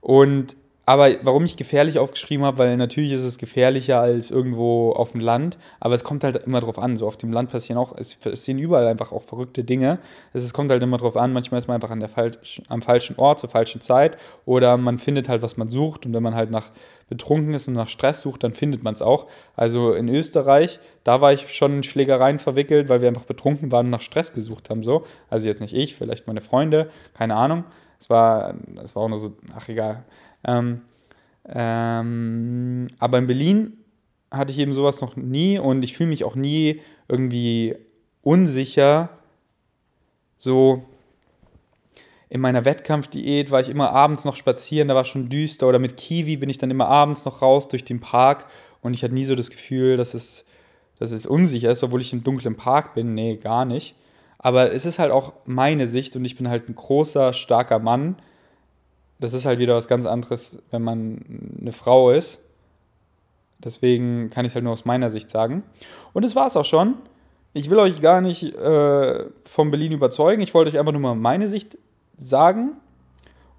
Und 0.00 0.56
aber 0.90 1.08
warum 1.22 1.44
ich 1.44 1.56
gefährlich 1.56 2.00
aufgeschrieben 2.00 2.44
habe, 2.44 2.58
weil 2.58 2.76
natürlich 2.76 3.12
ist 3.12 3.22
es 3.22 3.38
gefährlicher 3.38 4.00
als 4.00 4.32
irgendwo 4.32 4.90
auf 4.90 5.12
dem 5.12 5.20
Land, 5.20 5.56
aber 5.78 5.94
es 5.94 6.02
kommt 6.02 6.24
halt 6.24 6.34
immer 6.34 6.58
drauf 6.60 6.80
an. 6.80 6.96
So 6.96 7.06
auf 7.06 7.16
dem 7.16 7.32
Land 7.32 7.52
passieren 7.52 7.78
auch, 7.78 7.96
es 7.96 8.16
passieren 8.16 8.58
überall 8.58 8.88
einfach 8.88 9.12
auch 9.12 9.22
verrückte 9.22 9.62
Dinge. 9.62 10.00
Es 10.32 10.52
kommt 10.52 10.72
halt 10.72 10.82
immer 10.82 10.96
drauf 10.96 11.16
an, 11.16 11.32
manchmal 11.32 11.60
ist 11.60 11.68
man 11.68 11.76
einfach 11.76 11.90
an 11.90 12.00
der 12.00 12.08
falsch, 12.08 12.60
am 12.66 12.82
falschen 12.82 13.16
Ort 13.20 13.38
zur 13.38 13.48
falschen 13.48 13.80
Zeit 13.80 14.18
oder 14.46 14.76
man 14.78 14.98
findet 14.98 15.28
halt, 15.28 15.42
was 15.42 15.56
man 15.56 15.68
sucht 15.68 16.06
und 16.06 16.12
wenn 16.12 16.24
man 16.24 16.34
halt 16.34 16.50
nach 16.50 16.70
betrunken 17.08 17.54
ist 17.54 17.68
und 17.68 17.74
nach 17.74 17.88
Stress 17.88 18.22
sucht, 18.22 18.42
dann 18.42 18.52
findet 18.52 18.82
man 18.82 18.94
es 18.94 19.00
auch. 19.00 19.28
Also 19.54 19.92
in 19.92 20.08
Österreich, 20.08 20.80
da 21.04 21.20
war 21.20 21.32
ich 21.32 21.54
schon 21.54 21.76
in 21.76 21.82
Schlägereien 21.84 22.40
verwickelt, 22.40 22.88
weil 22.88 23.00
wir 23.00 23.06
einfach 23.06 23.26
betrunken 23.26 23.70
waren 23.70 23.86
und 23.86 23.90
nach 23.90 24.00
Stress 24.00 24.32
gesucht 24.32 24.70
haben. 24.70 24.82
So. 24.82 25.04
Also 25.28 25.46
jetzt 25.46 25.60
nicht 25.60 25.74
ich, 25.74 25.94
vielleicht 25.94 26.26
meine 26.26 26.40
Freunde, 26.40 26.90
keine 27.14 27.36
Ahnung. 27.36 27.62
Es 28.00 28.10
war, 28.10 28.54
es 28.82 28.96
war 28.96 29.04
auch 29.04 29.08
nur 29.08 29.18
so, 29.18 29.32
ach 29.54 29.68
egal. 29.68 30.04
Ähm, 30.44 30.82
ähm, 31.46 32.86
aber 32.98 33.18
in 33.18 33.26
Berlin 33.26 33.72
hatte 34.30 34.52
ich 34.52 34.58
eben 34.58 34.72
sowas 34.72 35.00
noch 35.00 35.16
nie 35.16 35.58
und 35.58 35.82
ich 35.82 35.96
fühle 35.96 36.10
mich 36.10 36.24
auch 36.24 36.36
nie 36.36 36.80
irgendwie 37.08 37.74
unsicher. 38.22 39.10
So 40.38 40.84
in 42.28 42.40
meiner 42.40 42.64
Wettkampfdiät 42.64 43.50
war 43.50 43.60
ich 43.60 43.68
immer 43.68 43.90
abends 43.90 44.24
noch 44.24 44.36
spazieren, 44.36 44.88
da 44.88 44.94
war 44.94 45.04
schon 45.04 45.28
düster. 45.28 45.66
Oder 45.66 45.80
mit 45.80 45.96
Kiwi 45.96 46.36
bin 46.36 46.48
ich 46.48 46.58
dann 46.58 46.70
immer 46.70 46.88
abends 46.88 47.24
noch 47.24 47.42
raus 47.42 47.68
durch 47.68 47.84
den 47.84 48.00
Park 48.00 48.46
und 48.82 48.94
ich 48.94 49.02
hatte 49.02 49.14
nie 49.14 49.24
so 49.24 49.34
das 49.34 49.50
Gefühl, 49.50 49.96
dass 49.96 50.14
es, 50.14 50.44
dass 50.98 51.10
es 51.10 51.26
unsicher 51.26 51.70
ist, 51.70 51.82
obwohl 51.82 52.00
ich 52.00 52.12
im 52.12 52.22
dunklen 52.22 52.56
Park 52.56 52.94
bin. 52.94 53.14
Nee, 53.14 53.36
gar 53.36 53.64
nicht. 53.64 53.96
Aber 54.38 54.72
es 54.72 54.86
ist 54.86 54.98
halt 55.00 55.10
auch 55.10 55.32
meine 55.44 55.88
Sicht 55.88 56.14
und 56.14 56.24
ich 56.24 56.36
bin 56.36 56.48
halt 56.48 56.68
ein 56.68 56.74
großer, 56.76 57.32
starker 57.32 57.80
Mann 57.80 58.16
das 59.20 59.34
ist 59.34 59.44
halt 59.44 59.58
wieder 59.58 59.76
was 59.76 59.86
ganz 59.86 60.06
anderes, 60.06 60.58
wenn 60.70 60.82
man 60.82 61.56
eine 61.60 61.72
Frau 61.72 62.10
ist. 62.10 62.40
Deswegen 63.58 64.30
kann 64.30 64.46
ich 64.46 64.50
es 64.50 64.54
halt 64.54 64.64
nur 64.64 64.72
aus 64.72 64.86
meiner 64.86 65.10
Sicht 65.10 65.28
sagen. 65.30 65.62
Und 66.14 66.24
das 66.24 66.34
war 66.34 66.46
es 66.46 66.56
auch 66.56 66.64
schon. 66.64 66.94
Ich 67.52 67.68
will 67.68 67.78
euch 67.78 68.00
gar 68.00 68.20
nicht 68.20 68.54
äh, 68.54 69.24
von 69.44 69.70
Berlin 69.70 69.92
überzeugen. 69.92 70.40
Ich 70.40 70.54
wollte 70.54 70.70
euch 70.70 70.78
einfach 70.78 70.92
nur 70.92 71.00
mal 71.00 71.14
meine 71.14 71.48
Sicht 71.48 71.76
sagen. 72.16 72.72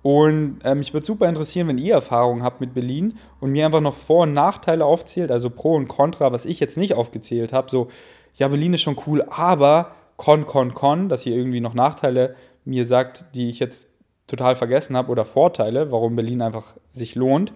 Und 0.01 0.61
äh, 0.63 0.73
mich 0.73 0.93
würde 0.93 1.05
super 1.05 1.29
interessieren, 1.29 1.67
wenn 1.67 1.77
ihr 1.77 1.93
Erfahrungen 1.93 2.41
habt 2.41 2.59
mit 2.59 2.73
Berlin 2.73 3.19
und 3.39 3.51
mir 3.51 3.65
einfach 3.67 3.81
noch 3.81 3.95
Vor- 3.95 4.23
und 4.23 4.33
Nachteile 4.33 4.83
aufzählt, 4.83 5.31
also 5.31 5.51
Pro 5.51 5.75
und 5.75 5.87
Contra, 5.87 6.31
was 6.31 6.45
ich 6.45 6.59
jetzt 6.59 6.77
nicht 6.77 6.95
aufgezählt 6.95 7.53
habe. 7.53 7.69
So, 7.69 7.89
ja, 8.33 8.47
Berlin 8.47 8.73
ist 8.73 8.81
schon 8.81 8.97
cool, 9.05 9.23
aber 9.29 9.91
Con, 10.17 10.47
Con, 10.47 10.73
Con, 10.73 11.07
dass 11.07 11.25
ihr 11.27 11.35
irgendwie 11.35 11.61
noch 11.61 11.75
Nachteile 11.75 12.35
mir 12.65 12.87
sagt, 12.87 13.25
die 13.35 13.49
ich 13.49 13.59
jetzt 13.59 13.87
total 14.31 14.55
vergessen 14.55 14.95
habe 14.95 15.11
oder 15.11 15.25
Vorteile, 15.25 15.91
warum 15.91 16.15
Berlin 16.15 16.41
einfach 16.41 16.73
sich 16.93 17.15
lohnt. 17.15 17.51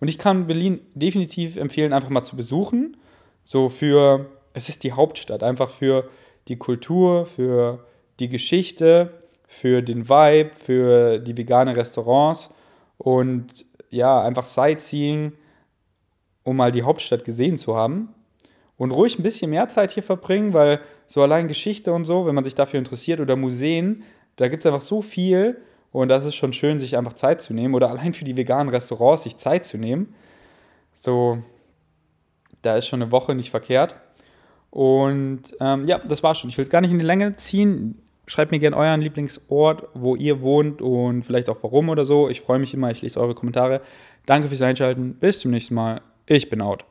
Und 0.00 0.08
ich 0.08 0.18
kann 0.18 0.46
Berlin 0.46 0.80
definitiv 0.94 1.56
empfehlen, 1.56 1.92
einfach 1.92 2.08
mal 2.08 2.24
zu 2.24 2.34
besuchen. 2.34 2.96
So 3.44 3.68
für, 3.68 4.26
es 4.54 4.68
ist 4.68 4.84
die 4.84 4.92
Hauptstadt, 4.92 5.42
einfach 5.42 5.68
für 5.68 6.08
die 6.48 6.56
Kultur, 6.56 7.26
für 7.26 7.84
die 8.20 8.28
Geschichte, 8.28 9.12
für 9.46 9.82
den 9.82 10.08
Vibe, 10.08 10.50
für 10.56 11.18
die 11.18 11.36
vegane 11.36 11.76
Restaurants 11.76 12.50
und 12.96 13.66
ja, 13.90 14.22
einfach 14.22 14.46
Sightseeing, 14.46 15.32
um 16.42 16.56
mal 16.56 16.72
die 16.72 16.82
Hauptstadt 16.82 17.24
gesehen 17.24 17.58
zu 17.58 17.76
haben. 17.76 18.14
Und 18.78 18.92
ruhig 18.92 19.18
ein 19.18 19.22
bisschen 19.22 19.50
mehr 19.50 19.68
Zeit 19.68 19.90
hier 19.90 20.02
verbringen, 20.02 20.54
weil 20.54 20.80
so 21.06 21.22
allein 21.22 21.48
Geschichte 21.48 21.92
und 21.92 22.04
so, 22.04 22.26
wenn 22.26 22.34
man 22.34 22.44
sich 22.44 22.54
dafür 22.54 22.78
interessiert 22.78 23.20
oder 23.20 23.36
Museen, 23.36 24.04
da 24.36 24.48
gibt 24.48 24.62
es 24.62 24.66
einfach 24.66 24.80
so 24.80 25.02
viel 25.02 25.58
und 25.98 26.08
das 26.08 26.24
ist 26.24 26.36
schon 26.36 26.52
schön, 26.52 26.78
sich 26.78 26.96
einfach 26.96 27.14
Zeit 27.14 27.42
zu 27.42 27.52
nehmen 27.52 27.74
oder 27.74 27.90
allein 27.90 28.12
für 28.12 28.24
die 28.24 28.36
veganen 28.36 28.68
Restaurants 28.68 29.24
sich 29.24 29.36
Zeit 29.36 29.66
zu 29.66 29.78
nehmen. 29.78 30.14
So, 30.94 31.38
da 32.62 32.76
ist 32.76 32.86
schon 32.86 33.02
eine 33.02 33.10
Woche 33.10 33.34
nicht 33.34 33.50
verkehrt. 33.50 33.96
Und 34.70 35.42
ähm, 35.60 35.84
ja, 35.86 35.98
das 35.98 36.22
war 36.22 36.36
schon. 36.36 36.50
Ich 36.50 36.56
will 36.56 36.62
es 36.62 36.70
gar 36.70 36.82
nicht 36.82 36.92
in 36.92 37.00
die 37.00 37.04
Länge 37.04 37.34
ziehen. 37.34 38.00
Schreibt 38.28 38.52
mir 38.52 38.60
gerne 38.60 38.76
euren 38.76 39.00
Lieblingsort, 39.00 39.88
wo 39.94 40.14
ihr 40.14 40.40
wohnt 40.40 40.82
und 40.82 41.24
vielleicht 41.24 41.48
auch 41.48 41.56
warum 41.62 41.88
oder 41.88 42.04
so. 42.04 42.28
Ich 42.28 42.42
freue 42.42 42.60
mich 42.60 42.74
immer, 42.74 42.92
ich 42.92 43.02
lese 43.02 43.18
eure 43.18 43.34
Kommentare. 43.34 43.80
Danke 44.24 44.46
fürs 44.46 44.62
Einschalten. 44.62 45.14
Bis 45.14 45.40
zum 45.40 45.50
nächsten 45.50 45.74
Mal. 45.74 46.00
Ich 46.26 46.48
bin 46.48 46.60
out. 46.60 46.84